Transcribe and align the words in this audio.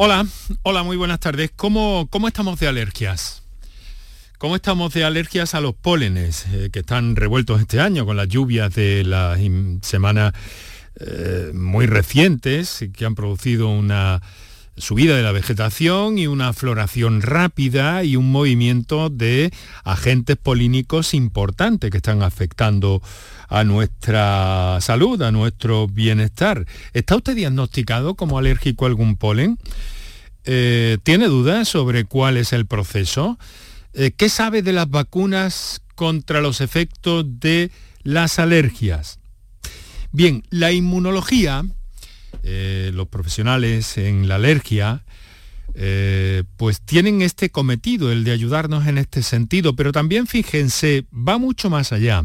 Hola, 0.00 0.24
hola, 0.62 0.84
muy 0.84 0.96
buenas 0.96 1.18
tardes. 1.18 1.50
¿Cómo, 1.56 2.06
cómo 2.08 2.28
estamos 2.28 2.60
de 2.60 2.68
alergias? 2.68 3.42
¿Cómo 4.38 4.54
estamos 4.54 4.94
de 4.94 5.02
alergias 5.02 5.56
a 5.56 5.60
los 5.60 5.74
pólenes 5.74 6.46
eh, 6.52 6.70
que 6.72 6.78
están 6.78 7.16
revueltos 7.16 7.60
este 7.60 7.80
año 7.80 8.06
con 8.06 8.16
las 8.16 8.28
lluvias 8.28 8.72
de 8.76 9.02
las 9.02 9.40
semanas 9.82 10.34
eh, 11.00 11.50
muy 11.52 11.86
recientes 11.86 12.88
que 12.96 13.06
han 13.06 13.16
producido 13.16 13.70
una 13.70 14.22
subida 14.76 15.16
de 15.16 15.24
la 15.24 15.32
vegetación 15.32 16.16
y 16.16 16.28
una 16.28 16.52
floración 16.52 17.20
rápida 17.20 18.04
y 18.04 18.14
un 18.14 18.30
movimiento 18.30 19.10
de 19.10 19.52
agentes 19.82 20.36
polínicos 20.36 21.12
importantes 21.12 21.90
que 21.90 21.96
están 21.96 22.22
afectando 22.22 23.02
a 23.48 23.64
nuestra 23.64 24.78
salud, 24.80 25.20
a 25.22 25.32
nuestro 25.32 25.88
bienestar. 25.88 26.66
¿Está 26.92 27.16
usted 27.16 27.34
diagnosticado 27.34 28.14
como 28.14 28.38
alérgico 28.38 28.84
a 28.84 28.88
algún 28.88 29.16
polen? 29.16 29.58
Eh, 30.44 30.98
¿Tiene 31.02 31.26
dudas 31.26 31.68
sobre 31.68 32.04
cuál 32.04 32.36
es 32.36 32.52
el 32.52 32.66
proceso? 32.66 33.38
Eh, 33.94 34.12
¿Qué 34.16 34.28
sabe 34.28 34.62
de 34.62 34.72
las 34.72 34.88
vacunas 34.88 35.80
contra 35.94 36.40
los 36.40 36.60
efectos 36.60 37.24
de 37.40 37.70
las 38.02 38.38
alergias? 38.38 39.18
Bien, 40.12 40.42
la 40.50 40.72
inmunología 40.72 41.64
eh, 42.44 42.92
los 42.94 43.08
profesionales 43.08 43.98
en 43.98 44.28
la 44.28 44.36
alergia, 44.36 45.02
pues 46.56 46.80
tienen 46.80 47.22
este 47.22 47.50
cometido, 47.50 48.10
el 48.10 48.24
de 48.24 48.32
ayudarnos 48.32 48.86
en 48.88 48.98
este 48.98 49.22
sentido, 49.22 49.76
pero 49.76 49.92
también 49.92 50.26
fíjense, 50.26 51.04
va 51.12 51.38
mucho 51.38 51.70
más 51.70 51.92
allá. 51.92 52.24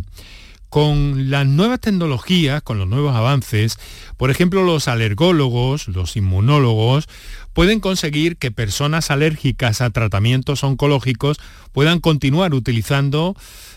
Con 0.74 1.30
las 1.30 1.46
nuevas 1.46 1.80
tecnologías, 1.82 2.64
con 2.64 2.80
los 2.80 2.88
nuevos 2.88 3.16
avances, 3.16 3.78
por 4.18 4.32
ejemplo, 4.32 4.64
los 4.64 4.88
alergólogos, 4.88 5.88
los 5.88 6.18
inmunólogos, 6.18 7.08
pueden 7.54 7.80
conseguir 7.80 8.38
que 8.38 8.50
personas 8.50 9.12
alérgicas 9.12 9.82
a 9.82 9.92
tratamientos 9.92 10.64
oncológicos 10.64 11.38
puedan 11.74 12.00
continuar 12.00 12.56
utilizando, 12.56 13.36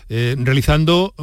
eh, 0.09 0.35
realizando 0.39 1.13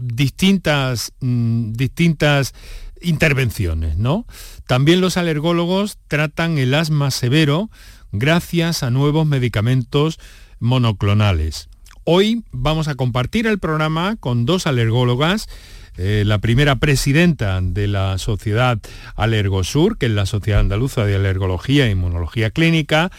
distintas, 0.00 1.12
mm, 1.18 1.72
distintas 1.72 2.54
intervenciones, 3.00 3.96
¿no? 3.96 4.26
También 4.68 5.00
los 5.00 5.16
alergólogos 5.16 5.98
tratan 6.06 6.56
el 6.56 6.72
asma 6.72 7.10
severo 7.10 7.68
gracias 8.12 8.84
a 8.84 8.90
nuevos 8.92 9.26
medicamentos 9.26 10.20
monoclonales. 10.60 11.68
Hoy 12.08 12.44
vamos 12.52 12.86
a 12.86 12.94
compartir 12.94 13.48
el 13.48 13.58
programa 13.58 14.14
con 14.20 14.46
dos 14.46 14.68
alergólogas, 14.68 15.48
eh, 15.96 16.22
la 16.24 16.38
primera 16.38 16.76
presidenta 16.76 17.60
de 17.60 17.88
la 17.88 18.16
Sociedad 18.18 18.78
Alergosur, 19.16 19.98
que 19.98 20.06
es 20.06 20.12
la 20.12 20.24
Sociedad 20.24 20.60
Andaluza 20.60 21.04
de 21.04 21.16
Alergología 21.16 21.88
e 21.88 21.90
Inmunología 21.90 22.50
Clínica, 22.50 23.10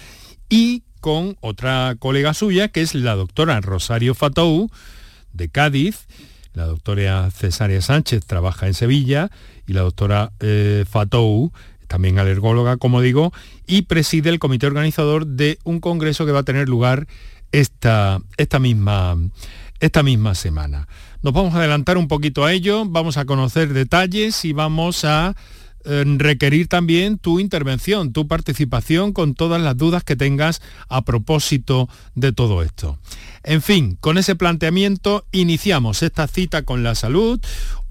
y 0.48 0.84
con 1.02 1.36
otra 1.42 1.98
colega 2.00 2.34
suya, 2.34 2.70
que 2.70 2.80
es 2.80 2.96
la 2.96 3.16
doctora 3.16 3.60
Rosario 3.60 4.16
Fatou, 4.16 4.70
de 5.34 5.50
Cádiz. 5.50 6.08
La 6.54 6.66
doctora 6.66 7.30
Cesaria 7.30 7.82
Sánchez 7.82 8.26
trabaja 8.26 8.68
en 8.68 8.74
Sevilla 8.74 9.32
y 9.68 9.74
la 9.74 9.82
doctora 9.82 10.32
eh, 10.40 10.86
Fatou, 10.90 11.52
también 11.88 12.20
alergóloga, 12.20 12.78
como 12.78 13.02
digo, 13.02 13.34
y 13.66 13.82
preside 13.82 14.30
el 14.30 14.40
comité 14.40 14.66
organizador 14.66 15.28
de 15.28 15.60
un 15.66 15.82
congreso 15.82 16.26
que 16.26 16.32
va 16.32 16.40
a 16.40 16.44
tener 16.44 16.70
lugar 16.70 17.06
esta, 17.52 18.22
esta, 18.38 18.60
misma, 18.60 19.18
esta 19.80 20.04
misma 20.04 20.36
semana. 20.36 20.88
Nos 21.22 21.34
vamos 21.34 21.54
a 21.54 21.60
adelantar 21.60 21.98
un 21.98 22.08
poquito 22.08 22.46
a 22.46 22.54
ello, 22.54 22.86
vamos 22.86 23.18
a 23.18 23.26
conocer 23.26 23.74
detalles 23.74 24.46
y 24.46 24.54
vamos 24.54 25.04
a 25.04 25.36
eh, 25.86 26.04
requerir 26.18 26.68
también 26.68 27.18
tu 27.18 27.40
intervención, 27.40 28.12
tu 28.12 28.28
participación 28.28 29.14
con 29.14 29.36
todas 29.36 29.62
las 29.62 29.78
dudas 29.78 30.04
que 30.04 30.16
tengas 30.16 30.62
a 30.90 31.04
propósito 31.04 31.88
de 32.14 32.34
todo 32.34 32.62
esto. 32.62 33.00
En 33.44 33.62
fin, 33.62 33.98
con 34.00 34.18
ese 34.18 34.36
planteamiento 34.36 35.26
iniciamos 35.32 36.04
esta 36.04 36.28
cita 36.28 36.64
con 36.64 36.84
la 36.84 36.96
salud, 36.96 37.40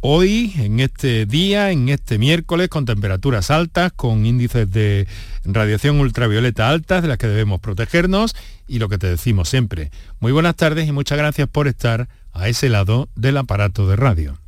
Hoy, 0.08 0.52
en 0.58 0.78
este 0.78 1.26
día, 1.26 1.72
en 1.72 1.88
este 1.88 2.16
miércoles, 2.18 2.68
con 2.68 2.84
temperaturas 2.84 3.50
altas, 3.50 3.90
con 3.90 4.24
índices 4.24 4.70
de 4.70 5.08
radiación 5.44 5.98
ultravioleta 5.98 6.68
altas 6.68 7.02
de 7.02 7.08
las 7.08 7.18
que 7.18 7.26
debemos 7.26 7.60
protegernos 7.60 8.36
y 8.66 8.78
lo 8.78 8.88
que 8.88 8.98
te 8.98 9.08
decimos 9.08 9.48
siempre. 9.48 9.90
Muy 10.20 10.32
buenas 10.32 10.56
tardes 10.56 10.88
y 10.88 10.92
muchas 10.92 11.18
gracias 11.18 11.48
por 11.48 11.68
estar 11.68 12.08
a 12.32 12.48
ese 12.48 12.68
lado 12.68 13.08
del 13.14 13.36
aparato 13.36 13.88
de 13.88 13.96
radio. 13.96 14.38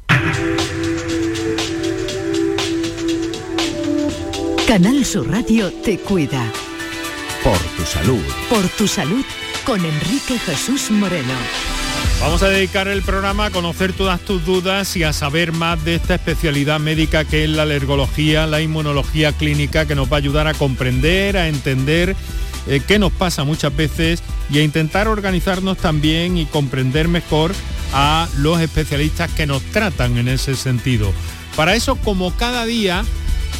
Canal 4.67 5.05
Sur 5.05 5.31
Radio 5.31 5.73
te 5.83 5.99
cuida. 5.99 6.53
Por 7.43 7.59
tu 7.59 7.83
salud. 7.85 8.23
Por 8.51 8.69
tu 8.69 8.87
salud 8.87 9.25
con 9.65 9.83
Enrique 9.85 10.39
Jesús 10.39 10.91
Moreno. 10.91 11.35
Vamos 12.21 12.43
a 12.43 12.49
dedicar 12.49 12.89
el 12.89 13.03
programa 13.03 13.47
a 13.47 13.51
conocer 13.51 13.93
todas 13.93 14.21
tus 14.21 14.45
dudas 14.45 14.97
y 14.97 15.05
a 15.05 15.13
saber 15.13 15.53
más 15.53 15.85
de 15.85 15.95
esta 15.95 16.17
especialidad 16.17 16.81
médica 16.81 17.25
que 17.25 17.45
es 17.45 17.51
la 17.51 17.63
alergología, 17.63 18.47
la 18.47 18.61
inmunología 18.61 19.33
clínica, 19.33 19.87
que 19.87 19.95
nos 19.95 20.13
va 20.13 20.17
a 20.17 20.19
ayudar 20.19 20.49
a 20.49 20.55
comprender, 20.55 21.37
a 21.37 21.49
entender 21.49 22.17
eh, 22.69 22.81
qué 22.87 22.99
nos 22.99 23.13
pasa 23.13 23.45
muchas 23.45 23.75
veces 23.75 24.23
y 24.51 24.59
a 24.59 24.63
intentar 24.63 25.09
organizarnos 25.09 25.79
también 25.79 26.37
y 26.37 26.47
comprender 26.47 27.09
mejor 27.09 27.53
a 27.93 28.29
los 28.39 28.61
especialistas 28.61 29.31
que 29.33 29.47
nos 29.47 29.63
tratan 29.63 30.19
en 30.19 30.29
ese 30.29 30.55
sentido. 30.55 31.13
Para 31.57 31.75
eso, 31.75 31.97
como 31.97 32.37
cada 32.37 32.67
día, 32.67 33.05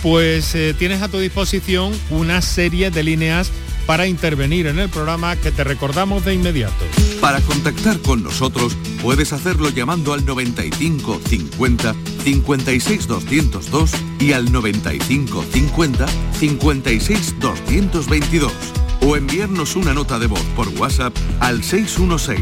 pues 0.03 0.55
eh, 0.55 0.75
tienes 0.79 1.03
a 1.03 1.09
tu 1.09 1.19
disposición 1.19 1.93
una 2.11 2.43
serie 2.43 2.91
de 2.91 3.03
líneas 3.03 3.51
para 3.87 4.07
intervenir 4.07 4.67
en 4.67 4.79
el 4.79 4.91
programa 4.91 5.35
que 5.37 5.51
te 5.51 5.65
recordamos 5.65 6.25
de 6.25 6.35
inmediato. 6.35 6.85
Para 7.23 7.41
contactar 7.41 7.99
con 8.01 8.23
nosotros 8.23 8.77
puedes 9.03 9.33
hacerlo 9.33 9.71
llamando 9.71 10.13
al 10.13 10.27
95 10.27 11.21
50 11.27 11.95
56 12.23 13.07
202 13.07 13.91
y 14.21 14.33
al 14.33 14.53
95 14.53 15.45
50 15.51 16.07
56 16.39 17.35
222 17.41 18.53
o 19.01 19.17
enviarnos 19.17 19.77
una 19.77 19.95
nota 19.95 20.19
de 20.19 20.27
voz 20.27 20.43
por 20.57 20.69
WhatsApp 20.69 21.15
al 21.41 21.63
616 21.63 22.41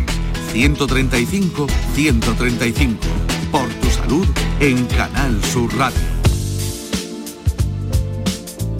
135 0.53 1.67
135 1.94 2.99
por 3.50 3.69
tu 3.69 3.91
salud 3.91 4.27
en 4.61 4.84
Canal 4.87 5.43
Sur 5.44 5.75
Radio. 5.77 6.17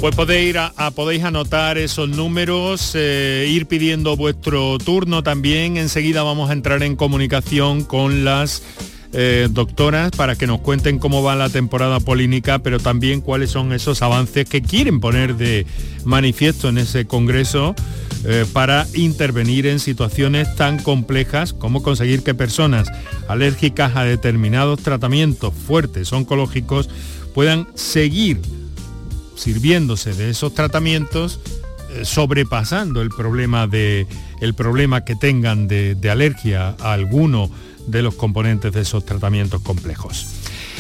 Pues 0.01 0.15
podéis 0.15 1.25
anotar 1.25 1.79
esos 1.79 2.09
números, 2.09 2.93
eh, 2.95 3.47
ir 3.49 3.67
pidiendo 3.67 4.17
vuestro 4.17 4.77
turno 4.79 5.23
también. 5.23 5.79
Enseguida 5.79 6.23
vamos 6.23 6.51
a 6.51 6.53
entrar 6.53 6.83
en 6.83 6.97
comunicación 6.97 7.83
con 7.83 8.25
las 8.25 8.63
eh, 9.19 9.49
doctoras 9.51 10.11
para 10.11 10.37
que 10.37 10.47
nos 10.47 10.61
cuenten 10.61 10.99
cómo 10.99 11.23
va 11.23 11.35
la 11.35 11.49
temporada 11.49 12.01
polínica, 12.01 12.59
pero 12.59 12.79
también 12.79 13.23
cuáles 13.23 13.51
son 13.51 13.73
esos 13.73 14.03
avances 14.03 14.47
que 14.47 14.61
quieren 14.61 15.01
poner 15.01 15.37
de 15.37 15.67
manifiesto 16.05 16.69
en 16.69 16.77
ese 16.77 17.07
congreso 17.07 17.75
eh, 18.25 18.45
para 18.53 18.87
intervenir 18.93 19.67
en 19.67 19.81
situaciones 19.81 20.55
tan 20.57 20.79
complejas 20.79 21.55
como 21.55 21.83
conseguir 21.83 22.23
que 22.23 22.35
personas 22.35 22.89
alérgicas 23.27 23.97
a 23.97 24.05
determinados 24.05 24.83
tratamientos 24.83 25.55
fuertes 25.55 26.13
oncológicos 26.13 26.91
puedan 27.35 27.67
seguir 27.75 28.41
sirviéndose 29.37 30.15
de 30.15 30.31
esos 30.31 30.55
tratamientos, 30.55 31.41
eh, 31.91 32.05
sobrepasando 32.05 33.01
el 33.01 33.11
problema, 33.11 33.67
de, 33.67 34.07
el 34.41 34.55
problema 34.55 35.05
que 35.05 35.15
tengan 35.15 35.69
de, 35.69 35.97
alergia 36.11 36.75
a 36.81 36.93
alguno 36.93 37.51
de 37.87 38.03
los 38.03 38.15
componentes 38.15 38.73
de 38.73 38.83
esos 38.83 39.05
tratamientos 39.05 39.63
complejos. 39.63 40.27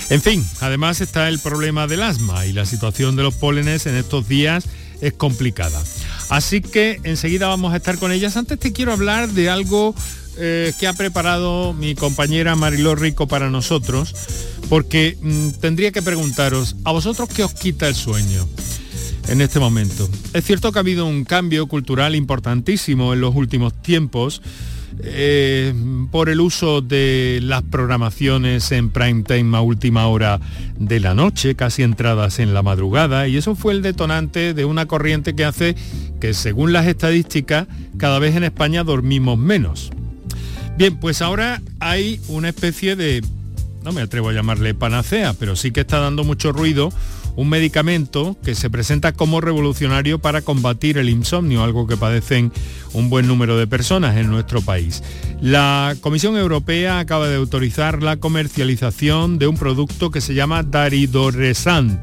En 0.08 0.22
fin, 0.22 0.46
además 0.60 1.00
está 1.00 1.28
el 1.28 1.38
problema 1.38 1.86
del 1.86 2.02
asma 2.02 2.46
y 2.46 2.52
la 2.52 2.64
situación 2.64 3.16
de 3.16 3.22
los 3.22 3.34
pólenes 3.34 3.86
en 3.86 3.96
estos 3.96 4.28
días 4.28 4.66
es 5.00 5.12
complicada. 5.12 5.82
Así 6.28 6.60
que 6.60 7.00
enseguida 7.02 7.48
vamos 7.48 7.72
a 7.72 7.76
estar 7.76 7.98
con 7.98 8.12
ellas. 8.12 8.36
Antes 8.36 8.58
te 8.58 8.72
quiero 8.72 8.92
hablar 8.92 9.28
de 9.28 9.50
algo 9.50 9.94
eh, 10.38 10.72
que 10.78 10.86
ha 10.86 10.92
preparado 10.92 11.72
mi 11.72 11.94
compañera 11.94 12.56
Mariló 12.56 12.94
Rico 12.94 13.26
para 13.26 13.50
nosotros, 13.50 14.14
porque 14.68 15.16
mm, 15.20 15.50
tendría 15.60 15.92
que 15.92 16.02
preguntaros, 16.02 16.76
¿a 16.84 16.92
vosotros 16.92 17.28
qué 17.28 17.42
os 17.42 17.54
quita 17.54 17.88
el 17.88 17.94
sueño? 17.94 18.46
en 19.28 19.40
este 19.40 19.58
momento. 19.58 20.08
Es 20.32 20.44
cierto 20.44 20.72
que 20.72 20.78
ha 20.78 20.80
habido 20.80 21.06
un 21.06 21.24
cambio 21.24 21.66
cultural 21.66 22.14
importantísimo 22.14 23.12
en 23.12 23.20
los 23.20 23.34
últimos 23.34 23.74
tiempos 23.82 24.40
eh, 25.02 25.74
por 26.10 26.28
el 26.28 26.40
uso 26.40 26.80
de 26.80 27.40
las 27.42 27.62
programaciones 27.62 28.72
en 28.72 28.90
prime 28.90 29.22
time 29.22 29.56
a 29.56 29.60
última 29.60 30.06
hora 30.06 30.40
de 30.78 31.00
la 31.00 31.14
noche, 31.14 31.54
casi 31.54 31.82
entradas 31.82 32.38
en 32.38 32.54
la 32.54 32.62
madrugada, 32.62 33.28
y 33.28 33.36
eso 33.36 33.54
fue 33.54 33.74
el 33.74 33.82
detonante 33.82 34.54
de 34.54 34.64
una 34.64 34.86
corriente 34.86 35.34
que 35.34 35.44
hace 35.44 35.76
que, 36.20 36.34
según 36.34 36.72
las 36.72 36.86
estadísticas, 36.86 37.66
cada 37.98 38.18
vez 38.18 38.36
en 38.36 38.44
España 38.44 38.84
dormimos 38.84 39.38
menos. 39.38 39.90
Bien, 40.78 40.96
pues 40.96 41.22
ahora 41.22 41.62
hay 41.80 42.20
una 42.28 42.48
especie 42.48 42.96
de, 42.96 43.22
no 43.82 43.92
me 43.92 44.02
atrevo 44.02 44.28
a 44.30 44.32
llamarle 44.32 44.74
panacea, 44.74 45.34
pero 45.34 45.56
sí 45.56 45.70
que 45.70 45.80
está 45.80 45.98
dando 46.00 46.24
mucho 46.24 46.52
ruido, 46.52 46.92
un 47.36 47.48
medicamento 47.48 48.36
que 48.42 48.54
se 48.54 48.70
presenta 48.70 49.12
como 49.12 49.40
revolucionario 49.40 50.18
para 50.18 50.42
combatir 50.42 50.98
el 50.98 51.08
insomnio, 51.08 51.62
algo 51.62 51.86
que 51.86 51.96
padecen 51.96 52.50
un 52.94 53.10
buen 53.10 53.28
número 53.28 53.56
de 53.58 53.66
personas 53.66 54.16
en 54.16 54.30
nuestro 54.30 54.62
país. 54.62 55.02
La 55.40 55.94
Comisión 56.00 56.36
Europea 56.36 56.98
acaba 56.98 57.28
de 57.28 57.36
autorizar 57.36 58.02
la 58.02 58.16
comercialización 58.16 59.38
de 59.38 59.46
un 59.46 59.56
producto 59.56 60.10
que 60.10 60.22
se 60.22 60.34
llama 60.34 60.62
Daridoresant. 60.62 62.00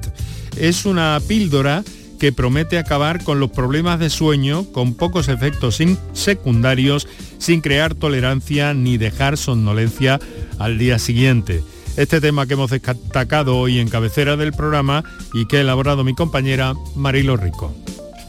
Es 0.58 0.86
una 0.86 1.20
píldora 1.28 1.84
que 2.20 2.32
promete 2.32 2.78
acabar 2.78 3.24
con 3.24 3.40
los 3.40 3.52
problemas 3.52 4.00
de 4.00 4.10
sueño 4.10 4.66
con 4.72 4.94
pocos 4.94 5.28
efectos 5.28 5.80
secundarios 6.14 7.08
sin 7.38 7.60
crear 7.60 7.96
tolerancia 7.96 8.74
ni 8.74 8.98
dejar 8.98 9.36
somnolencia 9.36 10.20
al 10.60 10.78
día 10.78 11.00
siguiente. 11.00 11.64
Este 11.96 12.20
tema 12.20 12.48
que 12.48 12.56
hemos 12.56 12.72
destacado 12.72 13.58
hoy 13.58 13.78
en 13.78 13.88
cabecera 13.88 14.36
del 14.36 14.52
programa 14.52 15.04
y 15.34 15.46
que 15.46 15.58
ha 15.58 15.62
elaborado 15.62 16.04
mi 16.04 16.16
compañera 16.16 16.74
Marilo 16.96 17.38
Rico. 17.38 17.72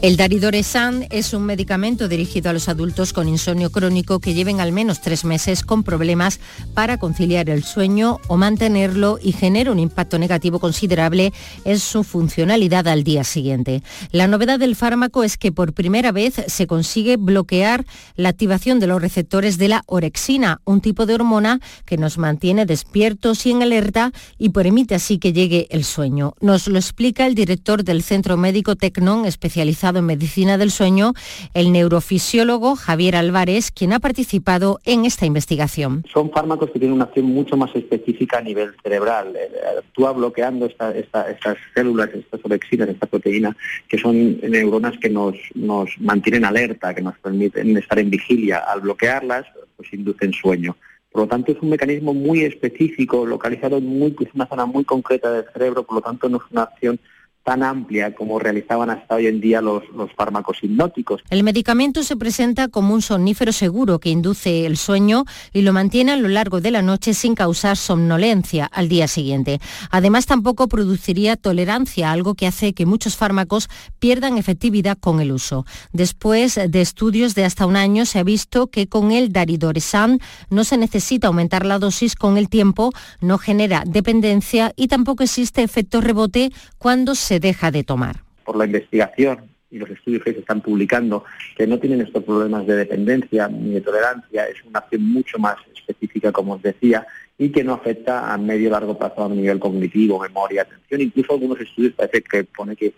El 0.05 0.17
Daridoresan 0.17 1.07
es 1.09 1.33
un 1.33 1.47
medicamento 1.47 2.07
dirigido 2.07 2.51
a 2.51 2.53
los 2.53 2.69
adultos 2.69 3.11
con 3.11 3.27
insomnio 3.27 3.71
crónico 3.71 4.19
que 4.19 4.35
lleven 4.35 4.61
al 4.61 4.71
menos 4.71 5.01
tres 5.01 5.25
meses 5.25 5.63
con 5.63 5.81
problemas 5.81 6.39
para 6.75 6.99
conciliar 6.99 7.49
el 7.49 7.63
sueño 7.63 8.19
o 8.27 8.37
mantenerlo 8.37 9.17
y 9.19 9.31
genera 9.31 9.71
un 9.71 9.79
impacto 9.79 10.19
negativo 10.19 10.59
considerable 10.59 11.33
en 11.63 11.79
su 11.79 12.03
funcionalidad 12.03 12.87
al 12.87 13.03
día 13.03 13.23
siguiente. 13.23 13.81
La 14.11 14.27
novedad 14.27 14.59
del 14.59 14.75
fármaco 14.75 15.23
es 15.23 15.37
que 15.37 15.51
por 15.51 15.73
primera 15.73 16.11
vez 16.11 16.35
se 16.45 16.67
consigue 16.67 17.17
bloquear 17.17 17.83
la 18.15 18.29
activación 18.29 18.79
de 18.79 18.85
los 18.85 19.01
receptores 19.01 19.57
de 19.57 19.69
la 19.69 19.81
orexina, 19.87 20.61
un 20.65 20.81
tipo 20.81 21.07
de 21.07 21.15
hormona 21.15 21.61
que 21.83 21.97
nos 21.97 22.19
mantiene 22.19 22.67
despiertos 22.67 23.43
y 23.47 23.49
en 23.49 23.63
alerta 23.63 24.11
y 24.37 24.49
permite 24.49 24.93
así 24.93 25.17
que 25.17 25.33
llegue 25.33 25.65
el 25.71 25.83
sueño. 25.83 26.35
Nos 26.41 26.67
lo 26.67 26.77
explica 26.77 27.25
el 27.25 27.33
director 27.33 27.83
del 27.83 28.03
Centro 28.03 28.37
Médico 28.37 28.75
Tecnon 28.75 29.25
especializado 29.25 29.94
en 29.99 30.05
medicina 30.05 30.57
del 30.57 30.71
sueño, 30.71 31.13
el 31.53 31.71
neurofisiólogo 31.71 32.75
Javier 32.75 33.15
Álvarez, 33.15 33.71
quien 33.71 33.93
ha 33.93 33.99
participado 33.99 34.79
en 34.85 35.05
esta 35.05 35.25
investigación. 35.25 36.03
Son 36.11 36.31
fármacos 36.31 36.71
que 36.71 36.79
tienen 36.79 36.95
una 36.95 37.05
acción 37.05 37.25
mucho 37.25 37.57
más 37.57 37.75
específica 37.75 38.39
a 38.39 38.41
nivel 38.41 38.73
cerebral. 38.83 39.35
Eh, 39.35 39.49
actúa 39.79 40.11
bloqueando 40.13 40.65
estas 40.65 41.57
células, 41.73 42.09
estas 42.13 42.39
orexinas, 42.43 42.89
esta 42.89 43.07
proteína, 43.07 43.55
que 43.87 43.97
son 43.97 44.39
neuronas 44.41 44.97
que 44.97 45.09
nos, 45.09 45.35
nos 45.53 45.89
mantienen 45.99 46.45
alerta, 46.45 46.93
que 46.93 47.01
nos 47.01 47.17
permiten 47.19 47.77
estar 47.77 47.99
en 47.99 48.09
vigilia. 48.09 48.57
Al 48.57 48.81
bloquearlas, 48.81 49.45
pues 49.77 49.93
inducen 49.93 50.33
sueño. 50.33 50.75
Por 51.11 51.21
lo 51.23 51.27
tanto, 51.29 51.53
es 51.53 51.57
un 51.61 51.69
mecanismo 51.69 52.13
muy 52.13 52.41
específico, 52.41 53.25
localizado 53.25 53.77
en 53.77 53.85
muy, 53.85 54.13
una 54.33 54.47
zona 54.47 54.65
muy 54.65 54.83
concreta 54.83 55.31
del 55.31 55.45
cerebro, 55.53 55.83
por 55.83 55.95
lo 55.95 56.01
tanto, 56.01 56.27
no 56.27 56.37
es 56.37 56.43
una 56.51 56.63
acción 56.63 56.99
tan 57.45 57.61
amplia 57.61 58.15
como 58.15 58.39
realizaban 58.39 58.89
hasta 58.89 59.15
hoy 59.15 59.27
en 59.27 59.39
día 59.39 59.61
los, 59.61 59.83
los, 59.95 60.11
fármacos 60.13 60.57
hipnóticos. 60.63 61.21
El 61.29 61.43
medicamento 61.43 62.01
se 62.01 62.17
presenta 62.17 62.69
como 62.69 62.95
un 62.95 63.03
somnífero 63.03 63.51
seguro 63.51 63.99
que 63.99 64.09
induce 64.09 64.65
el 64.65 64.77
sueño 64.77 65.25
y 65.53 65.61
lo 65.61 65.71
mantiene 65.71 66.13
a 66.13 66.17
lo 66.17 66.27
largo 66.27 66.59
de 66.59 66.71
la 66.71 66.81
noche 66.81 67.13
sin 67.13 67.35
causar 67.35 67.77
somnolencia 67.77 68.65
al 68.65 68.89
día 68.89 69.07
siguiente. 69.07 69.59
Además, 69.91 70.25
tampoco 70.25 70.67
produciría 70.67 71.35
tolerancia, 71.35 72.11
algo 72.11 72.33
que 72.33 72.47
hace 72.47 72.73
que 72.73 72.87
muchos 72.87 73.15
fármacos 73.15 73.69
pierdan 73.99 74.39
efectividad 74.39 74.97
con 74.97 75.21
el 75.21 75.31
uso. 75.31 75.67
Después 75.93 76.55
de 76.55 76.81
estudios 76.81 77.35
de 77.35 77.45
hasta 77.45 77.67
un 77.67 77.75
año, 77.75 78.05
se 78.05 78.17
ha 78.17 78.23
visto 78.23 78.67
que 78.67 78.87
con 78.87 79.11
el 79.11 79.31
daridoresan 79.31 80.19
no 80.49 80.63
se 80.63 80.77
necesita 80.77 81.27
aumentar 81.27 81.63
la 81.63 81.77
dosis 81.77 82.15
con 82.15 82.39
el 82.39 82.49
tiempo, 82.49 82.91
no 83.21 83.37
genera 83.37 83.83
dependencia 83.85 84.73
y 84.75 84.87
tampoco 84.87 85.21
existe 85.21 85.61
efecto 85.61 86.01
rebote 86.01 86.51
cuando 86.79 87.13
se 87.13 87.34
deja 87.39 87.71
de 87.71 87.83
tomar. 87.83 88.17
Por 88.43 88.57
la 88.57 88.65
investigación 88.65 89.49
y 89.71 89.77
los 89.77 89.89
estudios 89.89 90.23
que 90.23 90.33
se 90.33 90.39
están 90.39 90.61
publicando, 90.61 91.25
que 91.57 91.67
no 91.67 91.79
tienen 91.79 92.01
estos 92.01 92.23
problemas 92.23 92.65
de 92.65 92.75
dependencia 92.75 93.47
ni 93.47 93.71
de 93.71 93.81
tolerancia, 93.81 94.47
es 94.47 94.63
una 94.63 94.79
acción 94.79 95.03
mucho 95.03 95.37
más 95.39 95.57
específica, 95.75 96.31
como 96.31 96.53
os 96.53 96.61
decía, 96.61 97.05
y 97.37 97.49
que 97.49 97.63
no 97.63 97.73
afecta 97.73 98.33
a 98.33 98.37
medio 98.37 98.67
y 98.67 98.71
largo 98.71 98.97
plazo 98.97 99.25
a 99.25 99.29
nivel 99.29 99.59
cognitivo, 99.59 100.19
memoria, 100.19 100.61
atención. 100.61 101.01
Incluso 101.01 101.33
algunos 101.33 101.59
estudios 101.59 101.93
parece 101.93 102.21
que 102.21 102.43
pone 102.45 102.75
que 102.75 102.93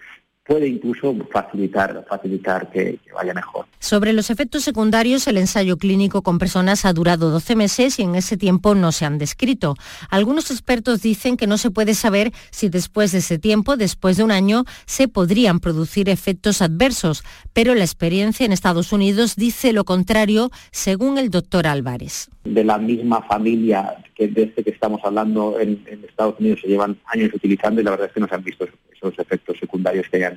puede 0.47 0.67
incluso 0.67 1.13
facilitar, 1.29 2.05
facilitar 2.09 2.71
que, 2.71 2.99
vaya 3.13 3.33
mejor. 3.33 3.65
Sobre 3.79 4.13
los 4.13 4.29
efectos 4.29 4.63
secundarios, 4.63 5.27
el 5.27 5.37
ensayo 5.37 5.77
clínico 5.77 6.21
con 6.21 6.39
personas 6.39 6.85
ha 6.85 6.93
durado 6.93 7.29
12 7.29 7.55
meses 7.55 7.99
y 7.99 8.03
en 8.03 8.15
ese 8.15 8.37
tiempo 8.37 8.73
no 8.73 8.91
se 8.91 9.05
han 9.05 9.17
descrito. 9.17 9.75
Algunos 10.09 10.49
expertos 10.49 11.01
dicen 11.01 11.35
que 11.35 11.47
no 11.47 11.57
se 11.57 11.69
puede 11.69 11.93
saber 11.93 12.31
si 12.49 12.69
después 12.69 13.11
de 13.11 13.19
ese 13.19 13.37
tiempo, 13.37 13.75
después 13.75 14.17
de 14.17 14.23
un 14.23 14.31
año, 14.31 14.63
se 14.85 15.07
podrían 15.07 15.59
producir 15.59 16.09
efectos 16.09 16.61
adversos, 16.61 17.23
pero 17.53 17.75
la 17.75 17.83
experiencia 17.83 18.45
en 18.45 18.53
Estados 18.53 18.93
Unidos 18.93 19.35
dice 19.35 19.73
lo 19.73 19.83
contrario, 19.83 20.49
según 20.71 21.17
el 21.17 21.29
doctor 21.29 21.67
Álvarez. 21.67 22.29
De 22.45 22.63
la 22.63 22.77
misma 22.77 23.21
familia 23.23 23.97
que 24.15 24.29
desde 24.29 24.63
que 24.63 24.69
estamos 24.69 25.01
hablando 25.03 25.59
en, 25.59 25.83
en 25.87 26.03
Estados 26.05 26.39
Unidos 26.39 26.61
se 26.61 26.67
llevan 26.67 26.97
años 27.05 27.31
utilizando 27.33 27.81
y 27.81 27.83
la 27.83 27.91
verdad 27.91 28.07
es 28.07 28.13
que 28.13 28.19
no 28.21 28.27
se 28.27 28.35
han 28.35 28.43
visto 28.43 28.65
esos 28.97 29.19
efectos 29.19 29.57
secundarios 29.59 30.07
que 30.09 30.17
hayan 30.17 30.36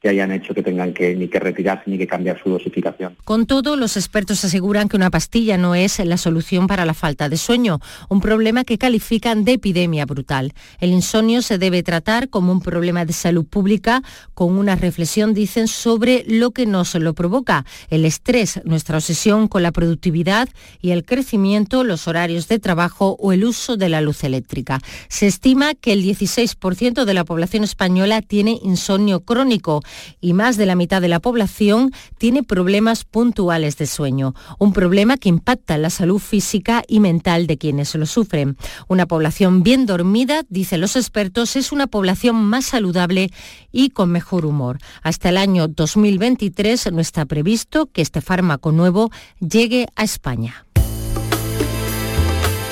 que 0.00 0.08
hayan 0.08 0.32
hecho 0.32 0.54
que 0.54 0.62
tengan 0.62 0.94
que 0.94 1.14
ni 1.14 1.28
que 1.28 1.38
retirarse 1.38 1.90
ni 1.90 1.98
que 1.98 2.06
cambiar 2.06 2.40
su 2.42 2.48
dosificación. 2.48 3.16
Con 3.24 3.46
todo, 3.46 3.76
los 3.76 3.96
expertos 3.96 4.44
aseguran 4.44 4.88
que 4.88 4.96
una 4.96 5.10
pastilla 5.10 5.58
no 5.58 5.74
es 5.74 5.98
la 5.98 6.16
solución 6.16 6.66
para 6.66 6.86
la 6.86 6.94
falta 6.94 7.28
de 7.28 7.36
sueño, 7.36 7.80
un 8.08 8.20
problema 8.20 8.64
que 8.64 8.78
califican 8.78 9.44
de 9.44 9.52
epidemia 9.52 10.06
brutal. 10.06 10.54
El 10.80 10.90
insomnio 10.90 11.42
se 11.42 11.58
debe 11.58 11.82
tratar 11.82 12.30
como 12.30 12.50
un 12.50 12.60
problema 12.60 13.04
de 13.04 13.12
salud 13.12 13.44
pública 13.44 14.02
con 14.32 14.56
una 14.56 14.74
reflexión, 14.74 15.34
dicen, 15.34 15.68
sobre 15.68 16.24
lo 16.26 16.52
que 16.52 16.64
nos 16.64 16.94
lo 16.94 17.14
provoca, 17.14 17.66
el 17.90 18.06
estrés, 18.06 18.60
nuestra 18.64 18.96
obsesión 18.96 19.48
con 19.48 19.62
la 19.62 19.72
productividad 19.72 20.48
y 20.80 20.92
el 20.92 21.04
crecimiento, 21.04 21.84
los 21.84 22.08
horarios 22.08 22.48
de 22.48 22.58
trabajo 22.58 23.16
o 23.20 23.32
el 23.32 23.44
uso 23.44 23.76
de 23.76 23.90
la 23.90 24.00
luz 24.00 24.24
eléctrica. 24.24 24.80
Se 25.08 25.26
estima 25.26 25.74
que 25.74 25.92
el 25.92 26.02
16% 26.02 27.04
de 27.04 27.14
la 27.14 27.24
población 27.24 27.64
española 27.64 28.22
tiene 28.22 28.58
insomnio 28.62 29.20
crónico 29.20 29.82
y 30.20 30.32
más 30.32 30.56
de 30.56 30.66
la 30.66 30.74
mitad 30.74 31.00
de 31.00 31.08
la 31.08 31.20
población 31.20 31.92
tiene 32.18 32.42
problemas 32.42 33.04
puntuales 33.04 33.76
de 33.76 33.86
sueño, 33.86 34.34
un 34.58 34.72
problema 34.72 35.16
que 35.16 35.28
impacta 35.28 35.74
en 35.74 35.82
la 35.82 35.90
salud 35.90 36.18
física 36.18 36.82
y 36.86 37.00
mental 37.00 37.46
de 37.46 37.58
quienes 37.58 37.94
lo 37.94 38.06
sufren. 38.06 38.56
Una 38.88 39.06
población 39.06 39.62
bien 39.62 39.86
dormida, 39.86 40.42
dicen 40.48 40.80
los 40.80 40.96
expertos, 40.96 41.56
es 41.56 41.72
una 41.72 41.86
población 41.86 42.36
más 42.36 42.66
saludable 42.66 43.30
y 43.72 43.90
con 43.90 44.10
mejor 44.10 44.46
humor. 44.46 44.78
Hasta 45.02 45.28
el 45.28 45.36
año 45.36 45.68
2023 45.68 46.92
no 46.92 47.00
está 47.00 47.26
previsto 47.26 47.86
que 47.86 48.02
este 48.02 48.20
fármaco 48.20 48.72
nuevo 48.72 49.10
llegue 49.40 49.86
a 49.96 50.04
España. 50.04 50.66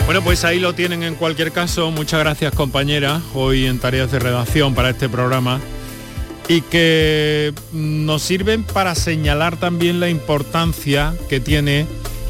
Bueno, 0.07 0.23
pues 0.23 0.45
ahí 0.45 0.59
lo 0.59 0.75
tienen 0.75 1.03
en 1.03 1.17
cualquier 1.17 1.53
caso. 1.53 1.91
Muchas 1.91 2.21
gracias 2.21 2.55
compañera, 2.55 3.21
hoy 3.35 3.67
en 3.67 3.79
tareas 3.79 4.11
de 4.11 4.19
redacción 4.19 4.75
para 4.75 4.91
este 4.91 5.09
programa 5.09 5.61
y 6.49 6.63
que 6.63 7.53
nos 7.73 8.23
sirven 8.23 8.65
para 8.65 8.95
señalar 8.95 9.59
también 9.59 10.01
la 10.01 10.09
importancia 10.09 11.15
que 11.29 11.41
tiene 11.41 11.87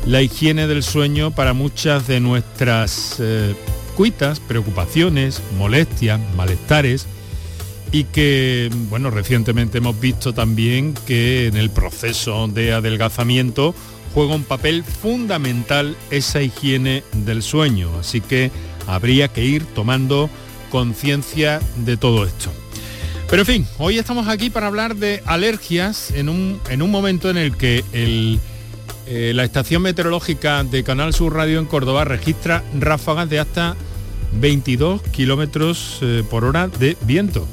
la 0.06 0.22
higiene 0.22 0.66
del 0.66 0.82
sueño 0.82 1.30
para 1.30 1.52
muchas 1.52 2.08
de 2.08 2.18
nuestras 2.18 3.16
eh, 3.20 3.54
cuitas, 3.94 4.40
preocupaciones, 4.40 5.40
molestias, 5.56 6.20
malestares 6.36 7.06
y 7.92 8.04
que, 8.04 8.70
bueno, 8.90 9.10
recientemente 9.10 9.78
hemos 9.78 9.98
visto 9.98 10.34
también 10.34 10.94
que 11.06 11.46
en 11.46 11.56
el 11.56 11.70
proceso 11.70 12.48
de 12.48 12.72
adelgazamiento 12.72 13.74
juega 14.14 14.34
un 14.34 14.44
papel 14.44 14.82
fundamental 14.84 15.96
esa 16.10 16.42
higiene 16.42 17.04
del 17.12 17.42
sueño, 17.42 17.90
así 17.98 18.20
que 18.20 18.50
habría 18.86 19.28
que 19.28 19.44
ir 19.44 19.64
tomando 19.64 20.28
conciencia 20.70 21.60
de 21.76 21.96
todo 21.96 22.26
esto. 22.26 22.50
Pero 23.30 23.42
en 23.42 23.46
fin, 23.46 23.66
hoy 23.76 23.98
estamos 23.98 24.26
aquí 24.26 24.48
para 24.48 24.68
hablar 24.68 24.96
de 24.96 25.22
alergias 25.26 26.12
en 26.12 26.30
un, 26.30 26.58
en 26.70 26.80
un 26.80 26.90
momento 26.90 27.28
en 27.28 27.36
el 27.36 27.56
que 27.58 27.84
eh, 27.92 29.32
la 29.34 29.44
estación 29.44 29.82
meteorológica 29.82 30.64
de 30.64 30.82
Canal 30.82 31.12
Sur 31.12 31.34
Radio 31.34 31.58
en 31.58 31.66
Córdoba 31.66 32.06
registra 32.06 32.64
ráfagas 32.78 33.28
de 33.28 33.38
hasta 33.38 33.76
22 34.40 35.02
kilómetros 35.02 35.98
eh, 36.00 36.24
por 36.30 36.46
hora 36.46 36.68
de 36.68 36.96
viento. 37.02 37.46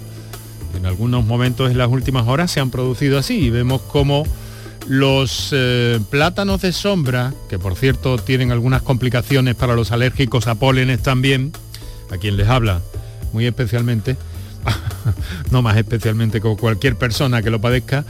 En 0.77 0.86
algunos 0.86 1.25
momentos 1.25 1.70
en 1.70 1.77
las 1.77 1.89
últimas 1.89 2.25
horas 2.25 2.51
se 2.51 2.62
han 2.62 2.72
producido 2.72 3.20
así 3.20 3.38
y 3.38 3.50
vemos 3.50 3.82
como 3.82 4.24
los 4.88 5.50
eh, 5.51 6.00
plátanos 6.10 6.62
de 6.62 6.72
sombra, 6.72 7.34
que 7.50 7.60
por 7.60 7.75
cierto 7.75 8.17
tienen 8.17 8.53
algunas 8.53 8.82
complicaciones 8.82 9.55
para 9.55 9.75
los 9.75 9.91
alérgicos 9.91 10.48
a 10.48 10.55
pólenes 10.55 11.01
también, 11.03 11.51
a 12.12 12.17
quien 12.17 12.38
les 12.38 12.48
habla 12.48 12.82
muy 13.34 13.46
especialmente, 13.46 14.15
no 15.51 15.62
más 15.62 15.77
especialmente 15.77 16.41
como 16.41 16.57
cualquier 16.57 16.95
persona 16.95 17.41
que 17.41 17.50
lo 17.50 17.62
padezca, 17.62 18.05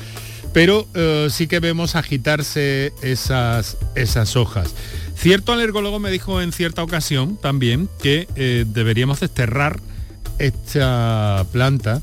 pero 0.53 0.87
eh, 0.93 1.27
sí 1.29 1.47
que 1.47 1.59
vemos 1.59 1.95
agitarse 1.95 2.93
esas, 3.01 3.77
esas 3.95 4.35
hojas. 4.35 4.73
Cierto 5.17 5.53
alergólogo 5.53 5.99
me 5.99 6.11
dijo 6.11 6.41
en 6.41 6.51
cierta 6.51 6.83
ocasión 6.83 7.37
también 7.37 7.89
que 8.01 8.27
eh, 8.35 8.65
deberíamos 8.67 9.19
desterrar 9.19 9.79
esta 10.39 11.45
planta 11.51 12.01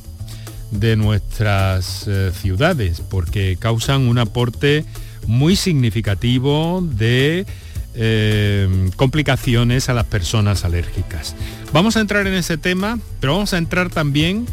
de 0.70 0.96
nuestras 0.96 2.06
eh, 2.08 2.32
ciudades, 2.34 3.00
porque 3.00 3.56
causan 3.58 4.08
un 4.08 4.18
aporte 4.18 4.84
muy 5.26 5.54
significativo 5.54 6.82
de 6.82 7.46
eh, 7.94 8.90
complicaciones 8.96 9.88
a 9.88 9.94
las 9.94 10.06
personas 10.06 10.64
alérgicas. 10.64 11.34
Vamos 11.72 11.96
a 11.96 12.00
entrar 12.00 12.26
en 12.26 12.34
ese 12.34 12.58
tema, 12.58 12.98
pero 13.20 13.34
vamos 13.34 13.52
a 13.54 13.58
entrar 13.58 13.90
también 13.90 14.46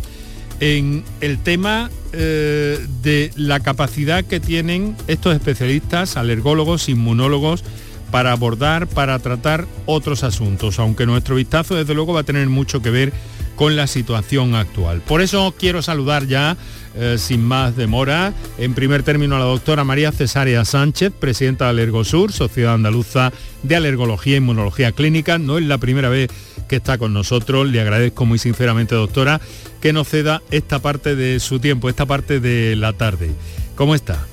en 0.59 1.03
el 1.21 1.39
tema 1.39 1.89
eh, 2.11 2.85
de 3.01 3.31
la 3.35 3.59
capacidad 3.59 4.23
que 4.25 4.39
tienen 4.39 4.95
estos 5.07 5.33
especialistas, 5.33 6.17
alergólogos, 6.17 6.89
inmunólogos, 6.89 7.63
para 8.11 8.31
abordar, 8.31 8.87
para 8.87 9.19
tratar 9.19 9.67
otros 9.85 10.23
asuntos, 10.23 10.79
aunque 10.79 11.05
nuestro 11.05 11.35
vistazo 11.35 11.75
desde 11.75 11.93
luego 11.93 12.13
va 12.13 12.21
a 12.21 12.23
tener 12.23 12.47
mucho 12.49 12.81
que 12.81 12.89
ver 12.89 13.13
con 13.59 13.75
la 13.75 13.87
situación 13.87 14.55
actual. 14.55 15.01
Por 15.01 15.19
eso 15.19 15.53
quiero 15.59 15.81
saludar 15.81 16.27
ya, 16.27 16.55
eh, 16.95 17.17
sin 17.19 17.43
más 17.43 17.75
demora, 17.75 18.33
en 18.57 18.73
primer 18.73 19.03
término 19.03 19.35
a 19.35 19.39
la 19.39 19.43
doctora 19.43 19.83
María 19.83 20.13
Cesárea 20.13 20.63
Sánchez, 20.63 21.11
presidenta 21.11 21.65
de 21.65 21.71
Alergosur, 21.71 22.31
Sociedad 22.31 22.75
Andaluza 22.75 23.33
de 23.63 23.75
Alergología 23.75 24.35
e 24.35 24.37
Inmunología 24.37 24.93
Clínica. 24.93 25.39
No 25.39 25.57
es 25.57 25.65
la 25.65 25.77
primera 25.77 26.07
vez 26.07 26.29
que 26.69 26.77
está 26.77 26.97
con 26.97 27.11
nosotros. 27.11 27.67
Le 27.67 27.81
agradezco 27.81 28.25
muy 28.25 28.39
sinceramente, 28.39 28.95
doctora, 28.95 29.41
que 29.81 29.91
nos 29.91 30.07
ceda 30.07 30.41
esta 30.51 30.79
parte 30.79 31.17
de 31.17 31.41
su 31.41 31.59
tiempo, 31.59 31.89
esta 31.89 32.05
parte 32.05 32.39
de 32.39 32.77
la 32.77 32.93
tarde. 32.93 33.29
¿Cómo 33.75 33.93
está? 33.93 34.25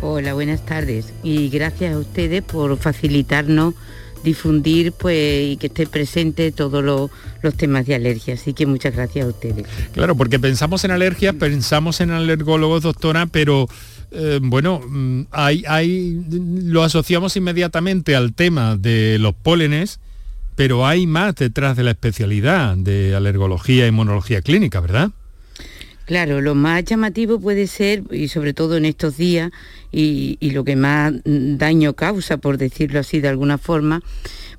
Hola, 0.00 0.34
buenas 0.34 0.66
tardes 0.66 1.12
y 1.22 1.48
gracias 1.48 1.94
a 1.94 1.98
ustedes 1.98 2.42
por 2.42 2.76
facilitarnos 2.76 3.74
difundir 4.22 4.92
pues 4.92 5.52
y 5.52 5.56
que 5.56 5.68
esté 5.68 5.86
presente 5.86 6.52
todos 6.52 6.84
los, 6.84 7.10
temas 7.56 7.86
de 7.86 7.94
alergia. 7.94 8.34
Así 8.34 8.52
que 8.52 8.66
muchas 8.66 8.94
gracias 8.94 9.26
a 9.26 9.28
ustedes. 9.28 9.66
Claro, 9.92 10.16
porque 10.16 10.38
pensamos 10.38 10.84
en 10.84 10.90
alergia, 10.90 11.32
pensamos 11.32 12.00
en 12.00 12.10
alergólogos, 12.10 12.82
doctora, 12.82 13.26
pero 13.26 13.68
eh, 14.10 14.38
bueno, 14.42 14.80
mm, 14.86 15.22
hay, 15.30 15.64
hay, 15.66 16.22
lo 16.30 16.82
asociamos 16.82 17.36
inmediatamente 17.36 18.16
al 18.16 18.34
tema 18.34 18.76
de 18.76 19.18
los 19.18 19.34
pólenes, 19.34 20.00
pero 20.56 20.86
hay 20.86 21.06
más 21.06 21.36
detrás 21.36 21.76
de 21.76 21.84
la 21.84 21.92
especialidad 21.92 22.76
de 22.76 23.14
alergología 23.14 23.86
y 23.86 23.88
inmunología 23.88 24.42
clínica, 24.42 24.80
¿verdad? 24.80 25.10
Claro, 26.08 26.40
lo 26.40 26.54
más 26.54 26.84
llamativo 26.84 27.38
puede 27.38 27.66
ser, 27.66 28.02
y 28.10 28.28
sobre 28.28 28.54
todo 28.54 28.78
en 28.78 28.86
estos 28.86 29.18
días, 29.18 29.50
y, 29.92 30.38
lo 30.40 30.64
que 30.64 30.74
más 30.74 31.12
daño 31.24 31.92
causa, 31.92 32.38
por 32.38 32.56
decirlo 32.56 33.00
así 33.00 33.20
de 33.20 33.28
alguna 33.28 33.58
forma, 33.58 34.00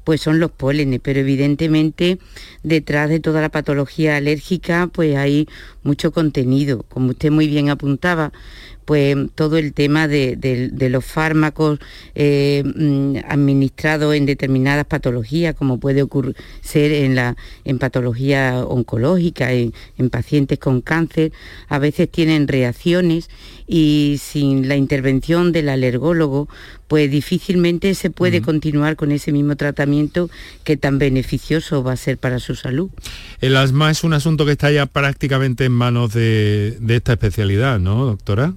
pues 0.03 0.21
son 0.21 0.39
los 0.39 0.51
pólenes, 0.51 0.99
pero 1.01 1.21
evidentemente 1.21 2.19
detrás 2.61 3.09
de 3.09 3.19
toda 3.19 3.41
la 3.41 3.49
patología 3.49 4.17
alérgica 4.17 4.91
pues 4.93 5.15
hay 5.15 5.47
mucho 5.81 6.11
contenido, 6.11 6.83
como 6.83 7.09
usted 7.09 7.31
muy 7.31 7.47
bien 7.47 7.71
apuntaba, 7.71 8.31
pues 8.89 9.15
todo 9.35 9.59
el 9.59 9.73
tema 9.73 10.07
de, 10.07 10.71
los 10.89 11.05
fármacos 11.05 11.77
eh, 12.15 12.63
mm, 12.65 13.17
administrados 13.27 14.15
en 14.15 14.25
determinadas 14.25 14.87
patologías, 14.87 15.53
como 15.53 15.79
puede 15.79 16.01
ocurrir 16.01 16.35
ser 16.61 16.91
en, 16.91 17.13
la, 17.13 17.37
en 17.65 17.77
patología 17.77 18.65
oncológica, 18.65 19.51
en, 19.51 19.73
pacientes 20.09 20.57
con 20.57 20.81
cáncer, 20.81 21.33
a 21.67 21.77
veces 21.77 22.09
tienen 22.09 22.47
reacciones 22.47 23.29
y 23.67 24.19
sin 24.19 24.67
la 24.67 24.75
intervención 24.75 25.51
del 25.51 25.69
alergólogo, 25.69 26.49
pues 26.87 27.11
difícilmente 27.11 27.93
se 27.93 28.09
puede 28.09 28.41
continuar 28.41 28.95
con 28.95 29.11
ese 29.11 29.31
mismo 29.31 29.55
tratamiento 29.55 30.31
que 30.63 30.77
tan 30.77 30.97
beneficioso 30.97 31.83
va 31.83 31.91
a 31.91 31.97
ser 31.97 32.17
para 32.17 32.39
su 32.39 32.55
salud. 32.55 32.89
El 33.39 33.55
asma 33.55 33.91
es 33.91 34.03
un 34.03 34.13
asunto 34.13 34.47
que 34.47 34.53
está 34.53 34.71
ya 34.71 34.87
prácticamente 34.87 35.65
en 35.65 35.73
manos 35.73 36.11
de, 36.11 36.75
de 36.81 36.95
esta 36.95 37.13
especialidad, 37.13 37.77
¿no, 37.77 38.03
doctora? 38.07 38.55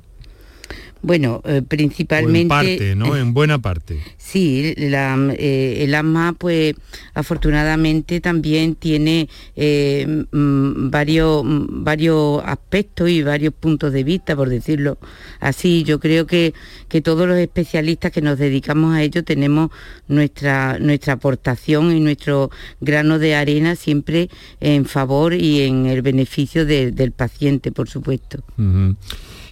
Bueno, 1.02 1.42
eh, 1.44 1.62
principalmente... 1.66 2.40
en 2.42 2.48
parte, 2.48 2.94
¿no? 2.94 3.16
En 3.16 3.34
buena 3.34 3.58
parte. 3.58 3.98
Sí, 4.16 4.72
eh, 4.76 5.76
el 5.80 5.94
asma, 5.96 6.32
pues 6.38 6.74
afortunadamente 7.12 8.20
también 8.20 8.76
tiene 8.76 9.28
eh, 9.56 10.06
mm, 10.30 10.90
varios, 10.90 11.44
mm, 11.44 11.82
varios 11.82 12.40
aspectos 12.44 13.10
y 13.10 13.22
varios 13.22 13.52
puntos 13.52 13.92
de 13.92 14.04
vista, 14.04 14.36
por 14.36 14.48
decirlo 14.48 14.98
así. 15.40 15.82
Yo 15.82 15.98
creo 15.98 16.24
que, 16.26 16.54
que 16.88 17.00
todos 17.00 17.26
los 17.26 17.36
especialistas 17.38 18.12
que 18.12 18.22
nos 18.22 18.38
dedicamos 18.38 18.94
a 18.94 19.02
ello 19.02 19.24
tenemos 19.24 19.70
nuestra, 20.06 20.78
nuestra 20.78 21.14
aportación 21.14 21.96
y 21.96 21.98
nuestro 21.98 22.50
grano 22.80 23.18
de 23.18 23.34
arena 23.34 23.74
siempre 23.74 24.30
en 24.60 24.84
favor 24.84 25.34
y 25.34 25.62
en 25.62 25.86
el 25.86 26.02
beneficio 26.02 26.64
del 26.64 27.10
paciente, 27.10 27.72
por 27.72 27.88
supuesto. 27.88 28.44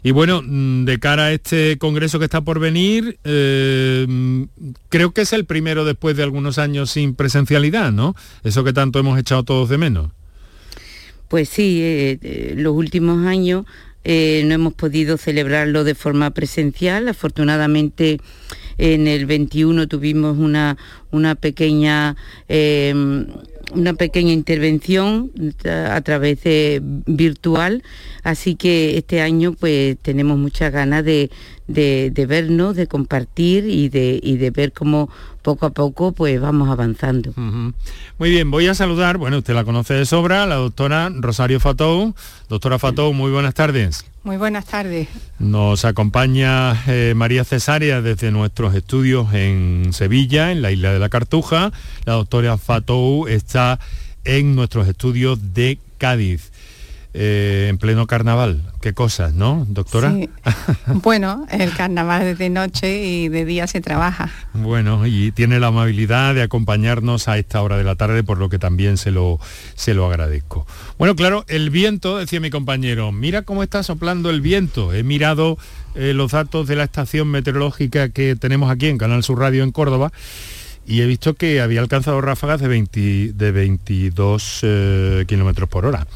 Y 0.03 0.13
bueno, 0.13 0.43
mm, 0.43 0.85
de 0.85 0.99
cara 0.99 1.27
a 1.27 1.33
este 1.33 1.77
congreso 1.79 2.19
que 2.19 2.25
está 2.25 2.41
por 2.41 2.59
venir, 2.59 3.19
eh, 3.25 4.07
creo 4.89 5.13
que 5.13 5.23
es 5.23 5.33
el 5.33 5.45
primero 5.45 5.85
después 5.85 6.17
de 6.17 6.23
algunos 6.23 6.59
años 6.59 6.91
sin 6.91 7.15
presencialidad, 7.15 7.93
¿no? 7.93 8.15
Eso 8.43 8.65
que 8.65 8.73
tanto 8.73 8.99
hemos 8.99 9.19
echado 9.19 9.43
todos 9.43 9.69
de 9.69 9.79
menos. 9.79 10.11
Pues 11.29 11.49
sí, 11.49 11.81
eh, 11.83 12.19
eh, 12.23 12.55
los 12.57 12.75
últimos 12.75 13.27
años 13.27 13.65
no 14.03 14.55
hemos 14.55 14.73
podido 14.73 15.19
celebrarlo 15.19 15.85
de 15.85 15.95
forma 15.95 16.31
presencial. 16.31 17.07
Afortunadamente 17.07 18.19
en 18.79 19.07
el 19.07 19.27
21 19.27 19.87
tuvimos 19.89 20.39
una, 20.39 20.79
una 21.11 21.35
pequeña 21.35 22.17
una 23.73 23.95
pequeña 23.95 24.33
intervención 24.33 25.31
a 25.65 26.01
través 26.01 26.43
de 26.43 26.81
virtual, 26.83 27.83
así 28.23 28.57
que 28.57 28.99
este 28.99 29.21
año 29.21 29.55
pues 29.59 29.97
tenemos 30.03 30.39
muchas 30.39 30.73
ganas 30.73 31.05
de, 31.05 31.31
de, 31.73 32.27
vernos, 32.27 32.77
de 32.77 32.87
compartir 32.87 33.65
y 33.67 33.89
de, 33.89 34.21
y 34.23 34.37
de 34.37 34.51
ver 34.51 34.73
cómo 34.73 35.09
poco 35.43 35.67
a 35.67 35.71
poco 35.71 36.13
pues 36.13 36.41
vamos 36.41 36.69
avanzando. 36.69 37.33
Muy 37.37 38.31
bien, 38.31 38.51
voy 38.51 38.67
a 38.67 38.75
saludar, 38.75 39.17
bueno, 39.17 39.39
usted 39.39 39.55
la 39.55 39.65
conoce 39.65 39.95
de 39.95 40.07
sobra, 40.07 40.47
la 40.47 40.57
doctora 40.57 41.11
Rosario 41.13 41.61
Fatou. 41.61 42.15
Doctora 42.49 42.79
Fatou, 42.79 43.13
muy 43.13 43.31
buenas 43.31 43.55
tardes. 43.55 44.05
Muy 44.23 44.37
buenas 44.37 44.67
tardes. 44.67 45.09
Nos 45.39 45.87
acompaña 45.87 46.83
eh, 46.87 47.15
María 47.17 47.45
Cesárea 47.45 48.03
desde 48.03 48.31
nuestros 48.31 48.75
estudios 48.75 49.33
en 49.33 49.93
Sevilla, 49.93 50.53
en 50.53 50.61
la 50.61 50.73
isla 50.73 50.93
de 50.93 50.99
la 50.99 51.09
Cartuja. 51.09 51.73
La 52.05 52.15
doctora 52.15 52.59
Fatou 52.59 53.29
está 53.29 53.81
en 54.25 54.55
nuestros 54.55 54.87
estudios 54.89 55.55
de 55.55 55.79
Cádiz. 55.97 56.50
Eh, 57.13 57.67
en 57.69 57.79
pleno 57.79 58.07
carnaval. 58.07 58.63
Qué 58.81 58.95
cosas, 58.95 59.35
¿no, 59.35 59.67
doctora? 59.69 60.15
bueno, 60.87 61.45
el 61.51 61.73
carnaval 61.73 62.23
es 62.23 62.39
de 62.39 62.51
noche 62.51 63.05
y 63.05 63.29
de 63.29 63.45
día 63.45 63.67
se 63.67 63.81
trabaja. 63.81 64.31
Bueno, 64.55 65.05
y 65.07 65.33
tiene 65.33 65.59
la 65.59 65.69
amabilidad 65.69 66.37
de 66.37 66.43
acompañarnos 66.43 67.27
a 67.27 67.37
esta 67.37 67.63
hora 67.63 67.77
de 67.77 67.83
la 67.83 67.97
tarde, 67.97 68.23
por 68.23 68.39
lo 68.39 68.49
que 68.49 68.61
también 68.61 68.97
se 68.97 69.11
lo, 69.11 69.41
se 69.75 69.93
lo 69.93 70.07
agradezco. 70.07 70.69
Bueno, 70.99 71.17
claro, 71.17 71.45
el 71.49 71.71
viento, 71.71 72.19
decía 72.19 72.39
mi 72.39 72.51
compañero, 72.51 73.11
mira 73.11 73.43
cómo 73.43 73.65
está 73.65 73.83
soplando 73.83 74.31
el 74.31 74.41
viento. 74.41 74.95
He 74.95 75.03
mirado 75.03 75.59
eh, 75.97 76.13
los 76.15 76.31
datos 76.31 76.69
de 76.69 76.77
la 76.77 76.85
estación 76.85 77.27
meteorológica 77.27 78.11
que 78.11 78.37
tenemos 78.37 78.71
aquí 78.71 78.87
en 78.87 78.99
Canal 78.99 79.25
Sur 79.25 79.41
Radio 79.41 79.65
en 79.65 79.73
Córdoba 79.73 80.13
y 80.87 81.03
he 81.03 81.07
visto 81.07 81.35
que 81.35 81.61
había 81.61 81.81
alcanzado 81.81 82.21
ráfagas 82.21 82.61
de, 82.61 82.69
20, 82.69 83.33
de 83.35 83.51
22 83.53 84.61
eh, 84.63 85.25
kilómetros 85.27 85.69
por 85.69 85.87
hora. 85.87 86.07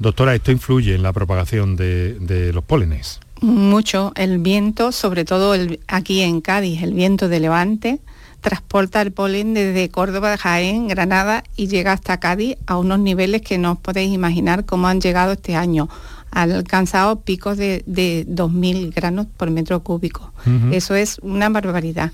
Doctora, 0.00 0.34
¿esto 0.34 0.50
influye 0.50 0.94
en 0.94 1.02
la 1.02 1.12
propagación 1.12 1.76
de, 1.76 2.50
los 2.54 2.64
pólenes? 2.64 3.20
Mucho. 3.42 4.12
El 4.16 4.38
viento, 4.38 4.92
sobre 4.92 5.26
todo 5.26 5.54
aquí 5.88 6.22
en 6.22 6.40
Cádiz, 6.40 6.82
el 6.82 6.94
viento 6.94 7.28
de 7.28 7.38
levante, 7.38 8.00
transporta 8.40 9.02
el 9.02 9.12
polen 9.12 9.52
desde 9.52 9.90
Córdoba, 9.90 10.38
Jaén, 10.38 10.88
Granada 10.88 11.44
y 11.54 11.68
llega 11.68 11.92
hasta 11.92 12.18
Cádiz 12.18 12.56
a 12.66 12.78
unos 12.78 12.98
niveles 12.98 13.42
que 13.42 13.58
no 13.58 13.72
os 13.72 13.78
podéis 13.78 14.10
imaginar 14.14 14.64
cómo 14.64 14.88
han 14.88 15.02
llegado 15.02 15.32
este 15.32 15.54
año. 15.54 15.90
Han 16.30 16.50
alcanzado 16.52 17.20
picos 17.20 17.58
de, 17.58 17.84
2.000 17.86 18.94
granos 18.94 19.26
por 19.36 19.50
metro 19.50 19.82
cúbico. 19.82 20.32
Eso 20.70 20.94
es 20.94 21.18
una 21.18 21.50
barbaridad. 21.50 22.10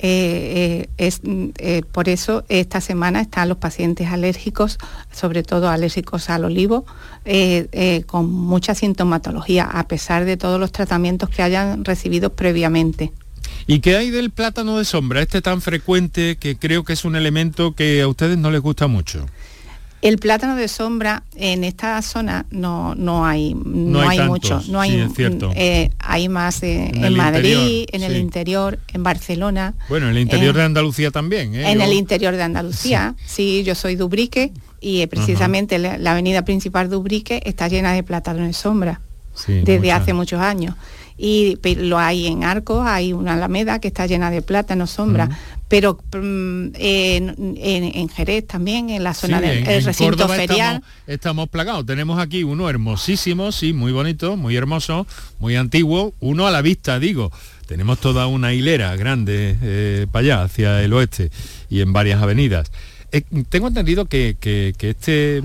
Eh, 0.00 0.86
eh, 0.86 0.88
es, 0.96 1.20
eh, 1.24 1.82
por 1.90 2.08
eso 2.08 2.44
esta 2.48 2.80
semana 2.80 3.20
están 3.20 3.48
los 3.48 3.58
pacientes 3.58 4.08
alérgicos, 4.08 4.78
sobre 5.10 5.42
todo 5.42 5.68
alérgicos 5.68 6.30
al 6.30 6.44
olivo, 6.44 6.86
con 8.06 8.30
mucha 8.32 8.74
sintomatología, 8.74 9.64
a 9.64 9.86
pesar 9.86 10.24
de 10.24 10.36
todos 10.36 10.58
los 10.58 10.72
tratamientos 10.72 11.28
que 11.28 11.42
hayan 11.42 11.84
recibido 11.84 12.32
previamente. 12.32 13.12
¿Y 13.66 13.80
qué 13.80 13.96
hay 13.96 14.10
del 14.10 14.30
plátano 14.30 14.78
de 14.78 14.84
sombra, 14.84 15.20
este 15.20 15.42
tan 15.42 15.60
frecuente 15.60 16.36
que 16.36 16.56
creo 16.56 16.84
que 16.84 16.94
es 16.94 17.04
un 17.04 17.16
elemento 17.16 17.74
que 17.74 18.00
a 18.00 18.08
ustedes 18.08 18.38
no 18.38 18.50
les 18.50 18.60
gusta 18.60 18.86
mucho? 18.86 19.26
El 20.00 20.18
plátano 20.18 20.54
de 20.54 20.68
sombra 20.68 21.24
en 21.34 21.64
esta 21.64 22.00
zona 22.02 22.46
no, 22.50 22.94
no 22.94 23.26
hay, 23.26 23.54
no, 23.54 24.00
hay, 24.00 24.20
mucho. 24.20 24.62
No 24.68 24.80
hay, 24.80 25.08
eh, 25.56 25.90
hay 25.98 26.28
más 26.28 26.62
en, 26.62 27.16
Madrid, 27.16 27.86
en 27.90 28.04
el 28.04 28.16
interior, 28.16 28.78
en 28.92 29.02
Barcelona. 29.02 29.74
Bueno, 29.88 30.06
en 30.06 30.16
el 30.16 30.22
interior 30.22 30.54
de 30.54 30.62
Andalucía 30.62 31.10
también. 31.10 31.54
¿eh? 31.56 31.72
En 31.72 31.80
el 31.80 31.92
interior 31.92 32.36
de 32.36 32.42
Andalucía, 32.42 33.16
sí. 33.26 33.64
yo 33.64 33.74
soy 33.74 33.96
de 33.96 34.04
Ubrique 34.04 34.52
y 34.80 35.04
precisamente 35.08 35.78
la, 35.78 36.12
avenida 36.12 36.42
principal 36.42 36.88
de 36.88 36.96
Ubrique 36.96 37.42
está 37.44 37.66
llena 37.66 37.92
de 37.92 38.04
plátano 38.04 38.46
de 38.46 38.52
sombra. 38.52 39.00
desde 39.46 39.92
hace 39.92 40.12
muchos 40.12 40.40
años 40.40 40.74
y 41.18 41.58
lo 41.74 41.98
hay 41.98 42.28
en 42.28 42.44
Arcos, 42.44 42.86
hay 42.86 43.12
una 43.12 43.34
alameda 43.34 43.80
que 43.80 43.88
está 43.88 44.06
llena 44.06 44.30
de 44.30 44.40
plátano, 44.40 44.86
sombra, 44.86 45.28
pero 45.66 45.98
mm, 46.16 46.68
en, 46.76 48.08
Jerez 48.08 48.46
también, 48.46 48.88
en 48.90 49.02
la 49.02 49.14
zona 49.14 49.40
del 49.40 49.84
recinto 49.84 50.28
ferial. 50.28 50.82
Estamos, 51.08 51.48
plagados, 51.48 51.84
tenemos 51.84 52.20
aquí 52.20 52.44
uno 52.44 52.70
hermosísimo, 52.70 53.50
sí, 53.50 53.72
muy 53.72 53.90
bonito, 53.90 54.36
muy 54.36 54.54
hermoso, 54.54 55.08
muy 55.40 55.56
antiguo, 55.56 56.14
uno 56.20 56.46
a 56.46 56.52
la 56.52 56.62
vista, 56.62 57.00
digo. 57.00 57.32
Tenemos 57.66 57.98
toda 57.98 58.28
una 58.28 58.54
hilera 58.54 58.96
grande 58.96 59.58
eh, 59.60 60.06
para 60.10 60.20
allá, 60.20 60.42
hacia 60.44 60.82
el 60.82 60.92
oeste, 60.94 61.30
y 61.68 61.80
en 61.82 61.92
varias 61.92 62.22
avenidas. 62.22 62.70
Eh, 63.10 63.22
tengo 63.48 63.68
entendido 63.68 64.06
que, 64.06 64.36
que, 64.40 64.72
este, 64.78 65.42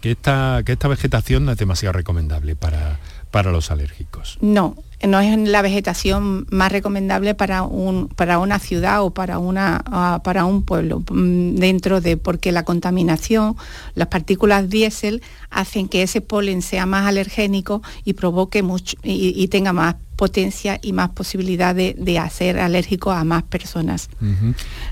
que, 0.00 0.10
esta, 0.10 0.62
que 0.66 0.72
esta 0.72 0.88
vegetación 0.88 1.46
no 1.46 1.52
es 1.52 1.58
demasiado 1.58 1.92
recomendable 1.92 2.56
para, 2.56 2.98
para 3.32 3.50
los 3.50 3.70
alérgicos. 3.70 4.36
No, 4.42 4.76
no 5.08 5.18
es 5.20 5.36
la 5.48 5.62
vegetación 5.62 6.46
más 6.50 6.70
recomendable 6.70 7.34
para, 7.34 7.62
un, 7.62 8.08
para 8.08 8.38
una 8.38 8.58
ciudad 8.58 9.02
o 9.02 9.10
para, 9.10 9.38
una, 9.38 9.82
ah, 9.86 10.20
para 10.22 10.44
un 10.44 10.62
pueblo, 10.62 11.02
mm, 11.10 11.56
dentro 11.56 12.02
de, 12.02 12.18
porque 12.18 12.52
la 12.52 12.64
contaminación, 12.64 13.56
las 13.94 14.08
partículas 14.08 14.68
diésel 14.68 15.22
hacen 15.50 15.88
que 15.88 16.02
ese 16.02 16.20
polen 16.20 16.60
sea 16.60 16.84
más 16.84 17.06
alergénico 17.06 17.82
y 18.04 18.12
provoque 18.12 18.62
mucho 18.62 18.96
y, 19.02 19.48
tenga 19.48 19.72
más 19.72 19.96
potencia 20.16 20.78
y 20.82 20.92
más 20.92 21.08
posibilidad 21.10 21.74
de, 21.74 22.18
hacer 22.18 22.58
alérgico 22.60 23.12
a 23.12 23.24
más 23.24 23.42
personas. 23.44 24.10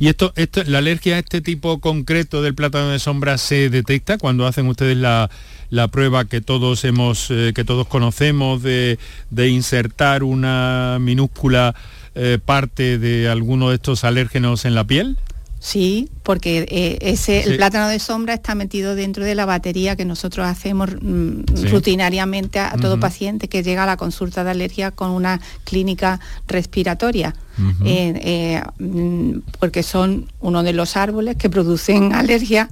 ¿Y 0.01 0.09
esto, 0.09 0.33
esto, 0.35 0.65
la 0.65 0.79
alergia 0.79 1.17
a 1.17 1.19
este 1.19 1.43
tipo 1.43 1.79
concreto 1.79 2.41
del 2.41 2.55
plátano 2.55 2.89
de 2.89 2.99
sombra 2.99 3.37
se 3.37 3.69
detecta 3.69 4.17
cuando 4.17 4.47
hacen 4.47 4.67
ustedes 4.67 4.97
la 4.97 5.31
la 5.71 5.89
prueba 5.89 6.25
que 6.25 6.41
todos 6.41 6.85
hemos, 6.85 7.31
eh, 7.31 7.53
que 7.55 7.65
todos 7.65 7.87
conocemos 7.87 8.63
de, 8.63 8.99
insertar 9.49 10.23
una 10.23 10.99
minúscula 11.01 11.75
eh, 12.15 12.39
parte 12.45 12.99
de 12.99 13.29
alguno 13.29 13.71
de 13.71 13.77
estos 13.77 14.05
alérgenos 14.05 14.65
en 14.65 14.75
la 14.75 14.85
piel? 14.85 15.17
Sí, 15.63 16.09
porque 16.23 16.67
eh, 16.71 16.99
ese, 17.03 17.43
el 17.43 17.59
plátano 17.59 17.89
de 17.89 17.99
sombra 17.99 18.33
está 18.33 18.55
metido 18.55 18.95
dentro 18.95 19.27
de 19.27 19.35
la 19.35 19.45
batería 19.45 19.95
que 19.95 20.07
nosotros 20.07 20.47
hacemos 20.47 20.89
mm, 21.03 21.69
rutinariamente 21.71 22.59
a, 22.59 22.73
todo 22.81 22.99
paciente 22.99 23.47
que 23.49 23.63
llega 23.63 23.83
a 23.83 23.87
la 23.87 23.99
consulta 23.99 24.43
de 24.43 24.53
alergia 24.53 24.91
con 24.91 25.11
una 25.11 25.39
clínica 25.65 26.19
respiratoria. 26.49 27.35
Mm, 27.59 29.41
porque 29.59 29.83
son 29.83 30.33
uno 30.41 30.63
de 30.63 30.73
los 30.73 30.97
árboles 30.97 31.37
que 31.37 31.51
producen 31.51 32.15
alergia 32.15 32.71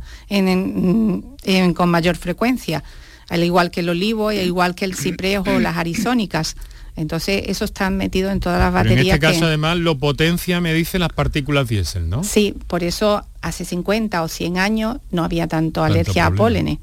con 1.74 1.90
mayor 1.90 2.16
frecuencia, 2.16 2.82
al 3.28 3.44
igual 3.44 3.70
que 3.70 3.80
el 3.80 3.90
olivo, 3.90 4.30
al 4.30 4.46
igual 4.46 4.74
que 4.74 4.86
el 4.86 4.94
ciprés 4.94 5.40
o 5.40 5.60
las 5.60 5.76
arizónicas. 5.76 6.56
Entonces, 6.98 7.44
eso 7.46 7.64
está 7.64 7.90
metido 7.90 8.30
en 8.30 8.40
todas 8.40 8.58
las 8.58 8.72
baterías. 8.72 9.00
en 9.00 9.06
este 9.06 9.20
caso, 9.20 9.46
además, 9.46 9.78
lo 9.78 9.98
potencia, 9.98 10.60
me 10.60 10.74
dicen, 10.74 11.00
las 11.00 11.12
partículas 11.12 11.68
diésel, 11.68 12.08
¿no? 12.08 12.24
Sí, 12.24 12.54
por 12.66 12.82
eso 12.82 13.24
hace 13.40 13.64
50 13.64 14.22
o 14.22 14.28
100 14.28 14.58
años 14.58 14.98
no 15.10 15.24
había 15.24 15.46
tanto, 15.46 15.84
alergia 15.84 16.26
a 16.26 16.30
pólenes. 16.32 16.78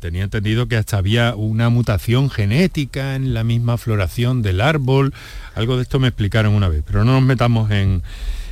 Tenía 0.00 0.24
entendido 0.24 0.68
que 0.68 0.76
hasta 0.76 0.98
había 0.98 1.34
una 1.34 1.70
mutación 1.70 2.30
genética 2.30 3.16
en 3.16 3.32
la 3.32 3.42
misma 3.42 3.78
floración 3.78 4.42
del 4.42 4.60
árbol. 4.60 5.14
Algo 5.54 5.76
de 5.76 5.82
esto 5.82 5.98
me 5.98 6.08
explicaron 6.08 6.54
una 6.54 6.68
vez, 6.68 6.82
pero 6.86 7.04
no 7.04 7.12
nos 7.12 7.22
metamos 7.22 7.70
en, 7.70 8.02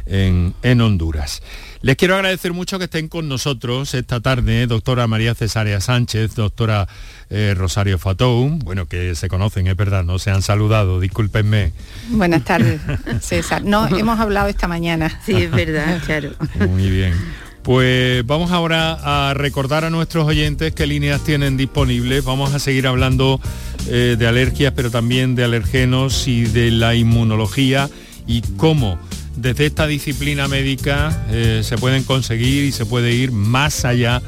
en, 0.08 0.80
Honduras. 0.80 1.42
Les 1.80 1.96
quiero 1.96 2.16
agradecer 2.16 2.52
mucho 2.52 2.78
que 2.78 2.86
estén 2.86 3.08
con 3.08 3.28
nosotros 3.28 3.94
esta 3.94 4.20
tarde, 4.20 4.66
doctora 4.66 5.06
María 5.06 5.34
Cesárea 5.34 5.80
Sánchez, 5.80 6.34
doctora 6.34 6.88
eh, 7.30 7.54
Rosario 7.56 7.98
Fatou, 7.98 8.48
bueno, 8.64 8.86
que 8.86 9.14
se 9.14 9.28
conocen, 9.28 9.66
es 9.68 9.76
verdad, 9.76 10.02
no 10.02 10.18
se 10.18 10.30
han 10.30 10.42
saludado, 10.42 10.98
discúlpenme. 10.98 11.72
Buenas 12.08 12.44
tardes, 12.44 12.80
César. 13.20 13.62
No, 13.64 13.86
hemos 13.86 14.18
hablado 14.18 14.48
esta 14.48 14.66
mañana. 14.66 15.20
Sí, 15.24 15.34
es 15.34 15.50
verdad, 15.50 16.02
claro. 16.06 16.32
Muy 16.68 16.90
bien. 16.90 17.14
Pues 17.62 18.24
vamos 18.24 18.50
ahora 18.50 19.28
a 19.28 19.34
recordar 19.34 19.84
a 19.84 19.90
nuestros 19.90 20.26
oyentes 20.26 20.72
qué 20.72 20.86
líneas 20.86 21.22
tienen 21.22 21.56
disponibles. 21.58 22.24
Vamos 22.24 22.54
a 22.54 22.58
seguir 22.58 22.86
hablando 22.86 23.40
eh, 23.88 24.16
de 24.18 24.26
alergias, 24.26 24.72
pero 24.74 24.90
también 24.90 25.34
de 25.34 25.44
alergenos 25.44 26.28
y 26.28 26.44
de 26.44 26.70
la 26.70 26.94
inmunología 26.94 27.90
y 28.26 28.40
cómo 28.56 28.98
desde 29.40 29.66
esta 29.66 29.86
disciplina 29.86 30.48
médica 30.48 31.26
eh, 31.30 31.62
se 31.62 31.78
pueden 31.78 32.02
conseguir 32.02 32.64
y 32.64 32.72
se 32.72 32.86
puede 32.86 33.12
ir 33.12 33.30
más 33.30 33.84
allá 33.84 34.20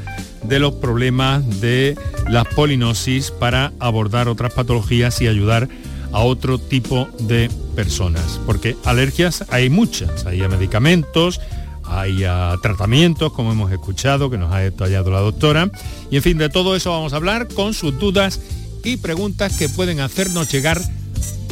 de 0.43 0.59
los 0.59 0.73
problemas 0.75 1.61
de 1.61 1.97
las 2.29 2.47
polinosis 2.47 3.31
para 3.31 3.73
abordar 3.79 4.27
otras 4.27 4.53
patologías 4.53 5.21
y 5.21 5.27
ayudar 5.27 5.67
a 6.11 6.19
otro 6.19 6.59
tipo 6.59 7.09
de 7.19 7.49
personas. 7.75 8.39
Porque 8.45 8.75
alergias 8.85 9.45
hay 9.49 9.69
muchas, 9.69 10.25
hay 10.25 10.41
a 10.41 10.47
medicamentos, 10.47 11.41
hay 11.83 12.23
a 12.23 12.55
tratamientos, 12.61 13.33
como 13.33 13.51
hemos 13.51 13.71
escuchado, 13.71 14.29
que 14.29 14.37
nos 14.37 14.53
ha 14.53 14.59
detallado 14.59 15.11
la 15.11 15.19
doctora. 15.19 15.69
Y 16.09 16.17
en 16.17 16.23
fin, 16.23 16.37
de 16.37 16.49
todo 16.49 16.75
eso 16.75 16.91
vamos 16.91 17.13
a 17.13 17.17
hablar 17.17 17.47
con 17.49 17.73
sus 17.73 17.97
dudas 17.99 18.39
y 18.83 18.97
preguntas 18.97 19.57
que 19.57 19.69
pueden 19.69 19.99
hacernos 19.99 20.51
llegar 20.51 20.81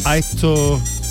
a 0.05 0.17
estos 0.17 0.81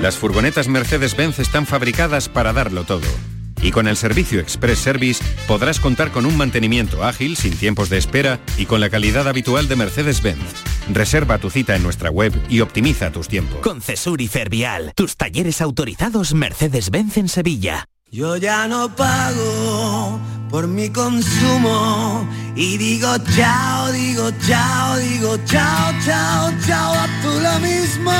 Las 0.00 0.16
furgonetas 0.16 0.68
Mercedes-Benz 0.68 1.38
están 1.38 1.66
fabricadas 1.66 2.28
para 2.28 2.52
darlo 2.52 2.84
todo 2.84 3.06
y 3.64 3.70
con 3.70 3.88
el 3.88 3.96
servicio 3.96 4.40
Express 4.40 4.78
Service 4.78 5.24
podrás 5.48 5.80
contar 5.80 6.10
con 6.12 6.26
un 6.26 6.36
mantenimiento 6.36 7.02
ágil, 7.02 7.34
sin 7.36 7.56
tiempos 7.56 7.88
de 7.88 7.96
espera 7.96 8.38
y 8.58 8.66
con 8.66 8.80
la 8.80 8.90
calidad 8.90 9.26
habitual 9.26 9.68
de 9.68 9.76
Mercedes-Benz. 9.76 10.44
Reserva 10.92 11.38
tu 11.38 11.48
cita 11.48 11.74
en 11.74 11.82
nuestra 11.82 12.10
web 12.10 12.34
y 12.50 12.60
optimiza 12.60 13.10
tus 13.10 13.26
tiempos. 13.26 13.60
Con 13.60 13.80
Cesur 13.80 14.20
y 14.20 14.28
Fervial, 14.28 14.92
tus 14.94 15.16
talleres 15.16 15.62
autorizados 15.62 16.34
Mercedes-Benz 16.34 17.16
en 17.16 17.28
Sevilla. 17.28 17.88
Yo 18.10 18.36
ya 18.36 18.68
no 18.68 18.94
pago 18.94 20.20
por 20.50 20.68
mi 20.68 20.90
consumo 20.90 22.28
y 22.54 22.76
digo 22.76 23.16
chao, 23.34 23.90
digo 23.92 24.30
chao, 24.46 24.98
digo 24.98 25.38
chao, 25.46 25.92
chao, 26.04 26.52
chao, 26.66 26.92
a 26.92 27.08
tú 27.22 27.40
lo 27.40 27.58
mismo. 27.60 28.12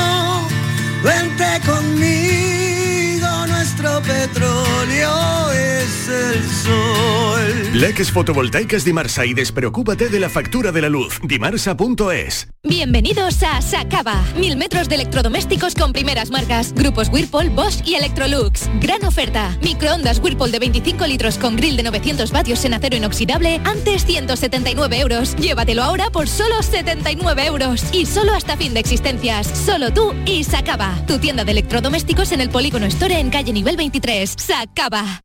Sol. 6.65 7.35
Leques 7.75 8.11
fotovoltaicas 8.11 8.85
Dimarsa 8.85 9.25
y 9.25 9.33
despreocúpate 9.33 10.09
de 10.09 10.19
la 10.19 10.29
factura 10.29 10.71
de 10.71 10.81
la 10.81 10.89
luz. 10.89 11.19
Dimarsa.es. 11.23 12.47
Bienvenidos 12.63 13.43
a 13.43 13.61
Sacaba. 13.61 14.23
Mil 14.37 14.55
metros 14.55 14.87
de 14.87 14.95
electrodomésticos 14.95 15.75
con 15.75 15.91
primeras 15.91 16.31
marcas. 16.31 16.73
Grupos 16.73 17.09
Whirlpool, 17.09 17.49
Bosch 17.49 17.85
y 17.85 17.95
Electrolux. 17.95 18.69
Gran 18.79 19.03
oferta. 19.03 19.57
Microondas 19.61 20.19
Whirlpool 20.19 20.51
de 20.51 20.59
25 20.59 21.05
litros 21.05 21.37
con 21.37 21.57
grill 21.57 21.75
de 21.75 21.83
900 21.83 22.31
vatios 22.31 22.63
en 22.63 22.73
acero 22.73 22.95
inoxidable. 22.95 23.59
Antes 23.65 24.05
179 24.05 24.99
euros. 24.99 25.35
Llévatelo 25.35 25.83
ahora 25.83 26.09
por 26.11 26.29
solo 26.29 26.63
79 26.63 27.45
euros. 27.45 27.83
Y 27.91 28.05
solo 28.05 28.33
hasta 28.33 28.55
fin 28.55 28.73
de 28.73 28.79
existencias. 28.79 29.47
Solo 29.47 29.91
tú 29.91 30.13
y 30.25 30.45
Sacaba. 30.45 30.95
Tu 31.07 31.19
tienda 31.19 31.43
de 31.43 31.51
electrodomésticos 31.51 32.31
en 32.31 32.39
el 32.39 32.49
Polígono 32.49 32.85
Store 32.85 33.19
en 33.19 33.29
calle 33.29 33.51
nivel 33.51 33.75
23. 33.75 34.33
Sacaba. 34.37 35.24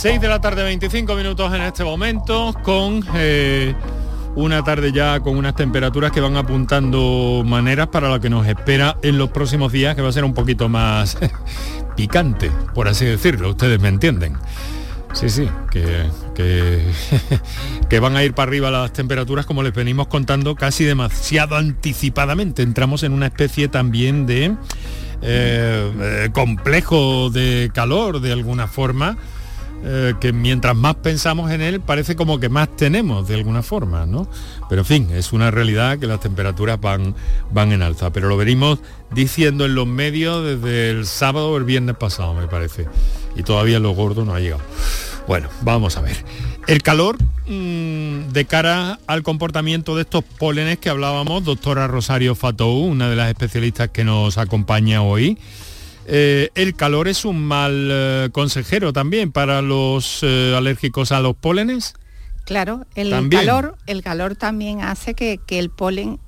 6 0.00 0.18
de 0.18 0.28
la 0.28 0.40
tarde, 0.40 0.62
25 0.62 1.14
minutos 1.14 1.52
en 1.52 1.60
este 1.60 1.84
momento, 1.84 2.54
con 2.62 3.04
eh, 3.16 3.74
una 4.34 4.64
tarde 4.64 4.92
ya 4.92 5.20
con 5.20 5.36
unas 5.36 5.54
temperaturas 5.54 6.10
que 6.10 6.22
van 6.22 6.38
apuntando 6.38 7.42
maneras 7.44 7.88
para 7.88 8.08
lo 8.08 8.18
que 8.18 8.30
nos 8.30 8.46
espera 8.46 8.96
en 9.02 9.18
los 9.18 9.28
próximos 9.28 9.72
días, 9.72 9.94
que 9.94 10.00
va 10.00 10.08
a 10.08 10.12
ser 10.12 10.24
un 10.24 10.32
poquito 10.32 10.70
más 10.70 11.18
picante, 11.98 12.50
por 12.72 12.88
así 12.88 13.04
decirlo, 13.04 13.50
ustedes 13.50 13.78
me 13.78 13.88
entienden. 13.88 14.38
Sí, 15.12 15.28
sí, 15.28 15.46
que, 15.70 16.06
que, 17.90 18.00
van 18.00 18.16
a 18.16 18.24
ir 18.24 18.32
para 18.32 18.48
arriba 18.48 18.70
las 18.70 18.94
temperaturas 18.94 19.44
como 19.44 19.62
les 19.62 19.74
venimos 19.74 20.06
contando 20.06 20.54
casi 20.54 20.84
demasiado 20.84 21.56
anticipadamente. 21.56 22.62
Entramos 22.62 23.02
en 23.02 23.12
una 23.12 23.26
especie 23.26 23.68
también 23.68 24.24
de 24.24 24.46
eh, 24.46 24.52
eh, 25.20 26.30
complejo 26.32 27.28
de 27.28 27.70
calor 27.74 28.22
de 28.22 28.32
alguna 28.32 28.66
forma 28.66 29.18
eh, 29.82 30.14
que 30.20 30.32
mientras 30.32 30.76
más 30.76 30.96
pensamos 30.96 31.50
en 31.50 31.62
él 31.62 31.80
parece 31.80 32.14
como 32.14 32.38
que 32.38 32.48
más 32.48 32.74
tenemos 32.76 33.26
de 33.26 33.34
alguna 33.34 33.62
forma, 33.62 34.04
¿no? 34.04 34.28
Pero 34.68 34.82
en 34.82 34.86
fin, 34.86 35.08
es 35.12 35.32
una 35.32 35.50
realidad 35.50 35.98
que 35.98 36.06
las 36.06 36.20
temperaturas 36.20 36.80
van, 36.80 37.14
van 37.50 37.72
en 37.72 37.82
alza, 37.82 38.12
pero 38.12 38.28
lo 38.28 38.36
venimos 38.36 38.80
diciendo 39.10 39.64
en 39.64 39.74
los 39.74 39.86
medios 39.86 40.44
desde 40.44 40.90
el 40.90 41.06
sábado 41.06 41.50
o 41.50 41.56
el 41.56 41.64
viernes 41.64 41.96
pasado, 41.96 42.34
me 42.34 42.46
parece, 42.46 42.88
y 43.36 43.42
todavía 43.42 43.78
lo 43.80 43.92
gordo 43.92 44.24
no 44.24 44.34
ha 44.34 44.40
llegado. 44.40 44.62
Bueno, 45.26 45.48
vamos 45.62 45.96
a 45.96 46.00
ver. 46.00 46.16
El 46.66 46.82
calor 46.82 47.16
mm, 47.46 48.32
de 48.32 48.44
cara 48.44 48.98
al 49.06 49.22
comportamiento 49.22 49.96
de 49.96 50.02
estos 50.02 50.24
pólenes 50.24 50.78
que 50.78 50.90
hablábamos, 50.90 51.44
doctora 51.44 51.86
Rosario 51.86 52.34
Fatou, 52.34 52.84
una 52.84 53.08
de 53.08 53.16
las 53.16 53.28
especialistas 53.28 53.88
que 53.88 54.04
nos 54.04 54.38
acompaña 54.38 55.02
hoy, 55.02 55.38
eh, 56.12 56.50
el 56.56 56.74
calor 56.74 57.06
es 57.06 57.24
un 57.24 57.44
mal 57.44 57.88
eh, 57.88 58.28
consejero 58.32 58.92
también 58.92 59.30
para 59.30 59.62
los 59.62 60.20
eh, 60.24 60.54
alérgicos 60.56 61.12
a 61.12 61.20
los 61.20 61.36
pólenes. 61.36 61.94
Claro, 62.44 62.84
el 62.96 63.28
calor, 63.28 63.76
el 63.86 64.02
calor 64.02 64.34
también 64.34 64.80
hace 64.80 65.14
que, 65.14 65.38
el 65.50 65.70
polen 65.70 66.18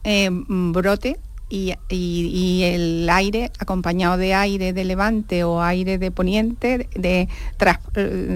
brote 0.73 1.19
y, 1.49 2.63
el 2.63 3.11
aire, 3.11 3.51
acompañado 3.59 4.19
de 4.19 4.35
aire 4.35 4.73
de 4.73 4.85
levante 4.85 5.43
o 5.43 5.61
aire 5.61 5.99
de 5.99 6.13
poniente, 6.13 6.89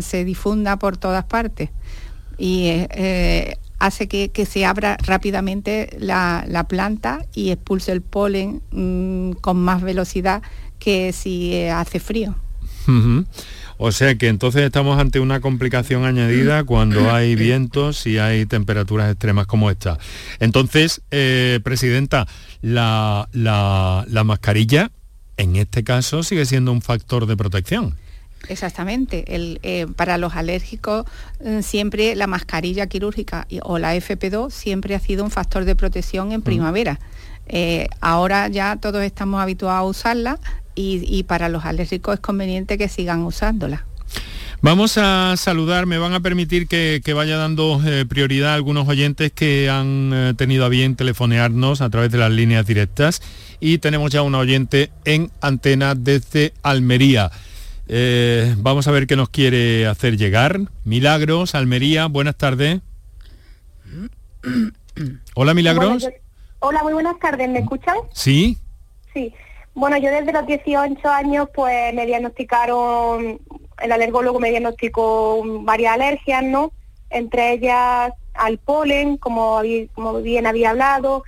se 0.01 0.25
difunda 0.25 0.79
por 0.79 0.97
todas 0.97 1.25
partes. 1.27 1.71
Y 2.39 2.73
hace 3.79 4.09
que, 4.09 4.47
se 4.47 4.65
abra 4.65 4.97
rápidamente 5.05 5.97
la, 6.01 6.67
planta 6.69 7.25
y 7.35 7.51
expulse 7.51 7.93
el 7.93 8.03
polen 8.03 8.63
mm, 8.73 9.33
con 9.41 9.59
más 9.59 9.83
velocidad 9.83 10.43
que 10.79 11.13
si 11.13 11.55
eh, 11.55 11.71
hace 11.71 12.01
frío. 12.01 12.35
O 13.79 13.93
sea 13.93 14.15
que 14.15 14.29
entonces 14.29 14.63
estamos 14.63 14.99
ante 14.99 15.21
una 15.21 15.41
complicación 15.41 16.05
añadida 16.05 16.65
cuando 16.65 17.13
hay 17.13 17.35
vientos 17.35 18.07
y 18.07 18.19
hay 18.19 18.47
temperaturas 18.47 19.11
extremas 19.11 19.47
como 19.47 19.71
esta. 19.71 19.99
Entonces, 20.41 21.03
eh, 21.11 21.61
Presidenta, 21.63 22.27
la, 22.63 23.29
mascarilla 24.25 24.91
en 25.37 25.57
este 25.57 25.85
caso 25.85 26.23
sigue 26.23 26.47
siendo 26.47 26.73
un 26.73 26.81
factor 26.81 27.27
de 27.27 27.37
protección. 27.37 27.97
Exactamente. 28.49 29.25
Eh, 29.29 29.87
para 29.97 30.19
los 30.19 30.35
alérgicos 30.37 31.05
siempre 31.63 32.15
la 32.15 32.27
mascarilla 32.27 32.87
quirúrgica 32.87 33.47
o 33.63 33.79
la 33.79 33.97
FP2 33.97 34.51
siempre 34.51 34.95
ha 34.95 35.01
sido 35.01 35.25
un 35.25 35.31
factor 35.31 35.65
de 35.65 35.75
protección 35.75 36.33
en 36.33 36.43
primavera. 36.43 37.01
ahora 38.01 38.49
ya 38.49 38.77
todos 38.77 39.03
estamos 39.03 39.41
habituados 39.41 39.79
a 39.79 39.83
usarla, 39.85 40.39
y, 40.77 41.23
para 41.25 41.49
los 41.49 41.65
alérgicos 41.65 42.15
es 42.15 42.21
conveniente 42.21 42.79
que 42.79 42.89
sigan 42.89 43.23
usándola. 43.23 43.87
Vamos 44.63 44.99
a 44.99 45.35
saludar, 45.37 45.87
me 45.87 45.99
van 45.99 46.13
a 46.13 46.21
permitir 46.21 46.69
que, 46.69 47.01
vaya 47.15 47.37
dando 47.37 47.81
eh, 47.85 48.05
prioridad 48.07 48.53
a 48.53 48.55
algunos 48.55 48.89
oyentes 48.89 49.33
que 49.33 49.69
han 49.71 50.13
eh, 50.15 50.35
tenido 50.37 50.65
a 50.65 50.69
bien 50.69 50.97
telefonearnos 50.97 51.81
a 51.81 51.91
través 51.91 52.11
de 52.11 52.19
las 52.19 52.31
líneas 52.31 52.67
directas 52.67 53.23
y 53.61 53.79
tenemos 53.79 54.13
ya 54.13 54.23
un 54.23 54.35
oyente 54.35 54.91
en 55.05 55.31
antena 55.41 55.95
desde 55.95 56.53
Almería. 56.63 57.31
Eh, 57.89 58.55
vamos 58.59 58.89
a 58.89 58.91
ver 58.91 59.07
qué 59.07 59.17
nos 59.17 59.29
quiere 59.29 59.87
hacer 59.87 60.17
llegar. 60.17 60.61
Milagros, 60.85 61.55
Almería, 61.55 62.07
buenas 62.07 62.37
tardes. 62.37 62.81
Hola 65.35 65.55
Milagros. 65.55 66.09
hola, 66.61 66.83
muy 66.83 66.95
buenas 66.95 67.19
tardes, 67.19 67.49
¿me 67.51 67.59
escuchan? 67.59 67.97
Sí. 68.13 68.57
Sí. 69.13 69.33
Bueno, 69.77 69.99
yo 69.99 70.11
desde 70.11 70.33
los 70.33 70.47
18 70.47 71.07
años 71.07 71.51
pues 71.55 71.93
me 71.93 72.07
diagnosticaron, 72.07 73.39
el 73.83 73.93
alergólogo 73.93 74.41
me 74.41 74.49
diagnosticó 74.49 75.43
varias 75.65 75.93
alergias, 75.93 76.43
¿no? 76.43 76.73
Entre 77.11 77.53
ellas 77.53 78.11
al 78.33 78.57
polen, 78.57 79.19
como, 79.19 79.61
bien 79.61 80.47
había 80.47 80.71
hablado, 80.71 81.25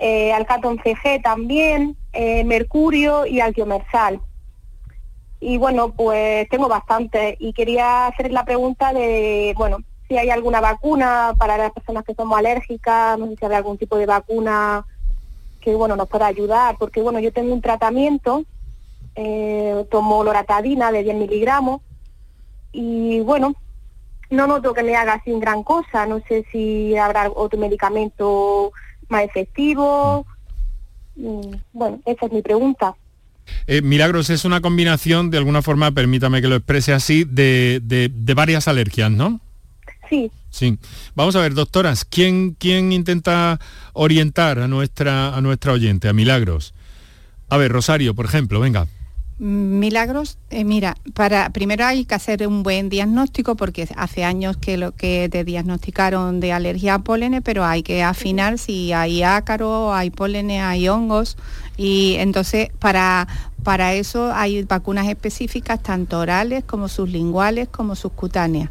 eh, 0.00 0.32
al 0.32 0.46
catón 0.46 0.80
CG 0.82 1.22
también, 1.22 1.96
eh, 2.12 2.42
mercurio 2.42 3.24
y 3.24 3.38
al 3.38 3.52
diomersal. 3.52 4.20
Y 5.38 5.58
bueno, 5.58 5.92
pues 5.94 6.48
tengo 6.48 6.66
bastante 6.66 7.36
y 7.38 7.52
quería 7.52 8.08
hacer 8.08 8.32
la 8.32 8.44
pregunta 8.44 8.92
de, 8.92 9.54
bueno, 9.56 9.78
si 10.08 10.18
hay 10.18 10.30
alguna 10.30 10.60
vacuna 10.60 11.34
para 11.38 11.56
las 11.56 11.70
personas 11.70 12.02
que 12.02 12.14
somos 12.14 12.36
alérgicas, 12.36 13.16
no 13.16 13.28
sé 13.28 13.36
si 13.36 13.44
hay 13.44 13.54
algún 13.54 13.78
tipo 13.78 13.96
de 13.96 14.06
vacuna 14.06 14.84
que 15.62 15.74
bueno 15.74 15.96
nos 15.96 16.08
pueda 16.08 16.26
ayudar, 16.26 16.76
porque 16.78 17.00
bueno, 17.00 17.20
yo 17.20 17.32
tengo 17.32 17.54
un 17.54 17.62
tratamiento, 17.62 18.44
eh, 19.14 19.86
tomo 19.90 20.24
loratadina 20.24 20.90
de 20.92 21.02
10 21.02 21.16
miligramos 21.16 21.80
y 22.72 23.20
bueno, 23.20 23.54
no 24.30 24.46
noto 24.46 24.74
que 24.74 24.82
me 24.82 24.96
haga 24.96 25.22
sin 25.24 25.40
gran 25.40 25.62
cosa, 25.62 26.06
no 26.06 26.20
sé 26.28 26.44
si 26.50 26.96
habrá 26.96 27.30
otro 27.30 27.58
medicamento 27.58 28.72
más 29.08 29.24
efectivo. 29.24 30.26
Mm, 31.16 31.54
bueno, 31.72 32.00
esa 32.06 32.26
es 32.26 32.32
mi 32.32 32.42
pregunta. 32.42 32.94
Eh, 33.66 33.82
Milagros, 33.82 34.30
es 34.30 34.44
una 34.44 34.60
combinación, 34.60 35.30
de 35.30 35.38
alguna 35.38 35.62
forma, 35.62 35.90
permítame 35.90 36.40
que 36.40 36.48
lo 36.48 36.56
exprese 36.56 36.92
así, 36.92 37.24
de, 37.24 37.80
de, 37.82 38.08
de 38.08 38.34
varias 38.34 38.68
alergias, 38.68 39.10
¿no? 39.10 39.40
Sí. 40.08 40.30
Sí. 40.52 40.78
Vamos 41.14 41.34
a 41.34 41.40
ver, 41.40 41.54
doctoras, 41.54 42.04
¿quién, 42.04 42.54
quién 42.58 42.92
intenta 42.92 43.58
orientar 43.94 44.58
a 44.58 44.68
nuestra, 44.68 45.34
a 45.34 45.40
nuestra 45.40 45.72
oyente, 45.72 46.08
a 46.08 46.12
Milagros? 46.12 46.74
A 47.48 47.56
ver, 47.56 47.72
Rosario, 47.72 48.14
por 48.14 48.26
ejemplo, 48.26 48.60
venga. 48.60 48.86
Milagros, 49.38 50.38
eh, 50.50 50.62
mira, 50.62 50.94
para 51.14 51.50
primero 51.50 51.86
hay 51.86 52.04
que 52.04 52.14
hacer 52.14 52.46
un 52.46 52.62
buen 52.62 52.90
diagnóstico 52.90 53.56
porque 53.56 53.88
hace 53.96 54.24
años 54.24 54.58
que 54.58 54.76
lo 54.76 54.92
que 54.92 55.28
te 55.32 55.42
diagnosticaron 55.42 56.38
de 56.38 56.52
alergia 56.52 56.94
a 56.94 56.98
pólenes, 56.98 57.40
pero 57.42 57.64
hay 57.64 57.82
que 57.82 58.02
afinar 58.02 58.58
si 58.58 58.92
hay 58.92 59.22
ácaro, 59.22 59.94
hay 59.94 60.10
pólenes, 60.10 60.62
hay 60.62 60.86
hongos 60.88 61.38
y 61.78 62.16
entonces 62.18 62.68
para 62.78 63.26
para 63.64 63.94
eso 63.94 64.32
hay 64.32 64.62
vacunas 64.64 65.08
específicas 65.08 65.82
tanto 65.82 66.18
orales 66.18 66.62
como 66.64 66.88
sublinguales 66.88 67.68
como 67.68 67.96
subcutáneas 67.96 68.70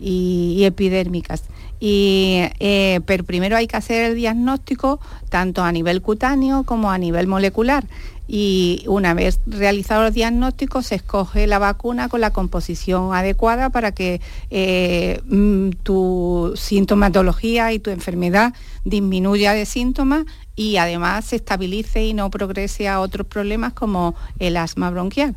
y, 0.00 0.64
epidérmicas. 0.64 1.44
Y, 1.80 2.40
eh, 2.60 3.00
pero 3.06 3.24
primero 3.24 3.56
hay 3.56 3.66
que 3.66 3.76
hacer 3.76 4.10
el 4.10 4.14
diagnóstico 4.14 5.00
tanto 5.28 5.62
a 5.62 5.72
nivel 5.72 6.02
cutáneo 6.02 6.64
como 6.64 6.90
a 6.90 6.98
nivel 6.98 7.26
molecular. 7.26 7.84
y 8.26 8.84
una 8.86 9.12
vez 9.12 9.38
realizado 9.46 10.04
los 10.04 10.14
diagnósticos 10.14 10.86
se 10.86 10.94
escoge 10.94 11.46
la 11.46 11.58
vacuna 11.58 12.08
con 12.08 12.22
la 12.22 12.30
composición 12.30 13.12
adecuada 13.12 13.68
para 13.68 13.92
que 13.92 14.22
eh, 14.48 15.20
mm, 15.26 15.72
tu 15.82 16.54
sintomatología 16.56 17.74
y 17.74 17.80
tu 17.80 17.90
enfermedad 17.90 18.54
disminuya 18.84 19.52
de 19.52 19.66
síntomas 19.66 20.24
y 20.56 20.76
además 20.78 21.26
se 21.26 21.36
estabilice 21.36 22.06
y 22.06 22.14
no 22.14 22.30
progrese 22.30 22.88
a 22.88 23.00
otros 23.00 23.26
problemas 23.26 23.74
como 23.74 24.14
el 24.38 24.56
asma 24.56 24.90
bronquial. 24.90 25.34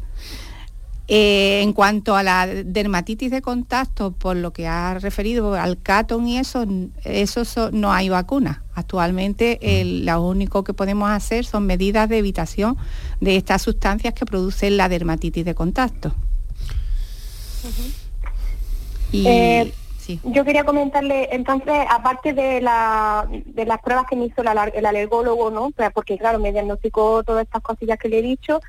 Eh, 1.10 1.62
en 1.62 1.72
cuanto 1.72 2.17
a 2.17 2.24
la 2.24 2.46
dermatitis 2.48 3.32
de 3.32 3.41
contacto, 3.41 4.12
por 4.12 4.36
lo 4.36 4.52
que 4.52 4.67
ha 4.67 4.96
referido 5.00 5.54
al 5.54 5.82
catón 5.82 6.28
y 6.28 6.38
eso, 6.38 6.65
eso 7.06 7.72
no 7.72 7.93
hay 7.93 8.10
vacuna. 8.10 8.63
Actualmente 8.74 9.58
lo 9.86 10.22
único 10.22 10.65
que 10.65 10.74
podemos 10.74 11.10
hacer 11.10 11.46
son 11.46 11.65
medidas 11.65 12.10
de 12.10 12.17
evitación 12.17 12.78
de 13.22 13.38
estas 13.38 13.62
sustancias 13.62 14.13
que 14.13 14.26
producen 14.26 14.76
la 14.76 14.89
dermatitis 14.89 15.46
de 15.46 15.56
contacto. 15.56 16.13
Eh, 19.13 19.72
yo 20.24 20.46
quería 20.46 20.63
comentarle, 20.63 21.30
entonces, 21.32 21.74
aparte 21.89 22.34
de, 22.34 22.62
de 23.46 23.65
las 23.65 23.82
pruebas 23.82 24.06
que 24.10 24.15
me 24.15 24.26
hizo 24.26 24.41
el 24.41 24.86
alergólogo, 24.86 25.52
¿no? 25.52 25.72
Porque 25.93 26.17
claro, 26.17 26.39
me 26.39 26.52
diagnosticó 26.52 27.24
todas 27.24 27.46
estas 27.46 27.62
cosillas 27.62 27.98
que 27.98 28.10
le 28.10 28.20
he 28.20 28.22
dicho, 28.22 28.60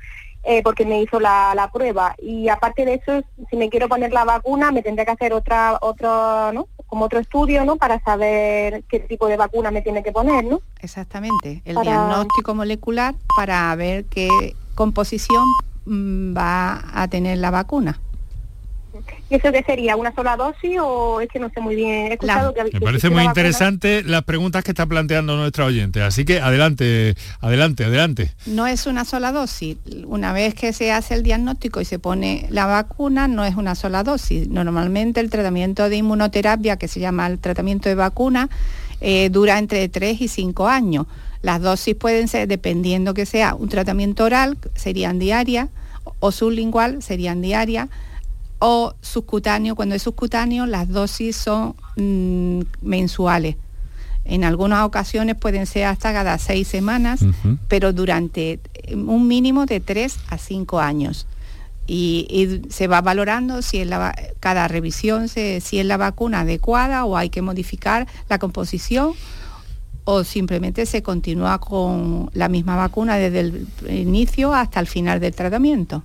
eh, 0.43 0.61
porque 0.63 0.85
me 0.85 1.01
hizo 1.01 1.19
la, 1.19 1.69
prueba. 1.73 2.15
Y 2.17 2.49
aparte 2.49 2.85
de 2.85 2.95
eso, 2.95 3.21
si 3.49 3.57
me 3.57 3.69
quiero 3.69 3.87
poner 3.89 4.11
la 4.11 4.25
vacuna, 4.25 4.71
me 4.71 4.81
tendría 4.81 5.05
que 5.05 5.11
hacer 5.11 5.33
otra, 5.33 5.77
otro, 5.81 6.51
¿no? 6.53 6.67
Como 6.87 7.05
otro 7.05 7.19
estudio, 7.19 7.65
¿no? 7.65 7.75
Para 7.75 7.99
saber 8.01 8.83
qué 8.89 8.99
tipo 8.99 9.27
de 9.27 9.37
vacuna 9.37 9.71
me 9.71 9.81
tiene 9.81 10.01
que 10.01 10.11
poner, 10.11 10.45
¿no? 10.45 10.61
Exactamente. 10.81 11.61
El 11.65 11.77
diagnóstico 11.81 12.55
molecular 12.55 13.15
para 13.35 13.75
ver 13.75 14.05
qué 14.05 14.55
composición 14.75 15.43
mm, 15.85 16.35
va 16.35 16.81
a 16.93 17.07
tener 17.07 17.37
la 17.37 17.51
vacuna. 17.51 17.99
¿Y 19.29 19.35
eso 19.35 19.51
qué 19.51 19.63
sería? 19.63 19.95
¿Una 19.95 20.13
sola 20.13 20.35
dosis 20.35 20.77
o 20.81 21.21
es 21.21 21.29
que 21.29 21.39
no 21.39 21.49
sé 21.49 21.61
muy 21.61 21.75
bien? 21.75 22.17
Me 22.73 22.81
parece 22.81 23.09
muy 23.09 23.23
interesante 23.23 24.03
las 24.03 24.23
preguntas 24.23 24.63
que 24.63 24.71
está 24.71 24.85
planteando 24.85 25.37
nuestra 25.37 25.65
oyente, 25.65 26.01
así 26.01 26.25
que 26.25 26.41
adelante, 26.41 27.15
adelante, 27.41 27.85
adelante. 27.85 28.31
No 28.45 28.67
es 28.67 28.87
una 28.87 29.05
sola 29.05 29.31
dosis. 29.31 29.77
Una 30.05 30.33
vez 30.33 30.55
que 30.55 30.73
se 30.73 30.91
hace 30.91 31.13
el 31.13 31.23
diagnóstico 31.23 31.81
y 31.81 31.85
se 31.85 31.99
pone 31.99 32.47
la 32.49 32.65
vacuna, 32.65 33.27
no 33.27 33.45
es 33.45 33.55
una 33.55 33.75
sola 33.75 34.03
dosis. 34.03 34.47
Normalmente 34.47 35.19
el 35.19 35.29
tratamiento 35.29 35.89
de 35.89 35.97
inmunoterapia, 35.97 36.77
que 36.77 36.87
se 36.87 36.99
llama 36.99 37.27
el 37.27 37.39
tratamiento 37.39 37.89
de 37.89 37.95
vacuna, 37.95 38.49
eh, 39.01 39.29
dura 39.29 39.59
entre 39.59 39.87
3 39.89 40.21
y 40.21 40.27
5 40.27 40.67
años. 40.67 41.05
Las 41.41 41.61
dosis 41.61 41.95
pueden 41.95 42.27
ser, 42.27 42.47
dependiendo 42.47 43.13
que 43.13 43.25
sea 43.25 43.55
un 43.55 43.69
tratamiento 43.69 44.25
oral, 44.25 44.57
serían 44.75 45.19
diarias, 45.19 45.69
o 46.19 46.31
sublingual, 46.31 47.01
serían 47.01 47.41
diarias, 47.41 47.89
o 48.59 48.93
subcutáneo, 49.01 49.75
cuando 49.75 49.95
es 49.95 50.03
subcutáneo 50.03 50.65
las 50.65 50.89
dosis 50.89 51.35
son 51.35 51.75
mm, 51.95 52.61
mensuales. 52.81 53.55
En 54.25 54.43
algunas 54.43 54.85
ocasiones 54.85 55.35
pueden 55.35 55.65
ser 55.65 55.85
hasta 55.85 56.13
cada 56.13 56.37
seis 56.37 56.67
semanas, 56.67 57.21
pero 57.67 57.93
durante 57.93 58.59
eh, 58.73 58.95
un 58.95 59.27
mínimo 59.27 59.65
de 59.65 59.79
tres 59.79 60.19
a 60.29 60.37
cinco 60.37 60.79
años. 60.79 61.25
Y, 61.87 62.61
se 62.69 62.85
va 62.85 63.01
valorando 63.01 63.63
si 63.63 63.79
es 63.79 63.87
la, 63.87 64.15
cada 64.39 64.67
revisión 64.67 65.27
si 65.27 65.57
es 65.57 65.85
la 65.85 65.97
vacuna 65.97 66.41
adecuada 66.41 67.03
o 67.05 67.17
hay 67.17 67.31
que 67.31 67.41
modificar 67.41 68.05
la 68.29 68.37
composición 68.37 69.13
o 70.03 70.23
simplemente 70.23 70.85
se 70.85 71.01
continúa 71.01 71.59
con 71.59 72.29
la 72.33 72.47
misma 72.47 72.75
vacuna 72.75 73.17
desde 73.17 73.39
el 73.39 73.67
inicio 73.89 74.53
hasta 74.53 74.79
el 74.79 74.85
final 74.85 75.19
del 75.19 75.33
tratamiento. 75.33 76.03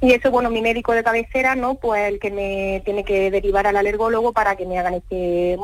Y 0.00 0.12
eso, 0.12 0.30
bueno, 0.30 0.50
mi 0.50 0.62
médico 0.62 0.92
de 0.92 1.02
cabecera, 1.02 1.54
¿no? 1.54 1.74
Pues 1.76 2.08
el 2.08 2.18
que 2.18 2.30
me 2.30 2.82
tiene 2.84 3.04
que 3.04 3.30
derivar 3.30 3.66
al 3.66 3.76
alergólogo 3.76 4.32
para 4.32 4.56
que 4.56 4.66
me 4.66 4.78
hagan 4.78 4.94
este, 4.94 5.56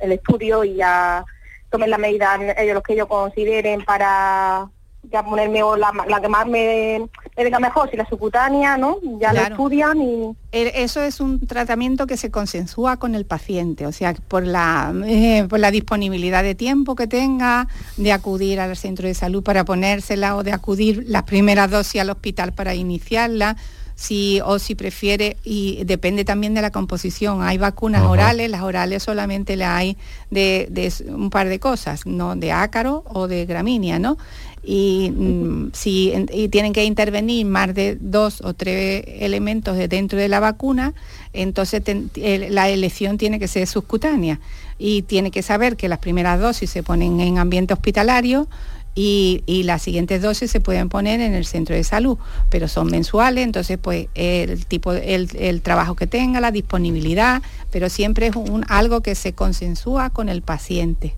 el 0.00 0.12
estudio 0.12 0.64
y 0.64 0.76
ya 0.76 1.24
tomen 1.70 1.90
las 1.90 2.00
medidas 2.00 2.40
ellos 2.58 2.74
los 2.74 2.82
que 2.82 2.94
ellos 2.94 3.06
consideren 3.06 3.84
para 3.84 4.68
ya 5.02 5.24
ponerme 5.24 5.60
la, 5.78 5.92
la 6.08 6.20
que 6.20 6.28
más 6.28 6.46
me, 6.46 7.08
venga 7.36 7.58
mejor, 7.58 7.90
si 7.90 7.96
la 7.96 8.06
subcutánea, 8.06 8.76
¿no? 8.76 8.98
Ya 9.18 9.32
la 9.32 9.48
estudian 9.48 10.00
y... 10.00 10.36
Eso 10.52 11.02
es 11.02 11.20
un 11.20 11.46
tratamiento 11.46 12.06
que 12.06 12.16
se 12.16 12.30
consensúa 12.30 12.98
con 12.98 13.14
el 13.14 13.24
paciente, 13.24 13.86
o 13.86 13.92
sea, 13.92 14.14
por 14.14 14.46
la, 14.46 14.92
eh, 15.06 15.46
por 15.48 15.58
la 15.58 15.70
disponibilidad 15.70 16.42
de 16.42 16.54
tiempo 16.54 16.96
que 16.96 17.06
tenga, 17.06 17.68
de 17.96 18.12
acudir 18.12 18.60
al 18.60 18.76
centro 18.76 19.06
de 19.06 19.14
salud 19.14 19.42
para 19.42 19.64
ponérsela 19.64 20.36
o 20.36 20.42
de 20.42 20.52
acudir 20.52 21.04
las 21.06 21.22
primeras 21.22 21.70
dosis 21.70 22.00
al 22.00 22.10
hospital 22.10 22.52
para 22.52 22.74
iniciarla. 22.74 23.56
Si, 24.00 24.40
o 24.42 24.58
si 24.58 24.74
prefiere, 24.74 25.36
y 25.44 25.84
depende 25.84 26.24
también 26.24 26.54
de 26.54 26.62
la 26.62 26.70
composición. 26.70 27.42
Hay 27.42 27.58
vacunas 27.58 28.02
orales, 28.04 28.50
las 28.50 28.62
orales 28.62 29.02
solamente 29.02 29.56
le 29.56 29.66
hay 29.66 29.98
de, 30.30 30.68
de, 30.70 30.90
un 31.12 31.28
par 31.28 31.50
de 31.50 31.60
cosas, 31.60 32.06
¿no? 32.06 32.34
De 32.34 32.50
ácaro 32.50 33.04
o 33.06 33.28
de 33.28 33.44
gramínea, 33.44 33.98
¿no? 33.98 34.16
y, 34.62 35.10
mm, 35.10 35.70
si, 35.72 36.12
y 36.32 36.48
tienen 36.48 36.72
que 36.72 36.84
intervenir 36.84 37.46
más 37.46 37.74
de 37.74 37.96
dos 38.00 38.42
o 38.42 38.54
tres 38.54 39.04
elementos 39.06 39.76
de 39.76 39.88
dentro 39.88 40.18
de 40.18 40.28
la 40.28 40.40
vacuna, 40.40 40.92
entonces 41.32 41.82
la 42.14 42.68
elección 42.68 43.16
tiene 43.16 43.38
que 43.38 43.48
ser 43.48 43.66
subcutánea 43.66 44.40
y 44.78 45.02
tiene 45.02 45.30
que 45.30 45.42
saber 45.42 45.76
que 45.76 45.88
las 45.88 45.98
primeras 45.98 46.40
dosis 46.40 46.70
se 46.70 46.82
ponen 46.82 47.20
en 47.20 47.38
ambiente 47.38 47.72
hospitalario, 47.72 48.48
y, 48.94 49.62
las 49.64 49.82
siguientes 49.82 50.22
dosis 50.22 50.50
se 50.50 50.60
pueden 50.60 50.88
poner 50.88 51.20
en 51.20 51.34
el 51.34 51.46
centro 51.46 51.74
de 51.74 51.84
salud, 51.84 52.18
pero 52.50 52.68
son 52.68 52.88
mensuales, 52.88 53.44
entonces 53.44 53.78
pues 53.78 54.08
el 54.14 54.66
tipo, 54.66 54.92
el, 54.92 55.62
trabajo 55.62 55.94
que 55.94 56.06
tenga, 56.06 56.40
la 56.40 56.50
disponibilidad, 56.50 57.42
pero 57.70 57.88
siempre 57.88 58.28
es 58.28 58.36
un, 58.36 58.64
algo 58.68 59.00
que 59.00 59.14
se 59.14 59.32
consensúa 59.32 60.10
con 60.10 60.28
el 60.28 60.42
paciente. 60.42 61.14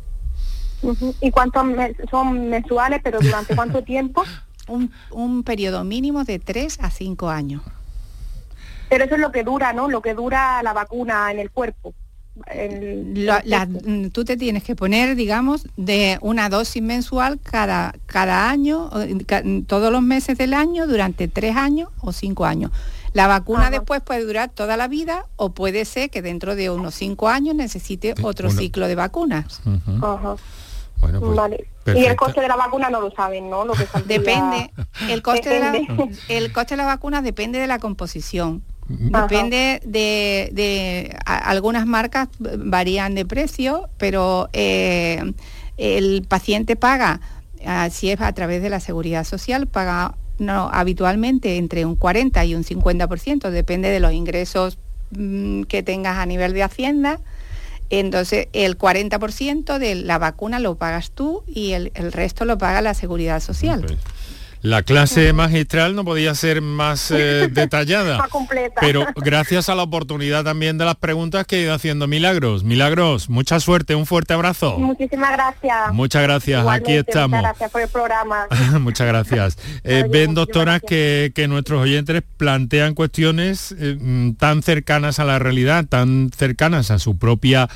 ¿Y 1.20 1.30
cuántos 1.30 1.64
son 2.10 2.48
mensuales, 2.50 3.00
pero 3.02 3.20
durante 3.20 3.54
cuánto 3.54 3.82
tiempo? 3.84 4.24
Un, 5.10 5.42
periodo 5.42 5.84
mínimo 5.84 6.24
de 6.24 6.38
3 6.38 6.78
a 6.80 6.90
5 6.90 7.28
años. 7.28 7.62
Pero 8.88 9.04
eso 9.04 9.14
es 9.14 9.20
lo 9.20 9.32
que 9.32 9.42
dura, 9.42 9.72
¿no? 9.72 9.88
Lo 9.88 10.02
que 10.02 10.14
dura 10.14 10.62
la 10.62 10.72
vacuna 10.72 11.30
en 11.30 11.38
el 11.38 11.50
cuerpo. 11.50 11.94
Mm, 12.34 14.08
tú 14.08 14.24
te 14.24 14.36
tienes 14.36 14.62
que 14.64 14.74
poner, 14.74 15.16
digamos, 15.16 15.66
de 15.76 16.18
una 16.22 16.48
dosis 16.48 16.82
mensual 16.82 17.38
cada, 17.42 17.94
cada 18.06 18.48
año, 18.48 18.90
todos 19.66 19.92
los 19.92 20.02
meses 20.02 20.38
del 20.38 20.54
año, 20.54 20.86
durante 20.86 21.28
tres 21.28 21.56
años 21.56 21.90
o 22.00 22.12
cinco 22.12 22.46
años. 22.46 22.70
La 23.12 23.26
vacuna 23.26 23.68
después 23.68 24.00
puede 24.00 24.24
durar 24.24 24.48
toda 24.48 24.78
la 24.78 24.88
vida 24.88 25.26
o 25.36 25.50
puede 25.50 25.84
ser 25.84 26.08
que 26.08 26.22
dentro 26.22 26.56
de 26.56 26.70
unos 26.70 26.94
cinco 26.94 27.28
años 27.28 27.54
necesite 27.54 28.14
otro 28.22 28.50
ciclo 28.50 28.88
de 28.88 28.94
vacunas. 28.94 29.60
Pues, 30.98 31.98
y 31.98 32.04
el 32.04 32.14
coste 32.14 32.40
de 32.40 32.48
la 32.48 32.56
vacuna 32.56 32.88
no 32.88 33.00
lo 33.00 33.10
saben, 33.10 33.50
¿no? 33.50 33.64
Lo 33.64 33.74
que 33.74 33.86
depende. 34.06 34.70
El 35.08 35.20
coste, 35.20 35.48
De 35.48 35.60
la, 35.60 35.72
el 36.28 36.52
coste 36.52 36.74
de 36.74 36.76
la 36.76 36.86
vacuna 36.86 37.22
depende 37.22 37.58
de 37.58 37.66
la 37.66 37.80
composición. 37.80 38.62
Depende 38.88 39.80
de, 39.84 41.16
algunas 41.24 41.86
marcas 41.86 42.28
varían 42.38 43.14
de 43.14 43.24
precio, 43.24 43.88
pero 43.96 44.48
eh, 44.52 45.32
el 45.76 46.24
paciente 46.28 46.76
paga, 46.76 47.20
ah, 47.64 47.88
si 47.90 48.10
es 48.10 48.20
a 48.20 48.32
través 48.32 48.62
de 48.62 48.70
la 48.70 48.80
seguridad 48.80 49.24
social, 49.24 49.66
paga 49.66 50.16
no, 50.38 50.70
habitualmente 50.72 51.56
entre 51.56 51.84
un 51.84 51.96
40 51.96 52.44
y 52.44 52.54
un 52.54 52.64
50%, 52.64 53.50
depende 53.50 53.88
de 53.88 54.00
los 54.00 54.12
ingresos 54.12 54.78
mm, 55.12 55.62
que 55.62 55.82
tengas 55.82 56.18
a 56.18 56.26
nivel 56.26 56.52
de 56.52 56.62
Hacienda. 56.62 57.20
Entonces, 57.90 58.48
el 58.54 58.78
40% 58.78 59.78
de 59.78 59.94
la 59.94 60.18
vacuna 60.18 60.58
lo 60.58 60.76
pagas 60.76 61.10
tú 61.10 61.44
y 61.46 61.72
el, 61.72 61.92
resto 61.94 62.46
lo 62.46 62.56
paga 62.56 62.80
la 62.80 62.94
seguridad 62.94 63.40
social. 63.40 63.98
La 64.62 64.84
clase 64.84 65.32
magistral 65.32 65.96
no 65.96 66.04
podía 66.04 66.36
ser 66.36 66.62
más 66.62 67.10
eh, 67.10 67.48
detallada, 67.52 68.28
pero 68.80 69.04
gracias 69.16 69.68
a 69.68 69.74
la 69.74 69.82
oportunidad 69.82 70.44
también 70.44 70.78
de 70.78 70.84
las 70.84 70.94
preguntas 70.94 71.48
que 71.48 71.56
he 71.58 71.62
ido 71.62 71.74
haciendo 71.74 72.06
Milagros. 72.06 72.62
Milagros, 72.62 73.28
mucha 73.28 73.58
suerte, 73.58 73.96
un 73.96 74.06
fuerte 74.06 74.34
abrazo. 74.34 74.78
Muchísimas 74.78 75.32
gracias. 75.32 75.92
Muchas 75.92 76.22
gracias, 76.22 76.64
aquí 76.68 76.92
estamos. 76.92 77.40
Muchas 77.40 77.42
gracias 77.42 77.70
por 77.72 77.80
el 77.80 77.88
programa. 77.88 78.46
muchas 78.80 79.08
gracias. 79.08 79.58
Eh, 79.82 80.04
ven, 80.08 80.32
doctoras, 80.32 80.80
Que, 80.80 81.32
nuestros 81.48 81.82
oyentes 81.82 82.22
plantean 82.36 82.94
cuestiones 82.94 83.74
eh, 83.76 83.96
mm, 84.00 84.34
tan 84.34 84.62
cercanas 84.62 85.18
a 85.18 85.24
la 85.24 85.40
realidad, 85.40 85.86
tan 85.86 86.30
cercanas 86.36 86.92
a 86.92 87.00
su 87.00 87.18
propia 87.18 87.68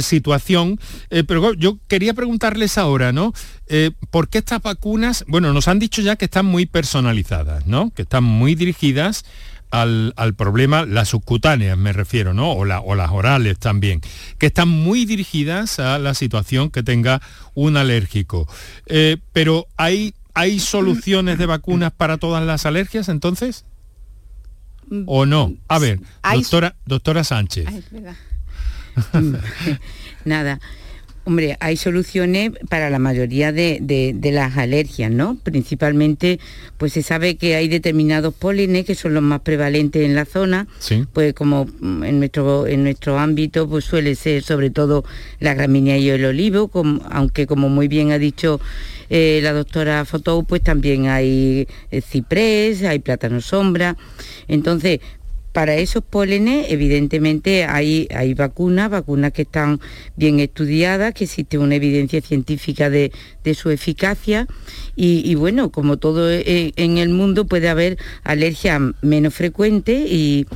situación. 0.00 0.80
pero 1.26 1.54
yo 1.54 1.78
quería 1.88 2.12
preguntarles 2.12 2.76
ahora, 2.76 3.12
¿no? 3.12 3.32
Eh, 3.68 3.90
¿por 4.10 4.28
qué 4.28 4.38
estas 4.38 4.62
vacunas, 4.62 5.24
bueno, 5.26 5.52
nos 5.52 5.68
han 5.68 5.78
dicho 5.78 6.02
ya 6.02 6.16
que 6.16 6.26
están 6.26 6.46
muy 6.46 6.66
personalizadas, 6.66 7.66
¿no? 7.66 7.90
Que 7.90 8.02
están 8.02 8.24
muy 8.24 8.54
dirigidas 8.54 9.24
al, 9.70 10.14
problema, 10.36 10.86
las 10.86 11.08
subcutáneas 11.08 11.76
me 11.76 11.92
refiero, 11.92 12.32
¿no? 12.32 12.52
O, 12.52 12.60
o, 12.60 12.94
las 12.94 13.10
orales 13.10 13.58
también, 13.58 14.00
que 14.38 14.46
están 14.46 14.68
muy 14.68 15.04
dirigidas 15.04 15.80
a 15.80 15.98
la 15.98 16.14
situación 16.14 16.70
que 16.70 16.82
tenga 16.82 17.20
un 17.54 17.76
alérgico. 17.76 18.48
Eh, 18.86 19.18
pero 19.32 19.66
hay 19.76 20.14
¿hay 20.36 20.60
soluciones 20.60 21.38
de 21.38 21.46
vacunas 21.46 21.92
para 21.92 22.18
todas 22.18 22.44
las 22.44 22.66
alergias 22.66 23.08
entonces? 23.08 23.64
¿O 25.06 25.24
no? 25.24 25.54
A 25.66 25.78
ver, 25.78 25.98
doctora, 26.22 26.76
doctora 26.84 27.24
Sánchez. 27.24 27.66
Nada. 30.26 30.60
Hombre, 31.26 31.56
hay 31.58 31.76
soluciones 31.76 32.52
para 32.68 32.88
la 32.88 33.00
mayoría 33.00 33.50
de, 33.50 34.16
las 34.32 34.56
alergias, 34.56 35.10
¿no? 35.10 35.36
Principalmente, 35.42 36.38
pues 36.76 36.92
se 36.92 37.02
sabe 37.02 37.36
que 37.36 37.56
hay 37.56 37.66
determinados 37.66 38.32
pólenes 38.32 38.84
que 38.84 38.94
son 38.94 39.12
los 39.12 39.24
más 39.24 39.40
prevalentes 39.40 40.04
en 40.04 40.14
la 40.14 40.24
zona. 40.24 40.68
Pues 41.12 41.34
como 41.34 41.66
en 41.82 42.20
nuestro, 42.20 42.68
en 42.68 42.84
nuestro 42.84 43.18
ámbito, 43.18 43.68
pues 43.68 43.84
suele 43.84 44.14
ser 44.14 44.44
sobre 44.44 44.70
todo 44.70 45.04
la 45.40 45.54
gramínea 45.54 45.98
y 45.98 46.10
el 46.10 46.24
olivo, 46.24 46.70
aunque 47.10 47.48
como 47.48 47.68
muy 47.68 47.88
bien 47.88 48.12
ha 48.12 48.20
dicho 48.20 48.60
eh, 49.10 49.40
la 49.42 49.52
doctora 49.52 50.04
Fotou, 50.04 50.44
pues 50.44 50.62
también 50.62 51.08
hay 51.08 51.66
eh, 51.90 52.00
ciprés, 52.02 52.84
hay 52.84 53.00
plátano 53.00 53.40
sombra. 53.40 53.96
Entonces, 54.46 55.00
para 55.56 55.76
esos 55.76 56.04
pólenes, 56.04 56.66
evidentemente, 56.68 57.64
hay, 57.64 58.08
hay 58.14 58.34
vacunas, 58.34 58.90
vacunas 58.90 59.32
que 59.32 59.40
están 59.40 59.80
bien 60.14 60.38
estudiadas, 60.38 61.14
que 61.14 61.24
existe 61.24 61.56
una 61.56 61.76
evidencia 61.76 62.20
científica 62.20 62.90
de, 62.90 63.10
su 63.54 63.70
eficacia. 63.70 64.46
Y, 64.96 65.34
bueno, 65.36 65.70
como 65.70 65.96
todo 65.96 66.30
e, 66.30 66.40
e, 66.40 66.72
en 66.76 66.98
el 66.98 67.08
mundo 67.08 67.46
puede 67.46 67.68
haber 67.70 67.96
alergias 68.22 68.80
menos 69.00 69.32
frecuentes 69.32 70.04
y, 70.06 70.46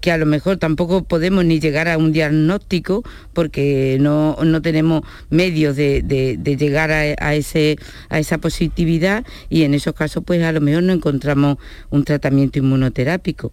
que 0.00 0.10
a 0.10 0.16
lo 0.16 0.24
mejor 0.24 0.56
tampoco 0.56 1.04
podemos 1.04 1.44
ni 1.44 1.60
llegar 1.60 1.88
a 1.88 1.98
un 1.98 2.12
diagnóstico 2.12 3.02
porque 3.34 3.98
no, 4.00 4.36
tenemos 4.62 5.02
medios 5.28 5.76
de, 5.76 6.56
llegar 6.58 6.90
a, 6.90 7.34
ese, 7.34 7.76
a 8.08 8.18
esa 8.18 8.38
positividad 8.38 9.24
y 9.50 9.64
en 9.64 9.74
esos 9.74 9.94
casos 9.94 10.22
pues 10.24 10.42
a 10.42 10.52
lo 10.52 10.60
mejor 10.60 10.84
no 10.84 10.92
encontramos 10.92 11.58
un 11.90 12.04
tratamiento 12.04 12.58
inmunoterápico 12.58 13.52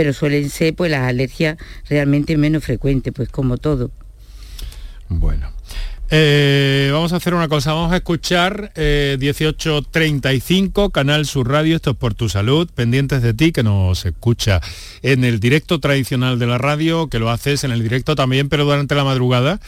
pero 0.00 0.14
suelen 0.14 0.48
ser 0.48 0.74
pues 0.74 0.90
las 0.90 1.02
alergias 1.02 1.58
realmente 1.86 2.34
menos 2.38 2.64
frecuentes, 2.64 3.12
pues 3.14 3.28
como 3.28 3.58
todo. 3.58 3.90
Bueno. 5.10 5.52
Eh, 6.10 6.88
vamos 6.90 7.12
a 7.12 7.16
hacer 7.16 7.34
una 7.34 7.48
cosa, 7.48 7.74
vamos 7.74 7.92
a 7.92 7.96
escuchar 7.96 8.72
1835, 8.74 10.84
eh, 10.86 10.90
Canal 10.90 11.26
Sur 11.26 11.50
Radio, 11.50 11.76
esto 11.76 11.90
es 11.90 11.98
por 11.98 12.14
tu 12.14 12.30
salud, 12.30 12.70
pendientes 12.74 13.20
de 13.20 13.34
ti, 13.34 13.52
que 13.52 13.62
nos 13.62 14.06
escucha 14.06 14.62
en 15.02 15.24
el 15.24 15.38
directo 15.38 15.80
tradicional 15.80 16.38
de 16.38 16.46
la 16.46 16.56
radio, 16.56 17.08
que 17.08 17.18
lo 17.18 17.28
haces 17.28 17.62
en 17.64 17.70
el 17.70 17.82
directo 17.82 18.16
también, 18.16 18.48
pero 18.48 18.64
durante 18.64 18.94
la 18.94 19.04
madrugada. 19.04 19.60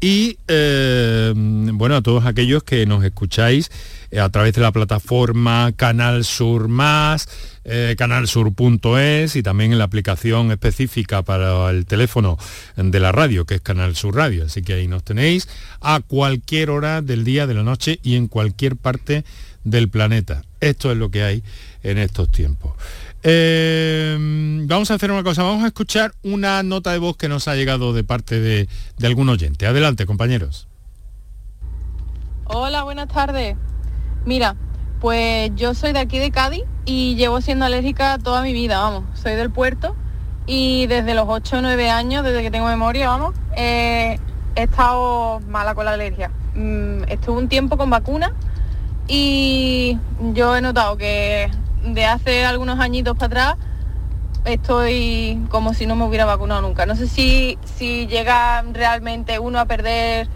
Y 0.00 0.38
eh, 0.48 1.32
bueno, 1.36 1.96
a 1.96 2.02
todos 2.02 2.24
aquellos 2.24 2.62
que 2.62 2.86
nos 2.86 3.04
escucháis 3.04 3.70
a 4.18 4.28
través 4.30 4.54
de 4.54 4.62
la 4.62 4.72
plataforma 4.72 5.72
Canal 5.76 6.24
Sur 6.24 6.68
Más, 6.68 7.28
eh, 7.64 7.94
canalsur.es 7.98 9.36
y 9.36 9.42
también 9.42 9.72
en 9.72 9.78
la 9.78 9.84
aplicación 9.84 10.50
específica 10.50 11.22
para 11.22 11.68
el 11.70 11.84
teléfono 11.84 12.38
de 12.76 12.98
la 12.98 13.12
radio, 13.12 13.44
que 13.44 13.56
es 13.56 13.60
Canal 13.60 13.94
Sur 13.94 14.16
Radio. 14.16 14.46
Así 14.46 14.62
que 14.62 14.72
ahí 14.72 14.88
nos 14.88 15.04
tenéis 15.04 15.48
a 15.80 16.00
cualquier 16.00 16.70
hora 16.70 17.02
del 17.02 17.22
día, 17.22 17.46
de 17.46 17.54
la 17.54 17.62
noche 17.62 18.00
y 18.02 18.16
en 18.16 18.26
cualquier 18.26 18.76
parte 18.76 19.24
del 19.64 19.90
planeta. 19.90 20.42
Esto 20.60 20.90
es 20.90 20.96
lo 20.96 21.10
que 21.10 21.22
hay 21.22 21.42
en 21.82 21.98
estos 21.98 22.30
tiempos. 22.30 22.72
Eh, 23.22 24.16
vamos 24.66 24.90
a 24.90 24.94
hacer 24.94 25.10
una 25.10 25.22
cosa, 25.22 25.42
vamos 25.42 25.64
a 25.64 25.66
escuchar 25.66 26.12
una 26.22 26.62
nota 26.62 26.92
de 26.92 26.98
voz 26.98 27.16
que 27.16 27.28
nos 27.28 27.48
ha 27.48 27.54
llegado 27.54 27.92
de 27.92 28.04
parte 28.04 28.40
de, 28.40 28.68
de 28.98 29.06
algún 29.06 29.28
oyente. 29.28 29.66
Adelante, 29.66 30.06
compañeros. 30.06 30.68
Hola, 32.44 32.82
buenas 32.82 33.08
tardes. 33.08 33.56
Mira, 34.24 34.56
pues 35.00 35.50
yo 35.54 35.74
soy 35.74 35.92
de 35.92 35.98
aquí 35.98 36.18
de 36.18 36.30
Cádiz 36.30 36.64
y 36.84 37.14
llevo 37.16 37.40
siendo 37.40 37.64
alérgica 37.64 38.18
toda 38.18 38.42
mi 38.42 38.52
vida, 38.52 38.80
vamos. 38.80 39.04
Soy 39.18 39.34
del 39.34 39.50
puerto 39.50 39.96
y 40.46 40.86
desde 40.86 41.14
los 41.14 41.26
8 41.28 41.58
o 41.58 41.60
9 41.62 41.90
años, 41.90 42.24
desde 42.24 42.42
que 42.42 42.50
tengo 42.50 42.66
memoria, 42.66 43.08
vamos, 43.08 43.34
he 43.56 44.18
estado 44.56 45.40
mala 45.48 45.74
con 45.74 45.84
la 45.84 45.92
alergia. 45.92 46.30
Mm, 46.54 47.04
estuve 47.08 47.38
un 47.38 47.48
tiempo 47.48 47.76
con 47.76 47.90
vacuna 47.90 48.34
y 49.06 49.96
yo 50.32 50.56
he 50.56 50.60
notado 50.60 50.96
que 50.96 51.50
de 51.84 52.04
hace 52.04 52.44
algunos 52.44 52.80
añitos 52.80 53.16
para 53.16 53.52
atrás 53.52 53.66
estoy 54.44 55.44
como 55.50 55.74
si 55.74 55.86
no 55.86 55.96
me 55.96 56.04
hubiera 56.04 56.24
vacunado 56.24 56.62
nunca. 56.62 56.86
No 56.86 56.96
sé 56.96 57.08
si, 57.08 57.58
si 57.64 58.06
llega 58.06 58.62
realmente 58.72 59.38
uno 59.38 59.58
a 59.58 59.66
perder 59.66 60.28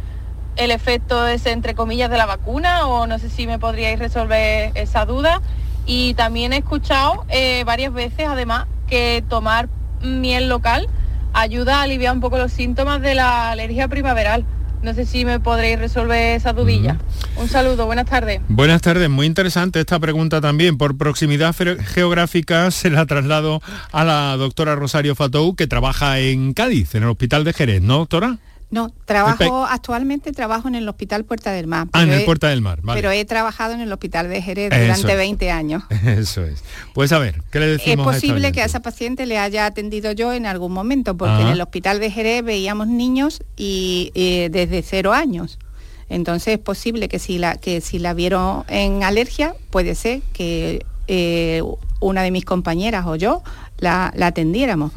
el 0.57 0.71
efecto 0.71 1.27
ese 1.27 1.51
entre 1.51 1.75
comillas 1.75 2.11
de 2.11 2.17
la 2.17 2.27
vacuna 2.27 2.87
o 2.87 3.07
no 3.07 3.19
sé 3.19 3.29
si 3.29 3.47
me 3.47 3.59
podríais 3.59 3.99
resolver 3.99 4.73
esa 4.75 5.05
duda. 5.05 5.41
Y 5.87 6.15
también 6.15 6.53
he 6.53 6.59
escuchado 6.59 7.25
eh, 7.29 7.63
varias 7.65 7.93
veces 7.93 8.27
además 8.29 8.67
que 8.87 9.23
tomar 9.29 9.69
miel 10.01 10.49
local 10.49 10.89
ayuda 11.33 11.81
a 11.81 11.83
aliviar 11.83 12.15
un 12.15 12.21
poco 12.21 12.39
los 12.39 12.53
síntomas 12.53 13.01
de 13.01 13.15
la 13.15 13.51
alergia 13.51 13.89
primaveral. 13.89 14.45
No 14.85 14.93
sé 14.93 15.07
si 15.07 15.25
me 15.25 15.41
podréis 15.41 15.79
resolver 15.79 16.37
esa 16.37 16.53
dudilla. 16.53 16.99
Un 17.37 17.49
saludo, 17.49 17.87
buenas 17.87 18.05
tardes. 18.05 18.43
Buenas 18.49 18.83
tardes, 18.83 19.09
muy 19.09 19.25
interesante 19.25 19.81
esta 19.81 19.99
pregunta 19.99 20.43
también. 20.43 20.77
Por 20.77 20.99
proximidad 20.99 21.55
geográfica 21.55 22.71
se 22.71 22.91
la 22.91 23.07
traslado 23.07 23.63
a 23.93 24.05
la 24.05 24.37
doctora 24.37 24.75
Rosario 24.75 25.15
Fatou, 25.15 25.57
que 25.57 25.67
trabaja 25.67 26.19
en 26.21 26.53
Cádiz, 26.53 26.95
en 26.95 27.05
el 27.05 27.09
Hospital 27.09 27.45
de 27.45 27.55
Jerez, 27.55 27.81
¿no, 27.81 27.97
doctora? 27.97 28.37
No, 28.75 28.93
trabajo 29.05 29.65
actualmente 29.71 30.33
trabajo 30.33 30.67
en 30.67 30.75
el 30.75 30.89
Hospital 30.89 31.25
Puerta 31.25 31.53
del 31.53 31.69
Mar. 31.69 31.87
Ah, 31.93 32.03
en 32.03 32.11
el 32.11 32.25
Puerta 32.25 32.49
del 32.49 32.61
Mar, 32.61 32.81
vale. 32.83 32.99
Pero 32.99 33.13
he 33.13 33.25
trabajado 33.25 33.73
en 33.73 33.81
el 33.81 33.93
Hospital 33.93 34.29
de 34.29 34.43
Jerez 34.43 34.71
durante 34.71 35.15
20 35.15 35.49
años. 35.53 35.85
Eso 36.05 36.45
es. 36.45 36.65
Pues 36.93 37.13
a 37.13 37.21
ver, 37.21 37.41
¿qué 37.53 37.61
le 37.61 37.69
decimos? 37.69 38.13
Es 38.13 38.21
posible 38.21 38.51
que 38.51 38.63
a 38.63 38.65
esa 38.65 38.83
paciente 38.83 39.27
le 39.27 39.39
haya 39.39 39.67
atendido 39.67 40.11
yo 40.11 40.33
en 40.33 40.45
algún 40.45 40.73
momento, 40.73 41.17
porque 41.17 41.43
en 41.43 41.49
el 41.51 41.61
Hospital 41.61 42.01
de 42.01 42.11
Jerez 42.11 42.43
veíamos 42.43 42.89
niños 42.89 43.45
y 43.57 44.11
desde 44.51 44.83
cero 44.83 45.13
años. 45.13 45.61
Entonces 46.09 46.55
es 46.55 46.59
posible 46.59 47.09
que 47.09 47.21
si 47.21 47.39
la, 47.39 47.55
que 47.55 47.81
si 47.81 48.01
la 48.01 48.13
vieron 48.13 48.65
en 48.67 49.05
alergia, 49.05 49.55
puede 49.71 49.95
ser 49.95 50.21
que 50.33 50.85
eh, 51.09 51.63
una 52.01 52.23
de 52.23 52.31
mis 52.31 52.45
compañeras 52.45 53.07
o 53.07 53.17
yo 53.17 53.43
la, 53.79 54.13
atendiéramos. 54.21 54.93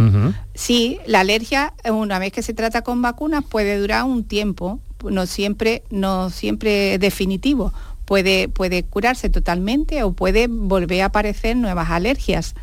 Sí, 0.53 0.99
la 1.05 1.21
alergia, 1.21 1.73
una 1.89 2.19
vez 2.19 2.31
que 2.31 2.41
se 2.41 2.53
trata 2.53 2.81
con 2.81 3.01
vacunas, 3.01 3.43
puede 3.43 3.77
durar 3.79 4.03
un 4.03 4.23
tiempo, 4.23 4.79
no 5.03 5.25
siempre, 5.25 5.83
no 5.89 6.29
siempre 6.29 6.97
definitivo. 6.97 7.73
Puede, 8.05 8.47
puede 8.47 8.83
curarse 8.83 9.29
totalmente 9.29 10.03
o 10.03 10.13
puede 10.13 10.47
volver 10.47 11.01
a 11.01 11.05
aparecer 11.07 11.57
nuevas 11.57 11.89
alergias. 11.89 12.55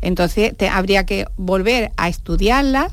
Entonces 0.00 0.54
habría 0.70 1.06
que 1.06 1.26
volver 1.36 1.92
a 1.96 2.08
estudiarla 2.08 2.92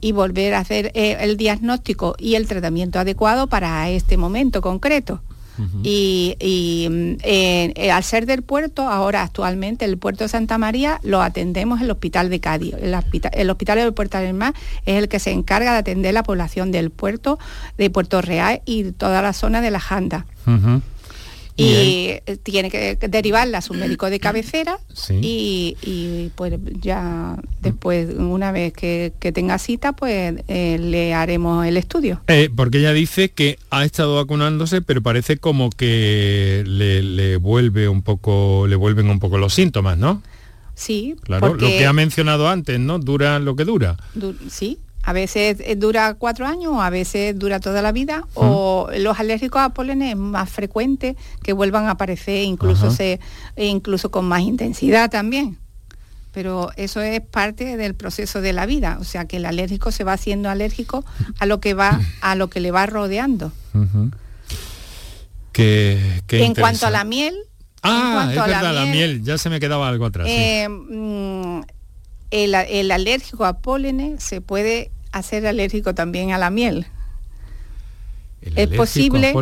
y 0.00 0.12
volver 0.12 0.54
a 0.54 0.60
hacer 0.60 0.90
eh, 0.94 1.16
el 1.20 1.36
diagnóstico 1.36 2.14
y 2.18 2.34
el 2.34 2.46
tratamiento 2.46 2.98
adecuado 2.98 3.46
para 3.46 3.88
este 3.90 4.16
momento 4.16 4.60
concreto. 4.60 5.20
Y, 5.82 6.36
eh, 6.40 7.90
al 7.90 8.02
ser 8.04 8.26
del 8.26 8.42
puerto, 8.42 8.88
ahora 8.88 9.22
actualmente 9.22 9.84
el 9.84 9.98
puerto 9.98 10.24
de 10.24 10.28
Santa 10.28 10.58
María 10.58 11.00
lo 11.02 11.22
atendemos 11.22 11.78
en 11.78 11.86
el 11.86 11.90
hospital 11.90 12.30
de 12.30 12.40
Cádiz. 12.40 12.74
El 12.80 12.94
hospital, 13.50 13.78
del 13.78 13.94
puerto 13.94 14.18
del 14.18 14.34
Mar 14.34 14.54
es 14.84 14.96
el 14.96 15.08
que 15.08 15.18
se 15.18 15.30
encarga 15.30 15.72
de 15.72 15.78
atender 15.78 16.14
la 16.14 16.22
población 16.22 16.72
del 16.72 16.90
puerto, 16.90 17.38
de 17.78 17.90
Puerto 17.90 18.20
Real 18.22 18.62
y 18.64 18.92
toda 18.92 19.22
la 19.22 19.32
zona 19.32 19.60
de 19.60 19.70
la 19.70 19.80
Janda 19.80 20.26
y 21.56 22.12
tiene 22.42 22.70
que 22.70 22.96
derivarla 23.08 23.58
a 23.58 23.62
su 23.62 23.74
médico 23.74 24.10
de 24.10 24.20
cabecera 24.20 24.78
y, 25.10 26.30
pues 26.34 26.54
ya 26.80 27.36
después, 27.62 28.14
una 28.16 28.52
vez 28.52 28.72
que, 28.72 29.12
tenga 29.34 29.58
cita, 29.58 29.92
pues 29.92 30.34
eh, 30.48 30.78
le 30.78 31.14
haremos 31.14 31.66
el 31.66 31.76
estudio. 31.76 32.20
Eh, 32.28 32.48
porque 32.54 32.78
ella 32.78 32.92
dice 32.92 33.30
que 33.30 33.58
ha 33.70 33.84
estado 33.84 34.16
vacunándose, 34.16 34.82
pero 34.82 35.02
parece 35.02 35.36
como 35.38 35.70
que 35.70 36.62
le, 36.66 37.36
vuelve 37.36 37.88
un 37.88 38.02
poco, 38.02 38.66
le 38.66 38.76
vuelven 38.76 39.10
un 39.10 39.18
poco 39.18 39.38
los 39.38 39.54
síntomas, 39.54 39.98
¿no? 39.98 40.22
Sí, 40.74 41.16
claro, 41.22 41.54
lo 41.54 41.68
que 41.68 41.86
ha 41.86 41.92
mencionado 41.92 42.48
antes, 42.48 42.78
¿no? 42.78 42.98
Dura 42.98 43.38
lo 43.38 43.56
que 43.56 43.64
dura. 43.64 43.96
sí, 44.50 44.78
a 45.06 45.12
veces 45.12 45.58
eh, 45.60 45.76
dura 45.76 46.14
cuatro 46.14 46.46
años, 46.46 46.74
a 46.80 46.90
veces 46.90 47.38
dura 47.38 47.60
toda 47.60 47.80
la 47.80 47.92
vida, 47.92 48.26
o 48.34 48.88
los 48.98 49.20
alérgicos 49.20 49.62
a 49.62 49.68
polen 49.68 50.02
es 50.02 50.16
más 50.16 50.50
frecuente 50.50 51.16
que 51.44 51.52
vuelvan 51.52 51.86
a 51.86 51.92
aparecer, 51.92 52.42
incluso, 52.42 52.90
se, 52.90 53.20
incluso 53.56 54.10
con 54.10 54.24
más 54.24 54.40
intensidad 54.40 55.08
también. 55.08 55.58
Pero 56.32 56.72
eso 56.76 57.00
es 57.00 57.20
parte 57.20 57.76
del 57.76 57.94
proceso 57.94 58.40
de 58.40 58.52
la 58.52 58.66
vida, 58.66 58.98
o 59.00 59.04
sea 59.04 59.26
que 59.26 59.36
el 59.36 59.46
alérgico 59.46 59.92
se 59.92 60.02
va 60.02 60.14
haciendo 60.14 60.50
alérgico 60.50 61.04
a 61.38 61.46
lo 61.46 61.60
que 61.60 61.74
va, 61.74 62.00
a 62.20 62.34
lo 62.34 62.50
que 62.50 62.58
le 62.58 62.72
va 62.72 62.86
rodeando. 62.86 63.52
en 65.54 66.54
cuanto 66.56 66.84
a 66.84 66.90
la 66.90 67.04
miel, 67.04 67.36
Ah, 67.82 68.26
es 68.28 68.34
verdad, 68.34 68.74
la 68.74 68.86
miel, 68.86 69.22
ya 69.22 69.38
se 69.38 69.48
me 69.50 69.60
quedaba 69.60 69.88
algo 69.88 70.06
atrás. 70.06 70.26
Eh, 70.28 70.68
mm, 70.68 71.60
el, 72.32 72.54
el, 72.56 72.90
alérgico 72.90 73.44
a 73.44 73.60
pólenes 73.60 74.24
se 74.24 74.40
puede 74.40 74.90
hacer 75.18 75.46
alérgico 75.46 75.94
también 75.94 76.32
a 76.32 76.38
la 76.38 76.50
miel. 76.50 76.86
Es 78.54 78.68
posible, 78.68 79.34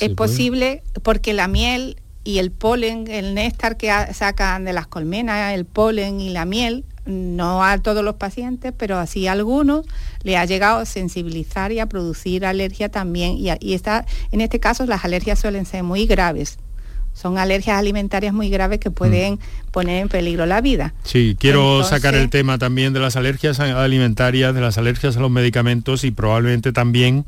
es 0.00 0.10
posible 0.10 0.82
porque 1.02 1.32
la 1.32 1.48
miel 1.48 1.96
y 2.22 2.38
el 2.38 2.52
polen, 2.52 3.08
el 3.08 3.34
néctar 3.34 3.76
que 3.76 3.90
sacan 4.12 4.64
de 4.64 4.72
las 4.72 4.86
colmenas, 4.86 5.54
el 5.54 5.64
polen 5.64 6.20
y 6.20 6.30
la 6.30 6.44
miel, 6.44 6.84
no 7.06 7.64
a 7.64 7.78
todos 7.78 8.04
los 8.04 8.16
pacientes, 8.16 8.72
pero 8.76 8.98
así 8.98 9.26
a 9.26 9.32
algunos 9.32 9.86
le 10.22 10.36
ha 10.36 10.44
llegado 10.44 10.78
a 10.78 10.84
sensibilizar 10.84 11.72
y 11.72 11.80
a 11.80 11.86
producir 11.86 12.44
alergia 12.44 12.88
también. 12.88 13.36
Y, 13.36 13.48
y 13.60 13.74
está, 13.74 14.06
en 14.30 14.40
este 14.40 14.60
caso 14.60 14.86
las 14.86 15.04
alergias 15.04 15.38
suelen 15.38 15.66
ser 15.66 15.82
muy 15.82 16.06
graves 16.06 16.58
son 17.16 17.38
alergias 17.38 17.78
alimentarias 17.78 18.34
muy 18.34 18.50
graves 18.50 18.78
que 18.78 18.90
pueden 18.90 19.34
mm. 19.34 19.70
poner 19.72 20.02
en 20.02 20.08
peligro 20.08 20.44
la 20.44 20.60
vida. 20.60 20.92
Sí, 21.02 21.34
quiero 21.38 21.82
sacar 21.82 22.14
el 22.14 22.28
tema 22.28 22.58
también 22.58 22.92
de 22.92 23.00
las 23.00 23.16
alergias 23.16 23.58
alimentarias, 23.58 24.54
de 24.54 24.60
las 24.60 24.76
alergias 24.76 25.16
a 25.16 25.20
los 25.20 25.30
medicamentos 25.30 26.04
y 26.04 26.10
probablemente 26.10 26.72
también 26.72 27.24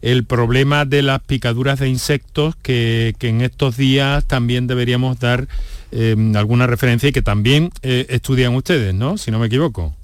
el 0.00 0.24
problema 0.24 0.84
de 0.86 1.02
las 1.02 1.20
picaduras 1.20 1.78
de 1.78 1.88
insectos 1.88 2.56
que, 2.56 3.14
en 3.20 3.42
estos 3.42 3.76
días 3.76 4.24
también 4.24 4.66
deberíamos 4.66 5.18
dar 5.20 5.48
em, 5.92 6.34
alguna 6.34 6.66
referencia 6.66 7.08
y 7.10 7.12
que 7.12 7.22
también 7.22 7.70
eh, 7.82 8.06
estudian 8.08 8.54
ustedes, 8.54 8.94
¿no? 8.94 9.18
Si 9.18 9.30
no 9.30 9.38
me 9.38 9.46
equivoco. 9.46 9.94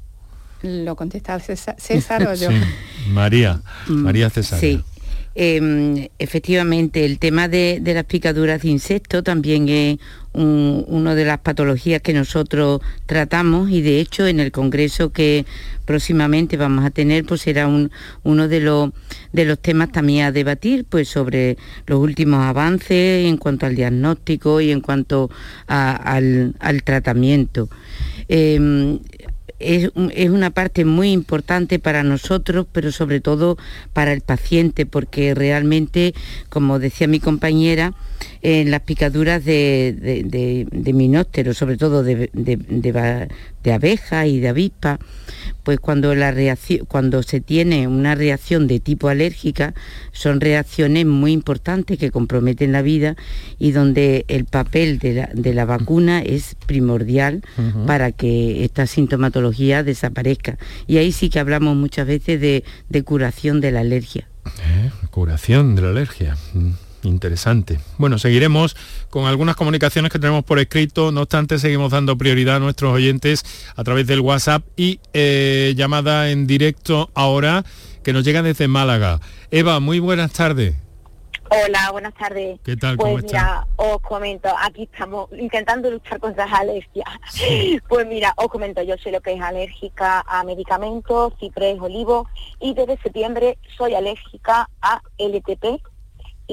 Lo 0.62 0.94
contesta 0.94 1.40
César, 1.40 2.28
o 2.28 2.34
yo. 2.34 2.48
María, 3.08 3.62
mm, 3.88 3.92
María 3.92 4.30
César. 4.30 4.60
Sí, 4.60 4.82
Em, 5.34 6.08
efectivamente, 6.18 7.06
el 7.06 7.18
tema 7.18 7.48
de, 7.48 7.80
las 7.82 8.04
picaduras 8.04 8.62
de 8.62 8.68
insectos 8.68 9.24
también 9.24 9.68
es 9.68 9.98
una 10.34 11.14
de 11.14 11.24
las 11.26 11.40
patologías 11.40 12.00
que 12.00 12.14
nosotros 12.14 12.80
tratamos 13.04 13.70
y 13.70 13.82
de 13.82 14.00
hecho 14.00 14.26
en 14.26 14.40
el 14.40 14.50
congreso 14.50 15.10
que 15.12 15.44
próximamente 15.84 16.56
vamos 16.56 16.86
a 16.86 16.90
tener 16.90 17.26
pues 17.26 17.42
será 17.42 17.68
uno 17.68 18.48
de 18.48 18.60
los, 18.60 18.90
de 19.34 19.44
los 19.44 19.58
temas 19.58 19.92
también 19.92 20.24
a 20.24 20.32
debatir 20.32 20.86
pues 20.88 21.08
sobre 21.08 21.58
los 21.86 21.98
últimos 21.98 22.40
avances 22.40 23.26
en 23.26 23.36
cuanto 23.36 23.66
al 23.66 23.76
diagnóstico 23.76 24.62
y 24.62 24.70
en 24.70 24.80
cuanto 24.80 25.30
al, 25.66 26.54
tratamiento. 26.82 27.68
Em, 28.28 29.00
es, 29.62 29.90
una 29.94 30.50
parte 30.50 30.84
muy 30.84 31.12
importante 31.12 31.78
para 31.78 32.02
nosotros, 32.02 32.66
pero 32.70 32.92
sobre 32.92 33.20
todo 33.20 33.56
para 33.92 34.12
el 34.12 34.20
paciente, 34.20 34.86
porque 34.86 35.34
realmente, 35.34 36.14
como 36.48 36.78
decía 36.78 37.06
mi 37.06 37.20
compañera, 37.20 37.94
en 38.42 38.70
las 38.70 38.80
picaduras 38.82 39.44
de, 39.44 39.94
de, 40.24 41.54
sobre 41.54 41.76
todo 41.76 42.02
de, 42.02 42.30
de, 42.32 43.72
abeja 43.72 44.26
y 44.26 44.40
de 44.40 44.48
avispa, 44.48 44.98
pues 45.62 45.80
cuando, 45.80 46.14
la 46.14 46.30
reacción, 46.30 46.86
cuando 46.86 47.22
se 47.22 47.40
tiene 47.40 47.86
una 47.86 48.14
reacción 48.14 48.66
de 48.66 48.80
tipo 48.80 49.08
alérgica, 49.08 49.74
son 50.12 50.40
reacciones 50.40 51.06
muy 51.06 51.32
importantes 51.32 51.98
que 51.98 52.10
comprometen 52.10 52.72
la 52.72 52.82
vida 52.82 53.16
y 53.58 53.72
donde 53.72 54.24
el 54.28 54.44
papel 54.44 54.98
de 54.98 55.54
la, 55.54 55.64
vacuna 55.64 56.20
es 56.20 56.56
primordial 56.66 57.42
para 57.86 58.12
que 58.12 58.64
esta 58.64 58.86
sintomatología 58.86 59.82
desaparezca. 59.82 60.58
Y 60.86 60.98
ahí 60.98 61.12
sí 61.12 61.30
que 61.30 61.38
hablamos 61.38 61.76
muchas 61.76 62.06
veces 62.06 62.40
de, 62.40 63.02
curación 63.04 63.60
de 63.60 63.72
la 63.72 63.80
alergia. 63.80 64.28
Eh, 64.46 64.90
curación 65.10 65.74
de 65.76 65.82
la 65.82 65.88
alergia. 65.90 66.36
Mm. 66.54 66.70
Interesante. 67.02 67.80
Bueno, 67.98 68.18
seguiremos 68.18 68.76
con 69.10 69.26
algunas 69.26 69.56
comunicaciones 69.56 70.12
que 70.12 70.18
tenemos 70.18 70.44
por 70.44 70.58
escrito, 70.58 71.10
no 71.10 71.22
obstante 71.22 71.58
seguimos 71.58 71.90
dando 71.90 72.16
prioridad 72.16 72.56
a 72.56 72.60
nuestros 72.60 72.92
oyentes 72.92 73.44
a 73.74 73.82
través 73.82 74.06
del 74.06 74.20
WhatsApp 74.20 74.62
y 74.76 75.00
eh, 75.12 75.74
llamada 75.76 76.30
en 76.30 76.46
directo 76.46 77.10
ahora 77.14 77.64
que 78.04 78.12
nos 78.12 78.24
llega 78.24 78.42
desde 78.42 78.68
Málaga. 78.68 79.20
Eva, 79.50 79.80
muy 79.80 79.98
buenas 79.98 80.32
tardes. 80.32 80.74
Hola, 81.54 81.90
buenas 81.90 82.14
tardes. 82.14 82.58
¿Qué 82.64 82.78
tal? 82.78 82.96
Pues 82.96 83.24
mira, 83.24 83.66
os 83.76 84.00
comento, 84.00 84.48
aquí 84.58 84.84
estamos 84.90 85.28
intentando 85.32 85.90
luchar 85.90 86.18
contra 86.18 86.46
las 86.46 86.60
alergias. 86.60 87.08
Pues 87.88 88.06
mira, 88.06 88.32
os 88.36 88.48
comento, 88.48 88.82
yo 88.82 88.96
soy 88.96 89.12
lo 89.12 89.20
que 89.20 89.34
es 89.34 89.40
alérgica 89.40 90.24
a 90.26 90.44
medicamentos, 90.44 91.34
ciprés, 91.38 91.78
olivo 91.78 92.26
y 92.58 92.72
desde 92.72 92.96
septiembre 93.02 93.58
soy 93.76 93.94
alérgica 93.94 94.70
a 94.80 95.02
LTP, 95.18 95.82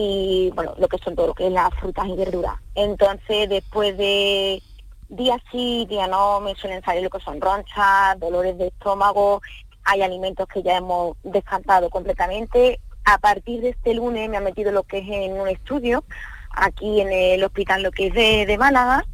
y 0.02 0.50
bueno, 0.56 0.76
lo 0.78 0.88
que 0.88 0.98
son 0.98 1.14
todo 1.14 1.28
lo 1.28 1.34
que 1.34 1.48
es 1.48 1.52
las 1.52 1.74
frutas 1.76 2.08
y 2.08 2.16
verduras. 2.16 2.56
Entonces, 2.74 3.50
después 3.50 3.98
de 3.98 4.64
días 5.10 5.42
sí, 5.52 5.86
días 5.90 6.10
no, 6.10 6.40
me 6.40 6.56
suelen 6.56 6.82
salir 6.82 7.04
lo 7.04 7.10
que 7.10 7.20
son 7.20 7.42
ronchas, 7.42 8.18
dolores 8.18 8.58
de 8.58 8.68
estómago, 8.68 9.42
hay 9.84 10.02
alimentos 10.02 10.48
que 10.48 10.64
ya 10.64 10.78
hemos 10.78 11.18
descartado 11.24 11.90
completamente. 11.90 12.80
A 13.04 13.18
partir 13.18 13.60
de 13.60 13.70
este 13.72 13.94
lunes 13.94 14.30
me 14.30 14.38
han 14.38 14.46
metido 14.46 14.72
lo 14.72 14.84
que 14.84 15.00
es 15.00 15.08
en 15.10 15.34
un 15.34 15.50
estudio, 15.50 16.06
aquí 16.52 17.02
en 17.02 17.12
el 17.12 17.44
hospital 17.44 17.84
lo 17.84 17.92
que 17.92 18.08
es 18.08 18.48
de, 18.48 18.58
Málaga, 18.58 19.06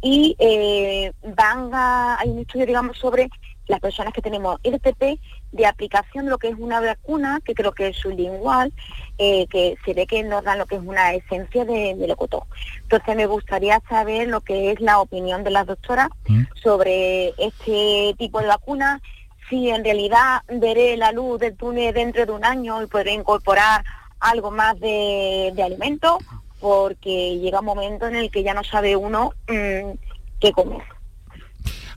y 0.00 0.36
eh, 0.38 1.12
van 1.36 1.68
a, 1.74 2.18
hay 2.18 2.30
un 2.30 2.38
estudio, 2.38 2.64
digamos, 2.64 2.96
sobre 2.96 3.28
las 3.66 3.78
personas 3.80 4.14
que 4.14 4.22
tenemos 4.22 4.58
RTP 4.64 5.20
de 5.52 5.66
aplicación 5.66 6.24
de 6.24 6.30
lo 6.30 6.38
que 6.38 6.48
es 6.48 6.56
una 6.58 6.80
vacuna, 6.80 7.40
que 7.44 7.54
creo 7.54 7.72
que 7.72 7.88
es 7.88 7.96
sublingual, 7.96 8.72
eh, 9.18 9.46
que 9.48 9.76
se 9.84 9.94
ve 9.94 10.06
que 10.06 10.22
nos 10.22 10.44
dan 10.44 10.58
lo 10.58 10.66
que 10.66 10.76
es 10.76 10.82
una 10.82 11.12
esencia 11.14 11.64
de, 11.64 11.94
de 11.94 12.06
locotón. 12.06 12.42
Entonces 12.82 13.16
me 13.16 13.26
gustaría 13.26 13.80
saber 13.88 14.28
lo 14.28 14.40
que 14.40 14.72
es 14.72 14.80
la 14.80 15.00
opinión 15.00 15.44
de 15.44 15.50
las 15.50 15.66
doctoras 15.66 16.08
mm. 16.28 16.42
sobre 16.62 17.34
este 17.38 18.14
tipo 18.18 18.40
de 18.40 18.46
vacuna, 18.46 19.00
si 19.48 19.68
en 19.68 19.84
realidad 19.84 20.42
veré 20.48 20.96
la 20.96 21.10
luz 21.10 21.40
del 21.40 21.56
túnel 21.56 21.92
dentro 21.92 22.24
de 22.24 22.32
un 22.32 22.44
año 22.44 22.82
y 22.82 22.86
podré 22.86 23.12
incorporar 23.12 23.84
algo 24.20 24.50
más 24.50 24.78
de, 24.78 25.52
de 25.54 25.62
alimento, 25.62 26.18
porque 26.60 27.38
llega 27.38 27.60
un 27.60 27.66
momento 27.66 28.06
en 28.06 28.14
el 28.14 28.30
que 28.30 28.42
ya 28.42 28.54
no 28.54 28.62
sabe 28.62 28.94
uno 28.94 29.32
mm, 29.48 29.90
qué 30.38 30.52
comer. 30.52 30.82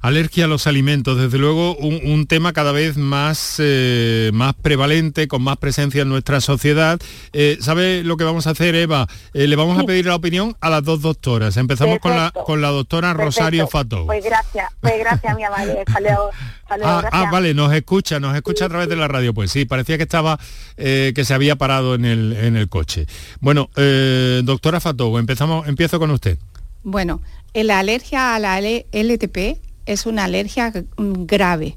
Alergia 0.04 0.44
a 0.44 0.48
los 0.50 0.68
alimentos, 0.68 1.18
desde 1.18 1.38
luego 1.38 1.78
un, 1.78 2.28
tema 2.28 2.52
cada 2.52 2.74
vez 2.74 2.98
más, 2.98 3.56
eh, 3.60 4.32
más 4.34 4.54
prevalente, 4.54 5.30
con 5.30 5.42
más 5.42 5.56
presencia 5.56 6.02
en 6.02 6.10
nuestra 6.10 6.42
sociedad. 6.42 7.00
Eh, 7.32 7.58
¿Sabe 7.62 8.04
lo 8.04 8.18
que 8.18 8.26
vamos 8.26 8.46
a 8.46 8.50
hacer, 8.50 8.76
Eva? 8.76 9.08
Eh, 9.34 9.48
le 9.48 9.56
vamos 9.56 9.80
a 9.80 9.86
pedir 9.86 10.06
la 10.06 10.16
opinión 10.16 10.58
a 10.60 10.70
las 10.70 10.84
dos 10.84 11.02
doctoras. 11.02 11.56
Empezamos 11.56 12.00
con 12.00 12.18
la, 12.18 12.32
con 12.32 12.62
la 12.62 12.68
doctora 12.72 13.14
Rosario 13.14 13.66
Fato. 13.66 14.06
Pues 14.06 14.26
gracias, 14.26 14.74
pues 14.82 15.00
gracias, 15.00 15.38
mi 15.38 15.46
amable. 15.46 15.86
Ah, 16.84 17.08
ah, 17.10 17.30
vale, 17.32 17.54
nos 17.54 17.72
escucha, 17.72 18.20
nos 18.20 18.36
escucha 18.36 18.66
a 18.66 18.70
través 18.70 18.90
de 18.90 18.98
la 18.98 19.08
radio. 19.08 19.34
Pues 19.34 19.52
sí, 19.52 19.64
parecía 19.64 19.96
que 19.96 20.04
estaba, 20.04 20.38
que 20.76 21.24
se 21.24 21.34
había 21.34 21.56
parado 21.56 21.96
en 21.96 22.04
el, 22.04 22.34
en 22.34 22.58
el 22.58 22.68
coche. 22.68 23.08
Bueno, 23.40 23.70
doctora 24.44 24.82
Fato, 24.82 25.18
empezamos, 25.18 25.66
empiezo 25.66 25.98
con 25.98 26.12
usted. 26.12 26.38
Bueno, 26.84 27.22
la 27.54 27.80
alergia 27.80 28.36
a 28.36 28.40
la 28.40 28.60
LTP 28.60 29.72
es 29.86 30.06
una 30.06 30.26
alergia 30.26 30.72
grave 30.98 31.76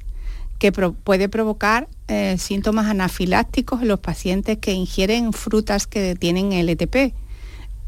que 0.59 0.72
puede 0.72 1.28
provocar 1.28 1.88
eh, 2.09 2.36
síntomas 2.38 2.86
anafilácticos 2.86 3.82
en 3.82 3.88
los 3.88 4.00
pacientes 4.00 4.59
que 4.59 4.72
ingieren 4.72 5.32
frutas 5.32 5.86
que 5.86 6.14
tienen 6.14 6.52
LTP. 6.52 7.14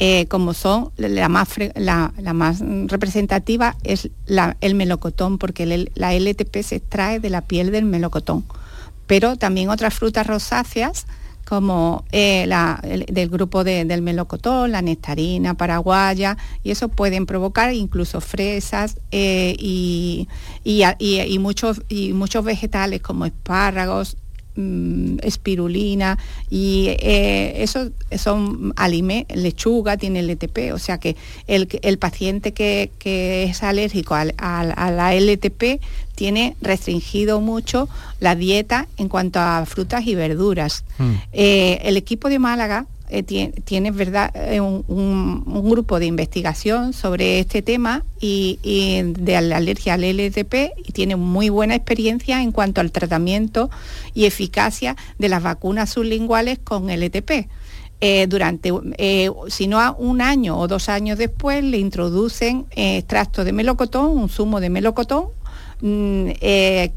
Eh, 0.00 0.26
como 0.28 0.54
son 0.54 0.92
la 0.96 1.28
más, 1.28 1.48
la, 1.74 2.12
más 2.32 2.60
representativa 2.86 3.76
es 3.82 4.10
el 4.60 4.74
melocotón, 4.76 5.38
porque 5.38 5.90
la 5.94 6.14
LTP 6.14 6.62
se 6.62 6.76
extrae 6.76 7.18
de 7.18 7.30
la 7.30 7.42
piel 7.42 7.72
del 7.72 7.84
melocotón. 7.84 8.44
Pero 9.06 9.36
también 9.36 9.70
otras 9.70 9.94
frutas 9.94 10.26
rosáceas 10.26 11.06
como 11.48 12.04
eh, 12.12 12.46
del 13.08 13.30
grupo 13.30 13.64
del 13.64 14.02
melocotón, 14.02 14.70
la 14.70 14.82
nectarina 14.82 15.54
paraguaya, 15.54 16.36
y 16.62 16.72
eso 16.72 16.90
pueden 16.90 17.24
provocar 17.24 17.72
incluso 17.72 18.20
fresas 18.20 18.98
eh, 19.12 19.56
y, 19.58 20.28
muchos, 21.38 21.80
y 21.88 22.12
muchos 22.12 22.44
vegetales 22.44 23.00
como 23.00 23.24
espárragos, 23.24 24.18
Mm, 24.58 25.18
espirulina 25.22 26.18
y 26.50 26.88
eh, 26.88 27.62
eso 27.62 27.90
son 28.16 28.72
alimentos, 28.74 29.36
lechuga 29.36 29.96
tiene 29.96 30.20
LTP, 30.20 30.72
o 30.74 30.80
sea 30.80 30.98
que 30.98 31.14
el, 31.46 31.68
el 31.80 31.98
paciente 31.98 32.52
que, 32.52 32.90
es 33.48 33.62
alérgico 33.62 34.16
a, 34.16 34.24
la 34.24 35.14
LTP 35.14 35.80
tiene 36.16 36.56
restringido 36.60 37.40
mucho 37.40 37.88
la 38.18 38.34
dieta 38.34 38.88
en 38.96 39.08
cuanto 39.08 39.38
a 39.38 39.64
frutas 39.64 40.04
y 40.08 40.16
verduras. 40.16 40.82
Mm. 40.98 41.12
Eh, 41.34 41.78
el 41.84 41.96
equipo 41.96 42.28
de 42.28 42.40
Málaga 42.40 42.86
eh, 43.10 43.22
tiene, 43.22 43.90
verdad 43.90 44.30
eh, 44.34 44.60
un, 44.60 45.44
grupo 45.68 45.98
de 45.98 46.06
investigación 46.06 46.92
sobre 46.92 47.40
este 47.40 47.62
tema 47.62 48.04
y, 48.20 48.58
de 49.02 49.40
la 49.40 49.56
alergia 49.56 49.94
al 49.94 50.02
LTP 50.02 50.72
y 50.84 50.92
tiene 50.92 51.16
muy 51.16 51.48
buena 51.48 51.74
experiencia 51.74 52.42
en 52.42 52.52
cuanto 52.52 52.80
al 52.80 52.92
tratamiento 52.92 53.70
y 54.14 54.26
eficacia 54.26 54.96
de 55.18 55.28
las 55.28 55.42
vacunas 55.42 55.90
sublinguales 55.90 56.58
con 56.58 56.90
LTP. 56.90 57.48
Eh, 58.00 58.26
durante, 58.28 58.72
si 59.48 59.66
no 59.66 59.96
un 59.98 60.20
año 60.20 60.58
o 60.58 60.68
dos 60.68 60.88
años 60.88 61.18
después, 61.18 61.64
le 61.64 61.78
introducen 61.78 62.66
extracto 62.70 63.44
de 63.44 63.52
melocotón, 63.52 64.16
un 64.16 64.28
zumo 64.28 64.60
de 64.60 64.70
melocotón, 64.70 65.26
mm, 65.80 66.30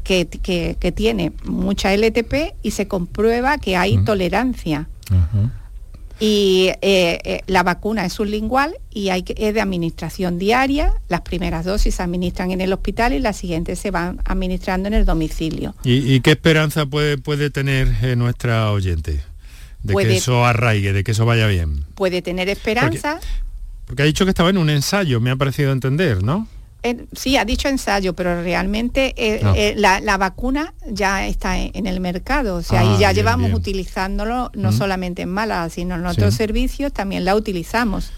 que, 0.04 0.92
tiene 0.94 1.32
mucha 1.44 1.92
LTP 1.92 2.54
y 2.62 2.70
se 2.70 2.86
comprueba 2.86 3.58
que 3.58 3.76
hay 3.76 4.02
tolerancia. 4.04 4.88
Y 6.24 6.68
eh, 6.82 7.18
eh, 7.24 7.40
la 7.48 7.64
vacuna 7.64 8.06
es 8.06 8.12
sublingual 8.12 8.76
y 8.92 9.08
hay 9.08 9.24
que, 9.24 9.34
es 9.36 9.54
de 9.54 9.60
administración 9.60 10.38
diaria. 10.38 10.94
Las 11.08 11.22
primeras 11.22 11.64
dosis 11.64 11.96
se 11.96 12.02
administran 12.04 12.52
en 12.52 12.60
el 12.60 12.72
hospital 12.72 13.12
y 13.12 13.18
las 13.18 13.36
siguientes 13.36 13.80
se 13.80 13.90
van 13.90 14.20
administrando 14.24 14.86
en 14.86 14.94
el 14.94 15.04
domicilio. 15.04 15.74
¿Y, 15.82 16.20
qué 16.20 16.30
esperanza 16.30 16.86
puede, 16.86 17.18
puede 17.18 17.50
tener 17.50 17.92
eh, 18.02 18.14
nuestra 18.14 18.70
oyente? 18.70 19.20
De 19.82 19.96
que 19.96 20.16
eso 20.16 20.46
arraigue, 20.46 20.92
de 20.92 21.02
que 21.02 21.10
eso 21.10 21.26
vaya 21.26 21.48
bien. 21.48 21.84
Puede 21.96 22.22
tener 22.22 22.48
esperanza. 22.48 23.18
porque 23.86 24.02
ha 24.02 24.06
dicho 24.06 24.24
que 24.24 24.30
estaba 24.30 24.50
en 24.50 24.58
un 24.58 24.70
ensayo, 24.70 25.20
me 25.20 25.32
ha 25.32 25.36
parecido 25.36 25.72
entender, 25.72 26.22
¿no? 26.22 26.46
Sí, 27.12 27.36
ha 27.36 27.44
dicho 27.44 27.68
ensayo, 27.68 28.14
pero 28.14 28.42
realmente 28.42 29.14
eh, 29.16 29.40
eh, 29.56 29.74
la, 29.76 30.16
vacuna 30.16 30.74
ya 30.86 31.26
está 31.26 31.58
en, 31.58 31.86
el 31.86 32.00
mercado, 32.00 32.56
o 32.56 32.62
sea, 32.62 32.84
y 32.84 32.94
ah, 32.94 32.98
ya 32.98 33.12
llevamos 33.12 33.52
utilizándolo 33.52 34.50
no 34.54 34.72
solamente 34.72 35.22
en 35.22 35.30
Málaga, 35.30 35.68
sino 35.70 35.94
en 35.94 36.06
otros 36.06 36.34
servicios 36.34 36.92
también 36.92 37.24
la 37.24 37.34
utilizamos. 37.36 38.12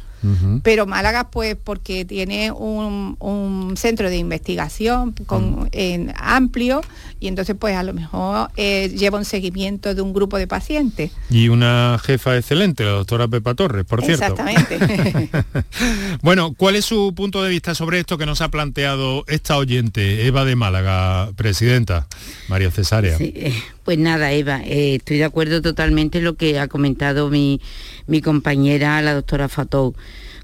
Pero 0.63 0.87
Málaga, 0.87 1.31
pues, 1.31 1.57
porque 1.63 2.05
tiene 2.05 2.51
un, 2.53 3.75
centro 3.77 4.09
de 4.09 4.17
investigación 4.17 5.13
con, 5.27 5.71
amplio 6.17 6.81
y 7.21 7.29
entonces, 7.29 7.57
pues, 7.59 7.77
a 7.77 7.83
lo 7.83 7.95
mejor 7.95 8.51
eh, 8.57 8.91
lleva 8.95 9.19
un 9.19 9.25
seguimiento 9.25 9.95
de 9.95 10.03
un 10.03 10.13
grupo 10.13 10.39
de 10.39 10.47
pacientes. 10.47 11.11
Y 11.31 11.49
una 11.49 11.99
jefa 12.03 12.37
excelente, 12.37 12.85
la 12.85 12.91
doctora 12.91 13.29
Pepa 13.29 13.55
Torres, 13.55 13.85
por 13.85 14.05
cierto. 14.05 14.25
Exactamente. 14.25 15.31
bueno, 16.23 16.55
¿cuál 16.55 16.77
es 16.77 16.85
su 16.85 17.15
punto 17.15 17.43
de 17.43 17.51
vista 17.51 17.75
sobre 17.75 18.01
esto 18.01 18.19
que 18.19 18.27
nos 18.27 18.41
ha 18.41 18.51
planteado 18.51 19.25
esta 19.27 19.57
oyente, 19.57 20.27
Eva 20.27 20.45
de 20.45 20.57
Málaga, 20.57 21.31
presidenta, 21.37 22.07
María 22.49 22.71
Cesárea? 22.71 23.17
Eh, 23.21 23.55
pues 23.85 23.99
nada, 23.99 24.33
Eva, 24.33 24.63
eh, 24.65 24.97
estoy 24.97 25.19
de 25.19 25.25
acuerdo 25.25 25.61
totalmente 25.61 26.19
en 26.19 26.25
lo 26.25 26.35
que 26.35 26.59
ha 26.59 26.69
comentado 26.69 27.29
mi, 27.31 27.61
mi 28.07 28.21
compañera, 28.23 29.01
la 29.03 29.15
doctora 29.15 29.49
Fatou. 29.49 29.95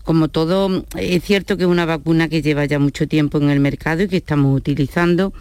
Como 0.05 0.29
todo, 0.29 0.85
es 0.97 1.23
cierto 1.23 1.57
que 1.57 1.65
es 1.65 1.69
una 1.69 1.85
vacuna 1.85 2.29
que 2.29 2.43
lleva 2.43 2.65
ya 2.65 2.79
mucho 2.79 3.07
tiempo 3.07 3.39
en 3.39 3.51
el 3.51 3.61
mercado 3.61 4.03
y 4.03 4.09
que 4.09 4.17
estamos 4.17 4.57
utilizando. 4.57 5.33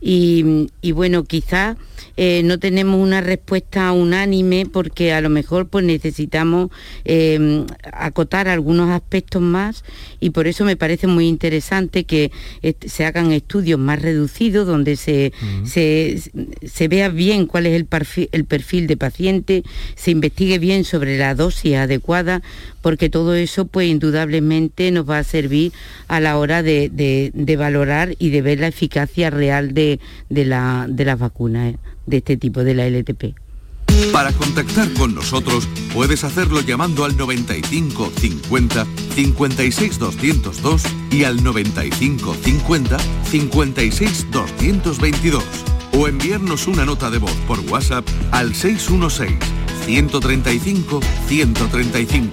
Y, 0.00 0.68
y 0.80 0.92
bueno, 0.92 1.24
quizás 1.24 1.76
eh, 2.18 2.42
no 2.44 2.58
tenemos 2.58 2.98
una 2.98 3.20
respuesta 3.20 3.92
unánime 3.92 4.64
porque 4.64 5.12
a 5.12 5.20
lo 5.20 5.28
mejor 5.28 5.68
pues 5.68 5.84
necesitamos 5.84 6.70
eh, 7.04 7.66
acotar 7.92 8.48
algunos 8.48 8.88
aspectos 8.88 9.42
más 9.42 9.84
y 10.18 10.30
por 10.30 10.46
eso 10.46 10.64
me 10.64 10.76
parece 10.76 11.06
muy 11.06 11.28
interesante 11.28 12.04
que 12.04 12.32
se 12.86 13.04
hagan 13.04 13.32
estudios 13.32 13.78
más 13.78 14.00
reducidos 14.00 14.66
donde 14.66 14.96
se, 14.96 15.32
se, 15.64 16.88
vea 16.88 17.10
bien 17.10 17.46
cuál 17.46 17.66
es 17.66 17.74
el 17.74 17.84
perfil, 17.84 18.30
el 18.32 18.46
perfil 18.46 18.86
de 18.86 18.96
paciente, 18.96 19.62
se 19.94 20.10
investigue 20.10 20.58
bien 20.58 20.84
sobre 20.84 21.18
la 21.18 21.34
dosis 21.34 21.76
adecuada 21.76 22.42
porque 22.86 23.10
todo 23.10 23.34
eso 23.34 23.64
pues 23.64 23.88
indudablemente 23.88 24.92
nos 24.92 25.10
va 25.10 25.18
a 25.18 25.24
servir 25.24 25.72
a 26.06 26.20
la 26.20 26.38
hora 26.38 26.62
de, 26.62 27.32
valorar 27.58 28.14
y 28.20 28.30
de 28.30 28.42
ver 28.42 28.60
la 28.60 28.68
eficacia 28.68 29.28
real 29.28 29.74
de, 29.74 29.98
la, 30.30 30.86
de 30.88 31.04
las 31.04 31.18
vacunas. 31.18 31.74
¿eh? 31.74 31.78
de 32.06 32.18
este 32.18 32.36
tipo 32.36 32.62
de 32.62 32.74
la 32.76 32.86
LTP. 32.86 33.34
Para 34.12 34.30
contactar 34.30 34.88
con 34.92 35.16
nosotros 35.16 35.68
puedes 35.92 36.22
hacerlo 36.22 36.60
llamando 36.60 37.04
al 37.04 37.16
95 37.16 38.12
50 38.16 38.86
56 39.16 39.98
202 39.98 40.82
y 41.10 41.24
al 41.24 41.42
95 41.42 42.36
50 42.40 42.98
56 43.24 44.26
222 44.30 45.75
o 45.92 46.08
enviarnos 46.08 46.66
una 46.66 46.84
nota 46.84 47.10
de 47.10 47.18
voz 47.18 47.34
por 47.46 47.60
WhatsApp 47.60 48.06
al 48.30 48.54
616 48.54 49.38
135 49.84 51.00
135 51.28 52.32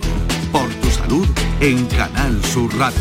por 0.52 0.70
tu 0.76 0.90
salud 0.90 1.28
en 1.60 1.86
Canal 1.86 2.44
Sur 2.46 2.76
Radio. 2.78 3.00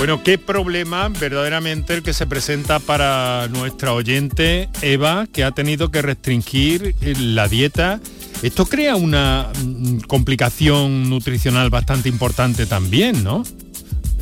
Bueno, 0.00 0.22
qué 0.22 0.38
problema 0.38 1.10
verdaderamente 1.10 1.92
el 1.92 2.02
que 2.02 2.14
se 2.14 2.26
presenta 2.26 2.78
para 2.78 3.48
nuestra 3.48 3.92
oyente 3.92 4.70
Eva, 4.80 5.26
que 5.30 5.44
ha 5.44 5.50
tenido 5.50 5.90
que 5.90 6.00
restringir 6.00 6.94
la 7.18 7.48
dieta. 7.48 8.00
Esto 8.42 8.64
crea 8.64 8.96
una 8.96 9.52
mm, 9.62 9.98
complicación 10.06 11.10
nutricional 11.10 11.68
bastante 11.68 12.08
importante 12.08 12.64
también, 12.64 13.22
¿no? 13.22 13.42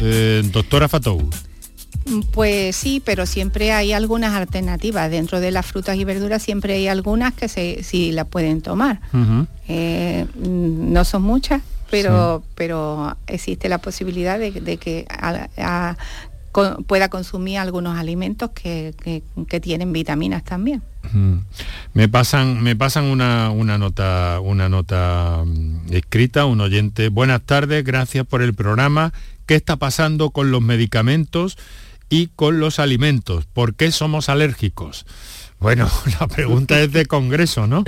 Eh, 0.00 0.42
doctora 0.52 0.88
Fatou. 0.88 1.30
Pues 2.32 2.76
sí, 2.76 3.02
pero 3.04 3.26
siempre 3.26 3.72
hay 3.72 3.92
algunas 3.92 4.34
alternativas. 4.34 5.10
Dentro 5.10 5.40
de 5.40 5.50
las 5.50 5.66
frutas 5.66 5.96
y 5.96 6.04
verduras 6.04 6.42
siempre 6.42 6.74
hay 6.74 6.88
algunas 6.88 7.34
que 7.34 7.48
se, 7.48 7.82
sí 7.82 8.12
las 8.12 8.26
pueden 8.26 8.62
tomar. 8.62 9.00
Eh, 9.68 10.26
no 10.36 11.04
son 11.04 11.22
muchas, 11.22 11.62
pero, 11.90 12.42
pero 12.54 13.16
existe 13.26 13.68
la 13.68 13.78
posibilidad 13.78 14.38
de, 14.38 14.76
que 14.78 15.06
pueda 16.86 17.08
consumir 17.08 17.58
algunos 17.58 17.98
alimentos 17.98 18.50
que, 18.50 19.22
tienen 19.60 19.92
vitaminas 19.92 20.44
también. 20.44 20.82
Me 21.94 22.08
pasan, 22.08 22.62
me 22.62 22.76
pasan 22.76 23.04
una, 23.04 23.50
una 23.50 23.78
nota, 23.78 24.40
una 24.42 24.68
nota 24.68 25.42
mm, 25.44 25.92
escrita, 25.92 26.44
un 26.44 26.60
oyente. 26.60 27.08
Buenas 27.08 27.40
tardes, 27.42 27.82
gracias 27.82 28.26
por 28.26 28.42
el 28.42 28.52
programa. 28.52 29.12
¿Qué 29.48 29.54
está 29.54 29.76
pasando 29.76 30.28
con 30.28 30.50
los 30.50 30.60
medicamentos 30.60 31.56
y 32.10 32.26
con 32.26 32.60
los 32.60 32.78
alimentos? 32.78 33.46
¿Por 33.46 33.76
qué 33.76 33.90
somos 33.92 34.28
alérgicos? 34.28 35.06
Bueno, 35.58 35.90
la 36.20 36.28
pregunta 36.28 36.78
es 36.78 36.92
de 36.92 37.06
Congreso, 37.06 37.66
¿no? 37.66 37.82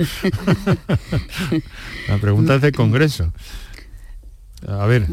la 2.07 2.17
pregunta 2.17 2.55
es 2.55 2.61
de 2.63 2.71
Congreso. 2.71 3.31
A 4.67 4.87
ver. 4.87 5.05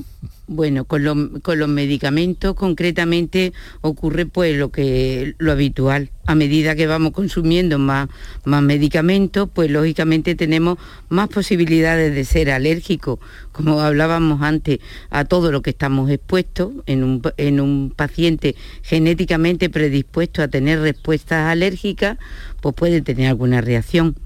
Bueno, 0.51 0.87
con, 0.87 1.05
los 1.05 1.69
medicamentos 1.69 2.55
concretamente 2.55 3.53
ocurre 3.83 4.25
pues 4.25 4.57
lo 4.57 4.71
que 4.71 5.35
lo 5.37 5.53
habitual. 5.53 6.11
A 6.25 6.35
medida 6.35 6.75
que 6.75 6.87
vamos 6.87 7.13
consumiendo 7.13 7.79
más, 7.79 8.09
más 8.45 8.63
medicamentos, 8.63 9.51
pues 9.53 9.71
lógicamente 9.71 10.35
tenemos 10.35 10.79
más 11.11 11.29
posibilidades 11.29 12.15
de 12.15 12.25
ser 12.25 12.51
alérgicos, 12.51 13.19
como 13.53 13.79
hablábamos 13.83 14.41
antes, 14.41 14.79
a 15.11 15.27
todo 15.27 15.53
lo 15.53 15.61
que 15.61 15.71
estamos 15.71 16.11
expuestos 16.11 16.73
en 16.87 17.05
un, 17.05 17.23
en 17.37 17.61
un 17.61 17.93
paciente 17.95 18.57
genéticamente 18.83 19.69
predispuesto 19.69 20.43
a 20.43 20.49
tener 20.49 20.81
respuestas 20.81 21.47
alérgicas, 21.47 22.17
pues 22.63 22.75
puede 22.75 23.03
tener 23.03 23.29
alguna 23.29 23.61
reacción. 23.61 24.17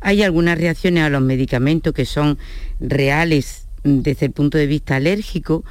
Hay 0.00 0.22
algunas 0.22 0.56
reacciones 0.56 1.04
a 1.04 1.10
los 1.10 1.20
medicamentos 1.20 1.92
que 1.92 2.06
son 2.06 2.38
reales 2.80 3.65
desde 3.86 4.26
el 4.26 4.32
punto 4.32 4.58
de 4.58 4.66
vista 4.66 4.96
alérgico 4.96 5.64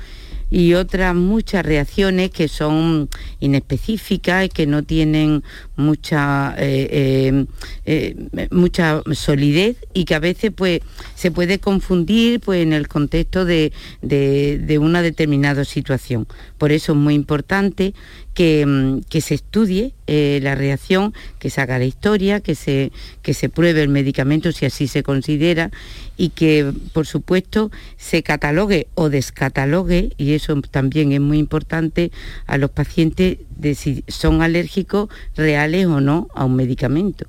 y 0.49 0.73
otras 0.73 1.15
muchas 1.15 1.65
reacciones 1.65 2.31
que 2.31 2.47
son 2.47 3.09
inespecíficas 3.39 4.45
y 4.45 4.49
que 4.49 4.67
no 4.67 4.83
tienen 4.83 5.43
mucha 5.75 6.55
eh, 6.57 6.87
eh, 6.91 7.45
eh, 7.85 8.47
mucha 8.51 9.01
solidez 9.13 9.77
y 9.93 10.05
que 10.05 10.15
a 10.15 10.19
veces 10.19 10.51
pues 10.55 10.81
se 11.15 11.31
puede 11.31 11.59
confundir 11.59 12.39
pues 12.39 12.61
en 12.63 12.73
el 12.73 12.87
contexto 12.87 13.45
de, 13.45 13.71
de 14.01 14.79
una 14.79 15.01
determinada 15.01 15.65
situación. 15.65 16.27
Por 16.57 16.71
eso 16.71 16.93
es 16.93 16.97
muy 16.97 17.13
importante 17.13 17.93
Mm, 18.37 18.99
que, 19.09 19.21
se 19.21 19.35
estudie 19.35 19.93
la 20.07 20.55
reacción, 20.55 21.13
que 21.39 21.49
se 21.49 21.61
haga 21.61 21.79
la 21.79 21.85
historia, 21.85 22.41
que 22.41 22.53
se, 22.53 22.91
que 23.21 23.33
se 23.33 23.47
pruebe 23.47 23.81
el 23.81 23.87
medicamento 23.87 24.51
si 24.51 24.65
así 24.65 24.87
se 24.87 25.03
considera 25.03 25.71
y 26.17 26.29
que, 26.29 26.71
por 26.93 27.07
supuesto, 27.07 27.71
se 27.97 28.23
catalogue 28.23 28.87
o 28.95 29.09
descatalogue, 29.09 30.11
y 30.17 30.33
eso 30.33 30.61
también 30.69 31.13
es 31.13 31.21
muy 31.21 31.39
importante, 31.39 32.11
a 32.45 32.57
los 32.57 32.71
pacientes 32.71 33.37
de 33.55 33.75
si 33.75 34.03
son 34.07 34.41
alérgicos 34.41 35.09
reales 35.35 35.85
o 35.87 36.01
no 36.01 36.27
a 36.33 36.45
un 36.45 36.55
medicamento. 36.55 37.25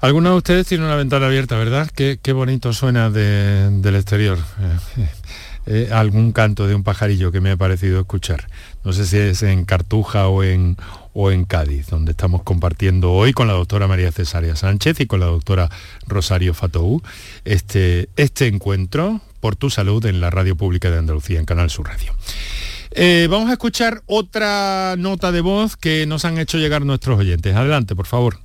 Algunos 0.00 0.32
de 0.32 0.36
ustedes 0.36 0.66
tienen 0.66 0.86
una 0.86 0.96
ventana 0.96 1.26
abierta, 1.26 1.56
¿verdad? 1.56 1.90
Qué, 1.94 2.32
bonito 2.32 2.72
suena 2.72 3.10
del 3.10 3.94
exterior. 3.94 4.38
Eh, 5.70 5.90
algún 5.92 6.32
canto 6.32 6.66
de 6.66 6.74
un 6.74 6.82
pajarillo 6.82 7.30
que 7.30 7.42
me 7.42 7.50
ha 7.50 7.56
parecido 7.58 8.00
escuchar. 8.00 8.48
No 8.84 8.94
sé 8.94 9.04
si 9.04 9.18
es 9.18 9.42
en 9.42 9.66
Cartuja 9.66 10.26
o 10.28 10.42
en, 10.42 10.78
o 11.12 11.30
en 11.30 11.44
Cádiz, 11.44 11.88
donde 11.88 12.12
estamos 12.12 12.42
compartiendo 12.42 13.12
hoy 13.12 13.34
con 13.34 13.48
la 13.48 13.52
doctora 13.52 13.86
María 13.86 14.10
Cesárea 14.10 14.56
Sánchez 14.56 14.98
y 15.00 15.06
con 15.06 15.20
la 15.20 15.26
doctora 15.26 15.68
Rosario 16.06 16.54
Fatou 16.54 17.02
este, 17.44 18.08
este 18.16 18.46
encuentro 18.46 19.20
por 19.40 19.56
tu 19.56 19.68
salud 19.68 20.06
en 20.06 20.22
la 20.22 20.30
Radio 20.30 20.56
Pública 20.56 20.90
de 20.90 20.96
Andalucía, 21.00 21.38
en 21.38 21.44
Canal 21.44 21.68
Sur 21.68 21.88
Radio. 21.88 22.14
Eh, 23.00 23.28
vamos 23.30 23.48
a 23.48 23.52
escuchar 23.52 24.02
otra 24.06 24.96
nota 24.98 25.30
de 25.30 25.40
voz 25.40 25.76
que 25.76 26.04
nos 26.04 26.24
han 26.24 26.36
hecho 26.36 26.58
llegar 26.58 26.84
nuestros 26.84 27.16
oyentes. 27.16 27.54
Adelante, 27.54 27.94
por 27.94 28.06
favor. 28.06 28.40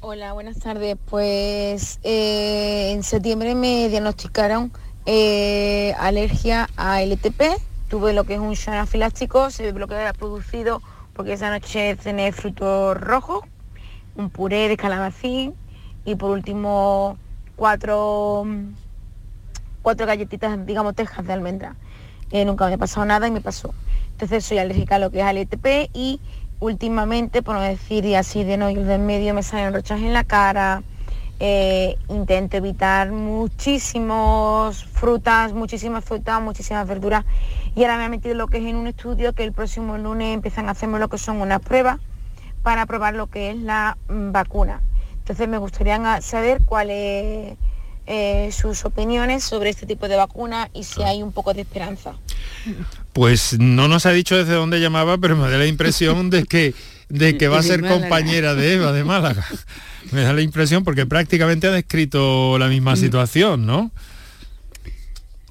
Hola, 0.00 0.34
buenas 0.34 0.58
tardes. 0.58 0.98
Pues 1.08 2.00
eh, 2.02 2.90
en 2.92 3.02
septiembre 3.02 3.54
me 3.54 3.88
diagnosticaron 3.88 4.70
eh, 5.06 5.94
alergia 5.98 6.68
a 6.76 7.00
LTP, 7.00 7.40
tuve 7.88 8.12
lo 8.12 8.24
que 8.24 8.34
es 8.34 8.40
un 8.40 8.52
shock 8.52 8.74
anafiláctico, 8.74 9.50
se 9.50 9.72
ve 9.72 9.78
lo 9.78 9.88
que 9.88 9.94
había 9.94 10.12
producido 10.12 10.82
porque 11.14 11.32
esa 11.32 11.48
noche 11.48 11.96
cené 11.98 12.32
frutos 12.32 13.00
rojos, 13.00 13.42
un 14.16 14.28
puré 14.28 14.68
de 14.68 14.76
calabacín 14.76 15.54
y 16.04 16.14
por 16.14 16.32
último 16.32 17.16
cuatro, 17.56 18.46
cuatro 19.80 20.06
galletitas, 20.06 20.66
digamos, 20.66 20.94
tejas 20.94 21.26
de 21.26 21.32
almendra. 21.32 21.74
Eh, 22.30 22.44
nunca 22.44 22.66
me 22.66 22.74
ha 22.74 22.78
pasado 22.78 23.06
nada 23.06 23.26
y 23.26 23.30
me 23.30 23.40
pasó. 23.40 23.74
Entonces 24.12 24.44
soy 24.44 24.58
alérgica 24.58 24.96
a 24.96 24.98
lo 24.98 25.10
que 25.10 25.20
es 25.20 25.24
al 25.24 25.38
ETP 25.38 25.90
y 25.92 26.20
últimamente, 26.60 27.42
por 27.42 27.56
no 27.56 27.62
decir 27.62 28.04
y 28.04 28.14
así 28.14 28.44
de 28.44 28.56
no 28.56 28.70
ir 28.70 28.84
del 28.84 29.00
medio, 29.00 29.34
me 29.34 29.42
salen 29.42 29.72
rochas 29.72 30.00
en 30.00 30.12
la 30.12 30.24
cara. 30.24 30.82
Eh, 31.42 31.96
intento 32.08 32.58
evitar 32.58 33.10
muchísimas 33.12 34.84
frutas, 34.84 35.54
muchísimas 35.54 36.04
frutas, 36.04 36.40
muchísimas 36.42 36.86
verduras. 36.86 37.24
Y 37.74 37.82
ahora 37.82 37.96
me 37.96 38.04
ha 38.04 38.08
metido 38.10 38.34
lo 38.34 38.46
que 38.46 38.58
es 38.58 38.64
en 38.64 38.76
un 38.76 38.86
estudio 38.86 39.32
que 39.32 39.44
el 39.44 39.52
próximo 39.52 39.96
lunes 39.96 40.34
empiezan 40.34 40.68
a 40.68 40.72
hacerme 40.72 40.98
lo 40.98 41.08
que 41.08 41.16
son 41.16 41.40
unas 41.40 41.60
pruebas 41.60 41.98
para 42.62 42.84
probar 42.84 43.14
lo 43.14 43.28
que 43.28 43.50
es 43.50 43.56
la 43.56 43.96
vacuna. 44.08 44.82
Entonces 45.14 45.48
me 45.48 45.58
gustaría 45.58 46.20
saber 46.20 46.60
cuáles 46.66 47.56
eh, 48.12 48.50
sus 48.50 48.84
opiniones 48.84 49.44
sobre 49.44 49.70
este 49.70 49.86
tipo 49.86 50.08
de 50.08 50.16
vacuna 50.16 50.68
y 50.74 50.82
si 50.82 51.04
hay 51.04 51.22
un 51.22 51.30
poco 51.30 51.54
de 51.54 51.60
esperanza. 51.60 52.14
Pues 53.12 53.56
no 53.60 53.86
nos 53.86 54.04
ha 54.04 54.10
dicho 54.10 54.36
desde 54.36 54.54
dónde 54.54 54.80
llamaba, 54.80 55.16
pero 55.18 55.36
me 55.36 55.48
da 55.48 55.56
la 55.56 55.66
impresión 55.66 56.28
de 56.28 56.42
que, 56.42 56.74
de 57.08 57.36
que 57.38 57.46
va 57.46 57.60
a 57.60 57.62
ser 57.62 57.86
compañera 57.86 58.56
de 58.56 58.74
Eva 58.74 58.90
de 58.90 59.04
Málaga. 59.04 59.46
Me 60.10 60.22
da 60.22 60.32
la 60.32 60.42
impresión 60.42 60.82
porque 60.82 61.06
prácticamente 61.06 61.68
ha 61.68 61.70
descrito 61.70 62.58
la 62.58 62.66
misma 62.66 62.94
mm. 62.94 62.96
situación, 62.96 63.64
¿no? 63.64 63.92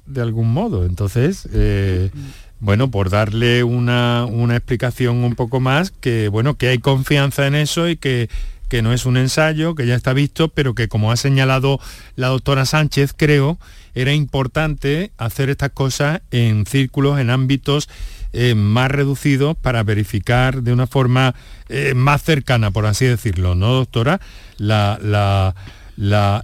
De 0.04 0.20
algún 0.20 0.52
modo. 0.52 0.84
Entonces, 0.84 1.48
eh, 1.54 2.10
bueno, 2.58 2.90
por 2.90 3.08
darle 3.08 3.64
una, 3.64 4.26
una, 4.26 4.56
explicación 4.56 5.24
un 5.24 5.34
poco 5.34 5.60
más, 5.60 5.92
que 5.92 6.28
bueno, 6.28 6.58
que 6.58 6.68
hay 6.68 6.78
confianza 6.78 7.46
en 7.46 7.54
eso 7.54 7.88
y 7.88 7.96
que, 7.96 8.28
que 8.70 8.80
no 8.82 8.94
es 8.94 9.04
un 9.04 9.18
ensayo, 9.18 9.74
que 9.74 9.86
ya 9.86 9.96
está 9.96 10.14
visto, 10.14 10.48
pero 10.48 10.74
que 10.74 10.88
como 10.88 11.12
ha 11.12 11.16
señalado 11.16 11.80
la 12.14 12.28
doctora 12.28 12.64
Sánchez, 12.64 13.12
creo, 13.14 13.58
era 13.94 14.14
importante 14.14 15.10
hacer 15.18 15.50
estas 15.50 15.70
cosas 15.70 16.22
en 16.30 16.64
círculos, 16.64 17.18
en 17.18 17.30
ámbitos 17.30 17.88
eh, 18.32 18.54
más 18.54 18.90
reducidos 18.90 19.56
para 19.56 19.82
verificar 19.82 20.62
de 20.62 20.72
una 20.72 20.86
forma 20.86 21.34
eh, 21.68 21.94
más 21.94 22.22
cercana, 22.22 22.70
por 22.70 22.86
así 22.86 23.04
decirlo, 23.04 23.56
¿no, 23.56 23.72
doctora? 23.72 24.20
La, 24.56 25.54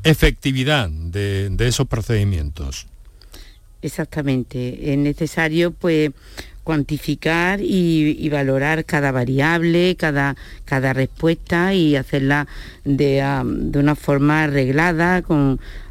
efectividad 0.03 0.91
de, 0.91 1.49
de 1.51 1.69
esos 1.69 1.87
procedimientos. 1.87 2.89
Exactamente. 3.83 4.93
Es 4.93 4.99
necesario, 4.99 5.71
pues, 5.71 6.11
cuantificar 6.67 7.61
y, 7.63 8.29
valorar 8.29 8.85
cada 8.85 9.13
variable, 9.13 9.95
cada, 9.95 10.35
cada 10.65 10.93
respuesta 10.93 11.73
y 11.75 11.95
hacerla 11.95 12.49
de, 12.85 13.23
una 13.73 13.95
forma 13.95 14.43
arreglada. 14.43 15.23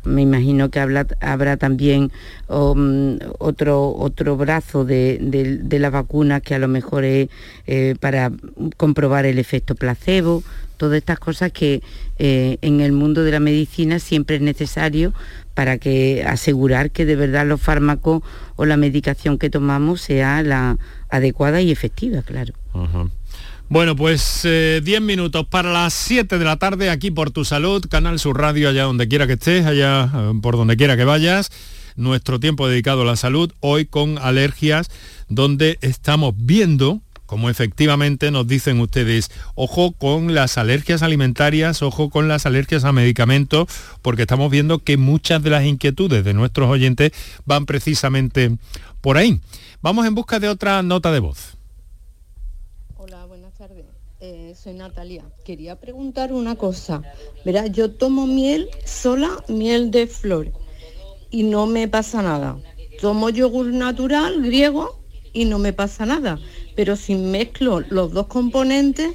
Me 0.04 0.22
imagino 0.22 0.70
que 0.70 0.82
habrá 0.82 1.56
también 1.56 2.12
um, 2.50 3.18
otro, 3.40 3.96
otro 3.96 4.36
brazo 4.36 4.84
de, 4.84 5.18
de, 5.22 5.80
la 5.80 5.90
vacuna 5.90 6.42
que 6.42 6.56
a 6.56 6.60
lo 6.60 6.68
mejor 6.68 7.06
es 7.06 7.30
eh, 7.68 7.96
para 8.02 8.34
comprobar 8.76 9.26
el 9.26 9.40
efecto 9.40 9.76
placebo. 9.76 10.44
Todas 10.76 10.98
estas 10.98 11.20
cosas 11.20 11.52
que 11.52 11.82
eh, 12.18 12.58
en 12.62 12.82
el 12.82 12.92
mundo 12.92 13.24
de 13.24 13.32
la 13.32 13.40
medicina 13.40 14.00
siempre 14.00 14.38
es 14.38 14.42
necesario 14.42 15.14
para 15.54 15.78
que 15.78 16.24
asegurar 16.28 16.92
que 16.92 17.06
de 17.06 17.16
verdad 17.16 17.46
los 17.46 17.62
fármacos 17.62 18.24
o 18.56 18.66
la 18.66 18.78
medicación 18.78 19.38
que 19.38 19.50
tomamos 19.50 20.02
sea 20.02 20.44
la 20.44 20.78
adecuada 21.10 21.62
y 21.62 21.72
efectiva, 21.72 22.22
claro. 22.22 22.54
Bueno, 23.68 23.96
pues 23.96 24.42
10 24.44 24.46
eh, 24.46 25.00
minutos 25.02 25.48
para 25.48 25.72
las 25.72 25.94
7 25.94 26.38
de 26.38 26.46
la 26.46 26.58
tarde 26.58 26.90
aquí 26.90 27.10
por 27.10 27.32
Tu 27.32 27.46
Salud, 27.46 27.84
Canal 27.90 28.20
Sur 28.20 28.40
Radio, 28.40 28.70
allá 28.70 28.84
donde 28.84 29.08
quiera 29.08 29.26
que 29.26 29.34
estés, 29.34 29.66
allá 29.66 30.12
eh, 30.14 30.34
por 30.42 30.56
donde 30.56 30.78
quiera 30.78 30.96
que 30.96 31.04
vayas. 31.04 31.52
Nuestro 31.96 32.40
tiempo 32.40 32.68
dedicado 32.68 33.02
a 33.02 33.06
la 33.06 33.16
salud, 33.16 33.52
hoy 33.62 33.86
con 33.86 34.18
alergias, 34.20 34.90
donde 35.30 35.80
estamos 35.82 36.34
viendo 36.38 37.02
como 37.26 37.50
efectivamente 37.50 38.32
nos 38.32 38.48
dicen 38.48 38.80
ustedes, 38.80 39.32
ojo 39.56 39.94
con 39.94 40.34
las 40.34 40.58
alergias 40.58 41.02
alimentarias, 41.02 41.82
ojo 41.82 42.10
con 42.10 42.28
las 42.28 42.46
alergias 42.46 42.84
a 42.84 42.92
medicamentos, 42.92 43.68
porque 44.02 44.24
estamos 44.24 44.52
viendo 44.52 44.80
que 44.80 44.98
muchas 44.98 45.42
de 45.42 45.50
las 45.50 45.66
inquietudes 45.66 46.24
de 46.24 46.34
nuestros 46.34 46.70
oyentes 46.70 47.12
van 47.46 47.66
precisamente 47.66 48.58
por 49.02 49.18
ahí. 49.18 49.42
Vamos 49.82 50.06
en 50.06 50.16
busca 50.16 50.40
de 50.40 50.50
otra 50.50 50.82
nota 50.84 51.12
de 51.12 51.20
voz. 51.20 51.58
Hola, 52.98 53.26
buenas 53.26 53.54
tardes. 53.54 53.86
Eh, 54.20 54.56
soy 54.56 54.74
Natalia. 54.74 55.24
Quería 55.44 55.80
preguntar 55.80 56.34
una 56.34 56.56
cosa. 56.56 57.02
Verá, 57.44 57.68
yo 57.68 57.92
tomo 57.92 58.26
miel 58.26 58.70
sola, 58.86 59.44
miel 59.48 59.92
de 59.92 60.08
flor, 60.08 60.52
y 61.30 61.44
no 61.44 61.68
me 61.68 61.88
pasa 61.88 62.22
nada. 62.22 62.58
Tomo 63.00 63.30
yogur 63.30 63.68
natural 63.68 64.42
griego 64.42 65.05
y 65.36 65.46
no 65.46 65.60
me 65.60 65.74
pasa 65.74 66.08
nada 66.08 66.40
pero 66.76 66.96
si 66.96 67.16
mezclo 67.16 67.80
los 67.80 68.12
dos 68.12 68.28
componentes, 68.28 69.14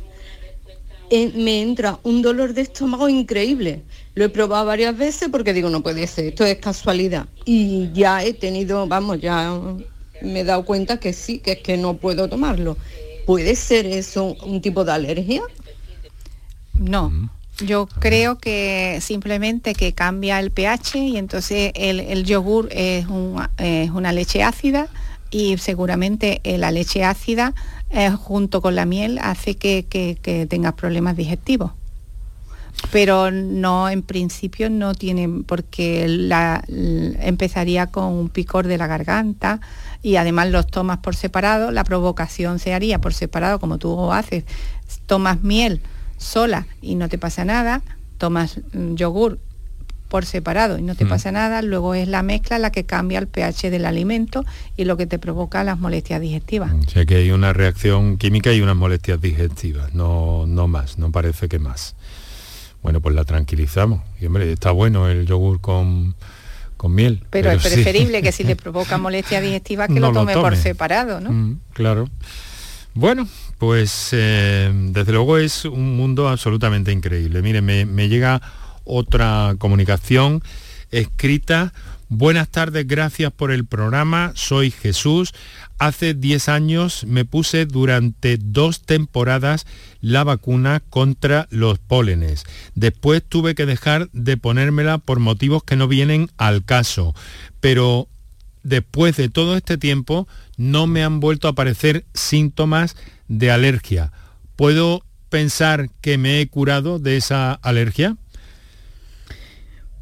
eh, 1.10 1.32
me 1.34 1.60
entra 1.60 1.98
un 2.02 2.22
dolor 2.22 2.54
de 2.54 2.62
estómago 2.62 3.08
increíble. 3.08 3.82
Lo 4.14 4.24
he 4.24 4.28
probado 4.28 4.66
varias 4.66 4.96
veces 4.96 5.28
porque 5.30 5.52
digo, 5.52 5.68
no 5.68 5.82
puede 5.82 6.06
ser, 6.06 6.26
esto 6.26 6.44
es 6.44 6.56
casualidad. 6.56 7.26
Y 7.44 7.90
ya 7.92 8.24
he 8.24 8.32
tenido, 8.32 8.86
vamos, 8.86 9.20
ya 9.20 9.52
me 10.22 10.40
he 10.40 10.44
dado 10.44 10.64
cuenta 10.64 10.98
que 10.98 11.12
sí, 11.12 11.38
que 11.38 11.52
es 11.52 11.58
que 11.58 11.76
no 11.76 11.96
puedo 11.96 12.28
tomarlo. 12.28 12.76
¿Puede 13.26 13.54
ser 13.54 13.86
eso 13.86 14.36
un 14.44 14.60
tipo 14.60 14.84
de 14.84 14.92
alergia? 14.92 15.42
No. 16.74 17.30
Yo 17.58 17.86
creo 17.86 18.38
que 18.38 19.00
simplemente 19.02 19.74
que 19.74 19.92
cambia 19.92 20.40
el 20.40 20.50
pH 20.50 20.96
y 20.96 21.18
entonces 21.18 21.72
el, 21.74 22.24
yogur 22.24 22.70
es, 22.72 23.04
es 23.58 23.90
una 23.90 24.12
leche 24.12 24.42
ácida 24.42 24.88
y 25.30 25.56
seguramente 25.58 26.40
eh, 26.44 26.58
la 26.58 26.70
leche 26.70 27.04
ácida 27.04 27.54
eh, 27.90 28.10
junto 28.10 28.60
con 28.60 28.74
la 28.74 28.84
miel 28.84 29.18
hace 29.22 29.56
que, 29.56 30.46
tengas 30.48 30.74
problemas 30.74 31.16
digestivos. 31.16 31.72
Pero 32.92 33.30
no 33.30 33.90
en 33.90 34.02
principio 34.02 34.70
no 34.70 34.94
tiene 34.94 35.28
porque 35.46 36.06
la, 36.08 36.64
empezaría 36.68 37.88
con 37.88 38.04
un 38.04 38.28
picor 38.28 38.66
de 38.66 38.78
la 38.78 38.86
garganta 38.86 39.60
y 40.02 40.16
además 40.16 40.50
los 40.50 40.66
tomas 40.66 40.98
por 40.98 41.14
separado, 41.14 41.72
la 41.72 41.84
provocación 41.84 42.58
se 42.58 42.72
haría 42.72 43.00
por 43.00 43.12
separado 43.12 43.58
como 43.58 43.78
tú 43.78 44.12
haces, 44.12 44.44
tomas 45.06 45.42
miel 45.42 45.80
sola 46.16 46.66
y 46.80 46.94
no 46.94 47.08
te 47.08 47.18
pasa 47.18 47.44
nada, 47.44 47.82
tomas 48.18 48.60
mm, 48.72 48.94
yogur 48.94 49.38
por 50.11 50.26
separado 50.26 50.76
y 50.76 50.82
no 50.82 50.94
te 50.94 51.06
mm. 51.06 51.08
pasa 51.08 51.32
nada, 51.32 51.62
luego 51.62 51.94
es 51.94 52.06
la 52.08 52.22
mezcla 52.22 52.58
la 52.58 52.70
que 52.70 52.84
cambia 52.84 53.18
el 53.18 53.28
pH 53.28 53.70
del 53.70 53.86
alimento 53.86 54.44
y 54.76 54.84
lo 54.84 54.98
que 54.98 55.06
te 55.06 55.18
provoca 55.18 55.64
las 55.64 55.78
molestias 55.78 56.20
digestivas. 56.20 56.72
O 56.72 56.90
sea 56.90 57.06
que 57.06 57.14
hay 57.16 57.30
una 57.30 57.54
reacción 57.54 58.18
química 58.18 58.52
y 58.52 58.61
unas 58.61 58.76
molestias 58.76 59.20
digestivas, 59.20 59.94
no, 59.94 60.44
no 60.46 60.68
más, 60.68 60.98
no 60.98 61.11
parece 61.11 61.48
que 61.48 61.58
más. 61.58 61.94
Bueno, 62.82 63.00
pues 63.00 63.14
la 63.14 63.24
tranquilizamos. 63.24 64.02
Y 64.20 64.26
hombre, 64.26 64.52
está 64.52 64.72
bueno 64.72 65.08
el 65.08 65.26
yogur 65.26 65.61
con, 65.61 66.14
con 66.76 66.94
miel. 66.94 67.22
Pero, 67.30 67.50
es 67.50 67.62
preferible 67.62 68.20
que 68.20 68.32
si 68.32 68.42
le 68.42 68.56
provoca 68.62 68.98
molestias 68.98 69.42
digestivas 69.42 69.88
que 69.88 70.00
lo, 70.00 70.12
tome 70.12 70.34
por 70.34 70.56
separado, 70.56 71.20
¿no? 71.20 71.30
Mm, 71.30 71.61
claro. 71.72 72.08
Bueno, 72.94 73.28
pues 73.58 74.08
eh, 74.12 74.72
desde 74.74 75.12
luego 75.12 75.38
es 75.38 75.64
un 75.64 75.96
mundo 75.96 76.28
absolutamente 76.28 76.90
increíble. 76.90 77.42
Mire, 77.42 77.62
me, 77.62 77.86
me 77.86 78.08
llega 78.08 78.40
otra 78.91 79.55
comunicación 79.59 80.43
escrita. 80.91 81.72
Buenas 82.09 82.49
tardes, 82.49 82.86
gracias 82.88 83.32
por 83.32 83.53
el 83.53 83.64
programa. 83.64 84.32
Soy 84.34 84.72
Jesús. 84.72 85.32
Hace 85.78 86.12
10 86.12 86.49
años 86.49 87.05
me 87.07 87.24
puse 87.24 87.66
durante 87.66 88.36
dos 88.36 88.82
temporadas 88.82 89.64
la 90.01 90.24
vacuna 90.24 90.82
contra 90.91 91.47
los 91.51 91.78
pólenes. 91.78 92.45
Después 92.74 93.22
tuve 93.26 93.55
que 93.55 93.64
dejar 93.64 94.11
de 94.12 94.36
ponérmela 94.36 94.99
por 94.99 95.20
motivos 95.20 95.62
que 95.62 95.76
no 95.76 95.86
vienen 95.86 96.30
al 96.36 96.64
caso. 96.64 97.14
Pero 97.61 98.09
después 98.64 99.16
de 99.16 99.28
todo 99.28 99.57
este 99.57 99.78
tiempo 99.78 100.26
no 100.57 100.86
me 100.86 101.05
han 101.05 101.20
vuelto 101.20 101.47
a 101.47 101.53
aparecer 101.53 102.05
síntomas 102.12 102.97
de 103.28 103.53
alergia. 103.53 104.12
¿Puedo 104.57 105.03
pensar 105.28 105.88
que 106.01 106.18
me 106.18 106.41
he 106.41 106.49
curado 106.49 106.99
de 106.99 107.16
esa 107.16 107.53
alergia? 107.53 108.16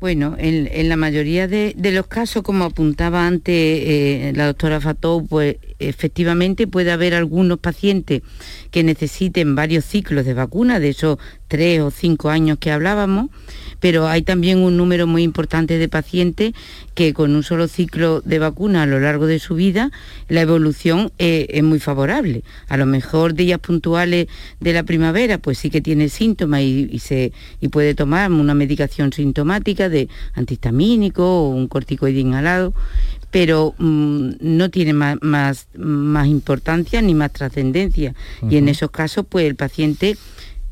Bueno, 0.00 0.36
en, 0.38 0.88
la 0.88 0.96
mayoría 0.96 1.48
de, 1.48 1.74
los 1.76 2.06
casos, 2.06 2.44
como 2.44 2.64
apuntaba 2.64 3.26
antes 3.26 3.54
eh, 3.56 4.32
la 4.36 4.46
doctora 4.46 4.80
Fatou, 4.80 5.26
pues 5.26 5.56
efectivamente 5.80 6.68
puede 6.68 6.92
haber 6.92 7.14
algunos 7.14 7.58
pacientes 7.58 8.22
que 8.70 8.84
necesiten 8.84 9.56
varios 9.56 9.84
ciclos 9.84 10.24
de 10.24 10.34
vacuna, 10.34 10.78
de 10.78 10.90
esos 10.90 11.18
tres 11.48 11.80
o 11.80 11.90
cinco 11.90 12.30
años 12.30 12.58
que 12.60 12.70
hablábamos, 12.70 13.30
pero 13.80 14.08
hay 14.08 14.22
también 14.22 14.58
un 14.58 14.76
número 14.76 15.06
muy 15.06 15.22
importante 15.22 15.78
de 15.78 15.88
pacientes 15.88 16.52
que 16.94 17.14
con 17.14 17.34
un 17.34 17.42
solo 17.42 17.68
ciclo 17.68 18.20
de 18.22 18.38
vacuna 18.38 18.82
a 18.82 18.86
lo 18.86 19.00
largo 19.00 19.26
de 19.26 19.38
su 19.38 19.54
vida 19.54 19.90
la 20.28 20.40
evolución 20.40 21.12
eh, 21.18 21.46
es 21.50 21.62
muy 21.62 21.78
favorable. 21.78 22.42
A 22.68 22.76
lo 22.76 22.86
mejor 22.86 23.34
días 23.34 23.60
puntuales 23.60 24.26
de 24.60 24.72
la 24.72 24.82
primavera 24.82 25.38
pues 25.38 25.58
sí 25.58 25.70
que 25.70 25.80
tiene 25.80 26.08
síntomas 26.08 26.62
y, 26.62 26.98
se, 26.98 27.32
y 27.60 27.68
puede 27.68 27.94
tomar 27.94 28.30
una 28.32 28.54
medicación 28.54 29.12
sintomática 29.12 29.88
de 29.88 30.08
antihistamínico 30.34 31.24
o 31.24 31.48
un 31.50 31.68
corticoide 31.68 32.20
inhalado, 32.20 32.74
pero 33.30 33.74
mm, 33.78 34.30
no 34.40 34.70
tiene 34.70 34.92
más, 34.92 35.18
más, 35.20 36.26
importancia 36.26 37.02
ni 37.02 37.14
más 37.14 37.32
trascendencia. 37.32 38.14
Y 38.48 38.56
en 38.56 38.68
esos 38.68 38.90
casos, 38.90 39.26
pues 39.28 39.46
el 39.46 39.54
paciente 39.54 40.16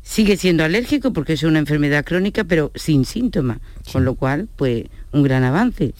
sigue 0.07 0.37
siendo 0.37 0.63
alérgico 0.63 1.11
porque 1.11 1.33
es 1.33 1.43
una 1.43 1.59
enfermedad 1.59 2.05
crónica, 2.05 2.45
pero 2.45 2.71
sin 2.75 3.03
síntomas, 3.05 3.59
con 3.91 4.05
lo 4.05 4.15
cual, 4.15 4.47
pues, 4.55 4.85
un 5.11 5.23
gran 5.23 5.43
avance. 5.43 5.93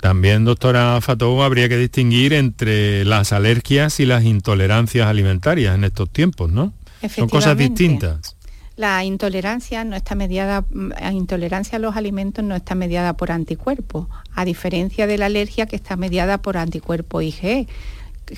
También, 0.00 0.44
doctora 0.44 1.00
Fatou, 1.00 1.42
habría 1.42 1.68
que 1.68 1.76
distinguir 1.76 2.32
entre 2.32 3.04
las 3.04 3.32
alergias 3.32 4.00
y 4.00 4.06
las 4.06 4.24
intolerancias 4.24 5.06
alimentarias 5.06 5.76
en 5.76 5.84
estos 5.84 6.10
tiempos, 6.10 6.50
¿no? 6.50 6.72
Son 7.08 7.28
cosas 7.28 7.56
distintas. 7.56 8.36
La 8.76 9.04
intolerancia 9.04 9.84
no 9.84 9.94
está 9.94 10.14
mediada, 10.14 10.64
la 10.72 11.12
intolerancia 11.12 11.76
a 11.76 11.78
los 11.78 11.94
alimentos 11.94 12.44
no 12.44 12.56
está 12.56 12.74
mediada 12.74 13.16
por 13.16 13.30
anticuerpos, 13.30 14.08
a 14.34 14.44
diferencia 14.44 15.06
de 15.06 15.18
la 15.18 15.26
alergia 15.26 15.66
que 15.66 15.76
está 15.76 15.96
mediada 15.96 16.38
por 16.38 16.56
anticuerpos 16.56 17.22
IgE. 17.22 17.68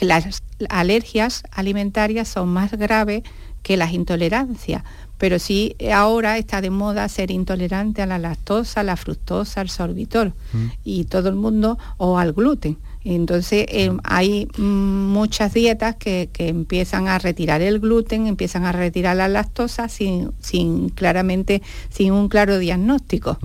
Las 0.01 0.43
alergias 0.69 1.45
alimentarias 1.51 2.29
son 2.29 2.49
más 2.49 2.73
graves 2.73 3.23
que 3.63 3.77
las 3.77 3.93
intolerancias, 3.93 4.85
pero 5.25 5.39
sí 5.39 5.75
ahora 5.91 6.37
está 6.37 6.61
de 6.61 6.69
moda 6.69 7.09
ser 7.09 7.31
intolerante 7.31 8.03
a 8.03 8.07
la 8.07 8.19
lactosa, 8.19 8.83
la 8.83 8.95
fructosa, 8.95 9.63
al 9.63 9.71
sorbitor 9.71 10.35
mm. 10.53 10.67
y 10.85 11.05
todo 11.05 11.31
el 11.31 11.35
mundo 11.35 11.79
o 11.97 12.19
al 12.19 12.35
gluten. 12.35 12.77
Entonces 13.05 13.65
eh, 13.71 13.91
hay 14.05 14.49
muchas 14.59 15.55
dietas 15.55 15.97
que, 15.97 16.29
empiezan 16.37 17.09
a 17.09 17.19
retirar 17.19 17.63
el 17.63 17.81
gluten, 17.81 18.27
empiezan 18.27 18.67
a 18.67 18.73
retirar 18.73 19.17
la 19.17 19.29
lactosa 19.29 19.89
sin, 19.89 20.33
sin 20.41 20.91
claramente, 20.91 21.63
sin 21.89 22.13
un 22.13 22.29
claro 22.29 22.59
diagnóstico. 22.59 23.39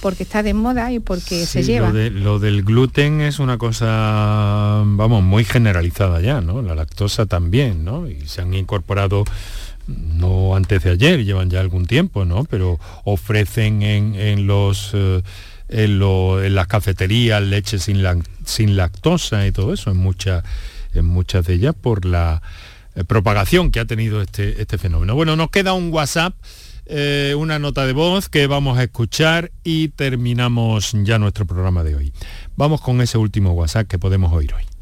porque 0.00 0.24
está 0.24 0.42
de 0.42 0.52
moda 0.52 0.90
y 0.90 0.98
porque 0.98 1.46
se 1.46 1.62
lleva. 1.62 1.90
Lo, 1.90 2.10
lo, 2.10 2.38
del 2.40 2.64
gluten 2.64 3.20
es 3.20 3.38
una 3.38 3.56
cosa, 3.56 4.82
vamos, 4.84 5.22
muy 5.22 5.44
generalizada 5.44 6.20
ya, 6.20 6.40
¿no? 6.40 6.60
La 6.60 6.74
lactosa 6.74 7.26
también, 7.26 7.84
¿no? 7.84 8.08
Y 8.08 8.26
se 8.26 8.42
han 8.42 8.52
incorporado 8.52 9.22
no 9.86 10.56
antes 10.56 10.82
de 10.82 10.90
ayer, 10.90 11.24
llevan 11.24 11.50
ya 11.50 11.60
algún 11.60 11.86
tiempo, 11.86 12.24
¿no? 12.24 12.44
Pero 12.44 12.78
ofrecen 13.04 13.82
en, 13.82 14.46
los 14.46 14.90
eh, 14.94 15.22
en, 15.68 16.54
las 16.54 16.66
cafeterías 16.66 17.42
leche 17.42 17.78
sin, 17.78 18.02
sin 18.44 18.76
lactosa 18.76 19.46
y 19.46 19.52
todo 19.52 19.72
eso, 19.72 19.90
en, 19.90 19.96
muchas 19.96 20.44
en 20.94 21.06
muchas 21.06 21.46
de 21.46 21.54
ellas 21.54 21.74
por 21.80 22.04
la 22.04 22.42
eh, 22.94 23.04
propagación 23.04 23.70
que 23.70 23.80
ha 23.80 23.84
tenido 23.84 24.22
este, 24.22 24.60
este 24.60 24.78
fenómeno. 24.78 25.14
Bueno, 25.14 25.36
nos 25.36 25.50
queda 25.50 25.72
un 25.72 25.92
WhatsApp, 25.92 26.34
eh, 26.86 27.34
una 27.36 27.58
nota 27.58 27.86
de 27.86 27.92
voz 27.92 28.28
que 28.28 28.46
vamos 28.46 28.78
a 28.78 28.84
escuchar 28.84 29.52
y 29.64 29.88
terminamos 29.88 30.92
ya 31.04 31.18
nuestro 31.18 31.46
programa 31.46 31.84
de 31.84 31.96
hoy. 31.96 32.12
Vamos 32.56 32.80
con 32.80 33.00
ese 33.00 33.18
último 33.18 33.52
WhatsApp 33.52 33.86
que 33.86 33.98
podemos 33.98 34.32
oír 34.32 34.54
hoy. 34.54 34.75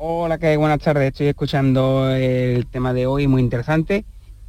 Hola, 0.00 0.38
que 0.38 0.56
buenas 0.56 0.78
tardes. 0.78 1.08
Estoy 1.08 1.26
escuchando 1.26 2.08
el 2.08 2.66
tema 2.66 2.92
de 2.92 3.08
hoy, 3.08 3.26
muy 3.26 3.42
interesante. 3.42 4.04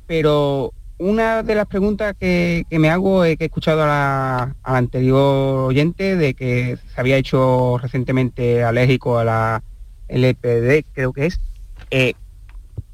Pero 0.06 0.74
una 1.00 1.42
de 1.42 1.56
las 1.56 1.66
preguntas 1.66 2.16
que, 2.20 2.68
me 2.70 2.92
hago 2.92 3.24
es 3.24 3.36
que 3.36 3.46
he 3.46 3.48
escuchado 3.48 3.82
a 3.82 3.88
la, 3.88 4.56
anterior 4.62 5.66
oyente 5.70 6.16
de 6.18 6.36
que 6.36 6.78
se 6.94 7.02
había 7.02 7.18
hecho 7.18 7.80
recientemente 7.80 8.64
alérgico 8.64 9.18
a 9.18 9.24
la 9.24 9.64
LPD, 10.08 10.86
creo 10.94 11.14
que 11.14 11.26
es. 11.26 11.42
Eh, 11.90 12.14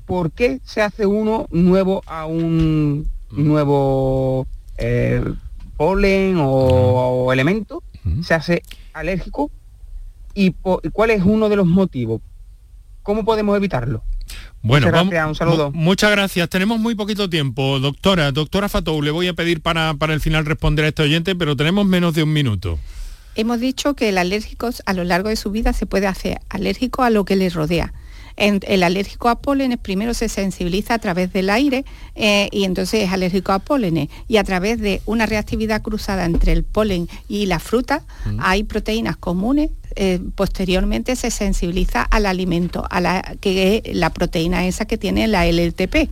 ¿Por 0.06 0.32
qué 0.32 0.62
se 0.64 0.82
hace 0.82 1.06
uno 1.06 1.48
nuevo 1.52 2.04
a 2.06 2.26
un 2.26 3.06
nuevo 3.32 4.48
eh, 4.78 5.22
polen 5.76 6.38
o, 6.40 7.34
elemento? 7.34 7.84
Se 8.24 8.34
hace 8.34 8.64
alérgico. 8.94 9.52
¿Y 10.34 10.52
cuál 10.54 11.10
es 11.10 11.22
uno 11.26 11.50
de 11.50 11.58
los 11.58 11.68
motivos? 11.68 12.22
¿Cómo 13.06 13.24
podemos 13.24 13.56
evitarlo? 13.56 14.02
Bueno, 14.64 14.88
muchas 14.88 15.04
gracias, 15.06 15.28
un 15.28 15.36
saludo. 15.36 15.72
Muchas 15.72 16.10
gracias. 16.10 16.50
Tenemos 16.50 16.80
muy 16.80 16.96
poquito 16.96 17.30
tiempo. 17.30 17.80
Doctora, 17.80 18.32
doctora 18.32 18.68
Fatou, 18.68 19.00
le 19.04 19.12
voy 19.12 19.28
a 19.28 19.36
pedir 19.36 19.62
para, 19.62 19.94
para 19.94 20.16
el 20.16 20.22
final 20.22 20.44
responder 20.44 20.86
a 20.86 20.88
este 20.88 21.04
oyente, 21.04 21.36
pero 21.36 21.56
tenemos 21.56 21.86
menos 21.86 22.16
de 22.16 22.24
un 22.24 22.34
minuto. 22.34 22.80
Hemos 23.36 23.60
dicho 23.60 23.94
que 23.94 24.10
el 24.10 24.18
alérgico 24.18 24.72
a 24.88 24.94
lo 24.94 25.04
largo 25.04 25.30
de 25.30 25.36
su 25.36 25.52
vida 25.52 25.72
se 25.72 25.86
puede 25.86 26.08
hacer 26.08 26.42
alérgico 26.50 27.04
a 27.04 27.12
lo 27.12 27.26
que 27.26 27.36
le 27.36 27.48
rodea 27.52 27.94
el 28.38 28.84
alérgico 28.84 29.30
a 29.30 29.40
pólenes 29.40 29.78
primero 29.78 30.14
se 30.14 30.30
sensibiliza 30.30 30.96
a 30.96 31.00
través 31.00 31.32
del 31.32 31.50
aire 31.50 31.86
eh, 32.16 32.50
y 32.52 32.66
entonces 32.66 33.04
es 33.04 33.12
alérgico 33.12 33.52
a 33.54 33.60
pólenes 33.60 34.10
y 34.28 34.38
a 34.38 34.44
través 34.44 34.80
de 34.80 35.02
una 35.06 35.26
reactividad 35.26 35.82
cruzada 35.82 36.26
entre 36.26 36.52
el 36.52 36.64
polen 36.64 37.08
y 37.28 37.46
la 37.46 37.60
fruta 37.60 38.04
mm. 38.26 38.40
hay 38.42 38.64
proteínas 38.64 39.16
comunes 39.16 39.70
eh, 39.96 40.20
posteriormente 40.36 41.16
se 41.16 41.32
sensibiliza 41.32 42.02
al 42.04 42.26
alimento, 42.26 42.86
a 42.90 43.02
la, 43.02 43.36
que 43.40 43.82
la 43.94 44.12
proteína 44.12 44.66
esa 44.66 44.86
que 44.86 44.98
tiene 44.98 45.28
la 45.28 45.46
LTP. 45.48 46.10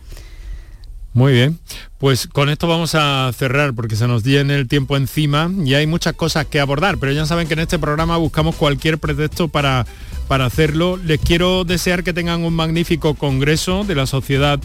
Muy 1.14 1.34
bien, 1.34 1.60
pues 2.00 2.26
con 2.28 2.50
esto 2.50 2.68
vamos 2.68 2.96
a 2.96 3.32
cerrar 3.38 3.74
porque 3.74 3.96
se 3.96 4.08
nos 4.08 4.24
viene 4.24 4.56
el 4.56 4.68
tiempo 4.68 4.98
encima 4.98 5.52
y 5.64 5.76
hay 5.76 5.86
muchas 5.86 6.14
cosas 6.14 6.48
que 6.48 6.60
abordar, 6.60 6.98
pero 6.98 7.12
ya 7.12 7.28
saben 7.28 7.48
que 7.48 7.54
en 7.54 7.60
este 7.60 7.78
programa 7.78 8.18
buscamos 8.18 8.56
cualquier 8.56 8.98
pretexto 8.98 9.48
para 9.48 9.86
para 10.28 10.46
hacerlo. 10.46 10.98
Les 10.98 11.20
quiero 11.20 11.64
desear 11.64 12.04
que 12.04 12.14
tengan 12.14 12.44
un 12.44 12.54
magnífico 12.54 13.14
congreso 13.16 13.84
de 13.84 13.96
la 13.96 14.08
Sociedad 14.08 14.60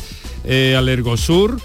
eh, 0.44 0.74
Alergosur, 0.76 1.60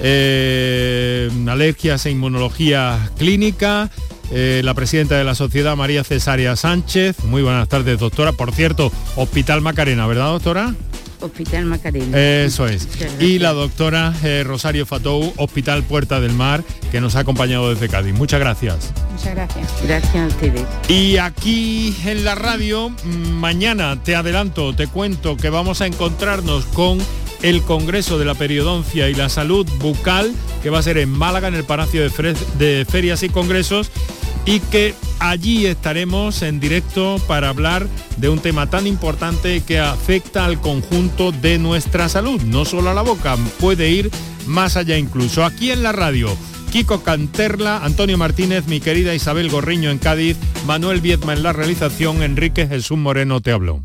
eh, 0.00 1.30
alergias 1.46 2.06
e 2.06 2.10
inmunología 2.10 3.10
clínica. 3.18 3.90
Eh, 4.34 4.62
la 4.64 4.72
presidenta 4.72 5.16
de 5.16 5.24
la 5.24 5.34
sociedad, 5.34 5.76
María 5.76 6.04
Cesárea 6.04 6.56
Sánchez. 6.56 7.22
Muy 7.24 7.42
buenas 7.42 7.68
tardes, 7.68 7.98
doctora. 7.98 8.32
Por 8.32 8.52
cierto, 8.52 8.90
Hospital 9.16 9.60
Macarena, 9.60 10.06
¿verdad, 10.06 10.28
doctora? 10.28 10.74
Hospital 11.20 11.66
Macarena. 11.66 12.18
Eso 12.18 12.66
es. 12.66 12.88
Y 13.20 13.38
la 13.38 13.52
doctora 13.52 14.12
eh, 14.24 14.42
Rosario 14.44 14.86
Fatou, 14.86 15.32
Hospital 15.36 15.82
Puerta 15.84 16.18
del 16.20 16.32
Mar, 16.32 16.64
que 16.90 17.00
nos 17.00 17.14
ha 17.14 17.20
acompañado 17.20 17.70
desde 17.70 17.88
Cádiz. 17.88 18.14
Muchas 18.14 18.40
gracias. 18.40 18.92
Muchas 19.12 19.34
gracias. 19.34 19.68
Gracias 19.86 20.16
a 20.16 20.26
ustedes. 20.26 20.62
Y 20.88 21.18
aquí 21.18 21.94
en 22.04 22.24
la 22.24 22.34
radio, 22.34 22.88
mm, 22.88 23.28
mañana 23.30 24.02
te 24.02 24.16
adelanto, 24.16 24.74
te 24.74 24.86
cuento 24.86 25.36
que 25.36 25.50
vamos 25.50 25.80
a 25.80 25.86
encontrarnos 25.86 26.64
con 26.66 26.98
el 27.42 27.62
Congreso 27.62 28.18
de 28.18 28.24
la 28.24 28.34
Periodoncia 28.34 29.08
y 29.08 29.14
la 29.14 29.28
Salud 29.28 29.66
Bucal, 29.78 30.32
que 30.62 30.70
va 30.70 30.78
a 30.78 30.82
ser 30.82 30.98
en 30.98 31.10
Málaga, 31.10 31.48
en 31.48 31.54
el 31.54 31.64
Palacio 31.64 32.02
de, 32.02 32.86
Ferias 32.88 33.22
y 33.22 33.28
Congresos 33.28 33.90
y 34.44 34.60
que 34.60 34.94
allí 35.18 35.66
estaremos 35.66 36.42
en 36.42 36.58
directo 36.58 37.20
para 37.28 37.48
hablar 37.48 37.86
de 38.16 38.28
un 38.28 38.38
tema 38.38 38.68
tan 38.68 38.86
importante 38.86 39.62
que 39.62 39.78
afecta 39.78 40.44
al 40.44 40.60
conjunto 40.60 41.30
de 41.32 41.58
nuestra 41.58 42.08
salud, 42.08 42.40
no 42.42 42.64
solo 42.64 42.90
a 42.90 42.94
la 42.94 43.02
boca, 43.02 43.36
puede 43.60 43.90
ir 43.90 44.10
más 44.46 44.76
allá 44.76 44.98
incluso. 44.98 45.44
Aquí 45.44 45.70
en 45.70 45.82
la 45.82 45.92
radio, 45.92 46.36
Kiko 46.72 47.02
Canterla, 47.02 47.84
Antonio 47.84 48.18
Martínez, 48.18 48.66
mi 48.66 48.80
querida 48.80 49.14
Isabel 49.14 49.50
Gorriño 49.50 49.90
en 49.90 49.98
Cádiz, 49.98 50.36
Manuel 50.66 51.00
Viedma 51.00 51.34
en 51.34 51.42
la 51.42 51.52
realización, 51.52 52.22
Enrique 52.22 52.66
Jesús 52.66 52.98
Moreno 52.98 53.40
te 53.40 53.52
habló. 53.52 53.84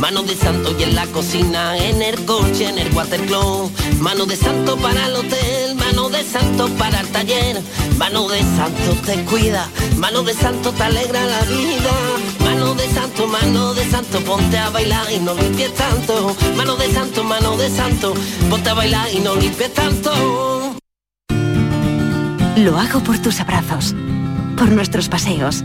mano 0.00 0.22
de 0.22 0.34
santo 0.36 0.74
y 0.78 0.82
en 0.84 0.94
la 0.94 1.06
cocina, 1.06 1.76
en 1.76 2.00
el 2.02 2.24
coche, 2.24 2.68
en 2.68 2.78
el 2.78 2.92
watercloak, 2.94 3.70
mano 4.00 4.26
de 4.26 4.36
santo 4.36 4.76
para 4.76 5.06
el 5.06 5.16
hotel, 5.16 5.74
mano 5.74 6.08
de 6.08 6.24
santo 6.24 6.68
para 6.78 7.00
el 7.00 7.08
taller, 7.08 7.60
mano 7.98 8.28
de 8.28 8.40
santo 8.40 8.96
te 9.04 9.24
cuida, 9.24 9.68
mano 9.96 10.22
de 10.22 10.34
santo 10.34 10.72
te 10.72 10.82
alegra 10.82 11.24
la 11.24 11.40
vida, 11.42 11.92
mano 12.44 12.74
de 12.74 12.88
santo, 12.90 13.26
mano 13.26 13.74
de 13.74 13.84
santo, 13.90 14.20
ponte 14.20 14.58
a 14.58 14.70
bailar 14.70 15.10
y 15.12 15.18
no 15.18 15.34
limpies 15.34 15.74
tanto, 15.74 16.34
mano 16.56 16.76
de 16.76 16.92
santo, 16.92 17.24
mano 17.24 17.56
de 17.56 17.70
santo, 17.70 18.14
ponte 18.48 18.70
a 18.70 18.74
bailar 18.74 19.08
y 19.12 19.20
no 19.20 19.34
limpies 19.34 19.74
tanto. 19.74 20.76
Lo 22.56 22.78
hago 22.78 23.00
por 23.00 23.18
tus 23.18 23.40
abrazos, 23.40 23.94
por 24.56 24.70
nuestros 24.70 25.08
paseos 25.08 25.64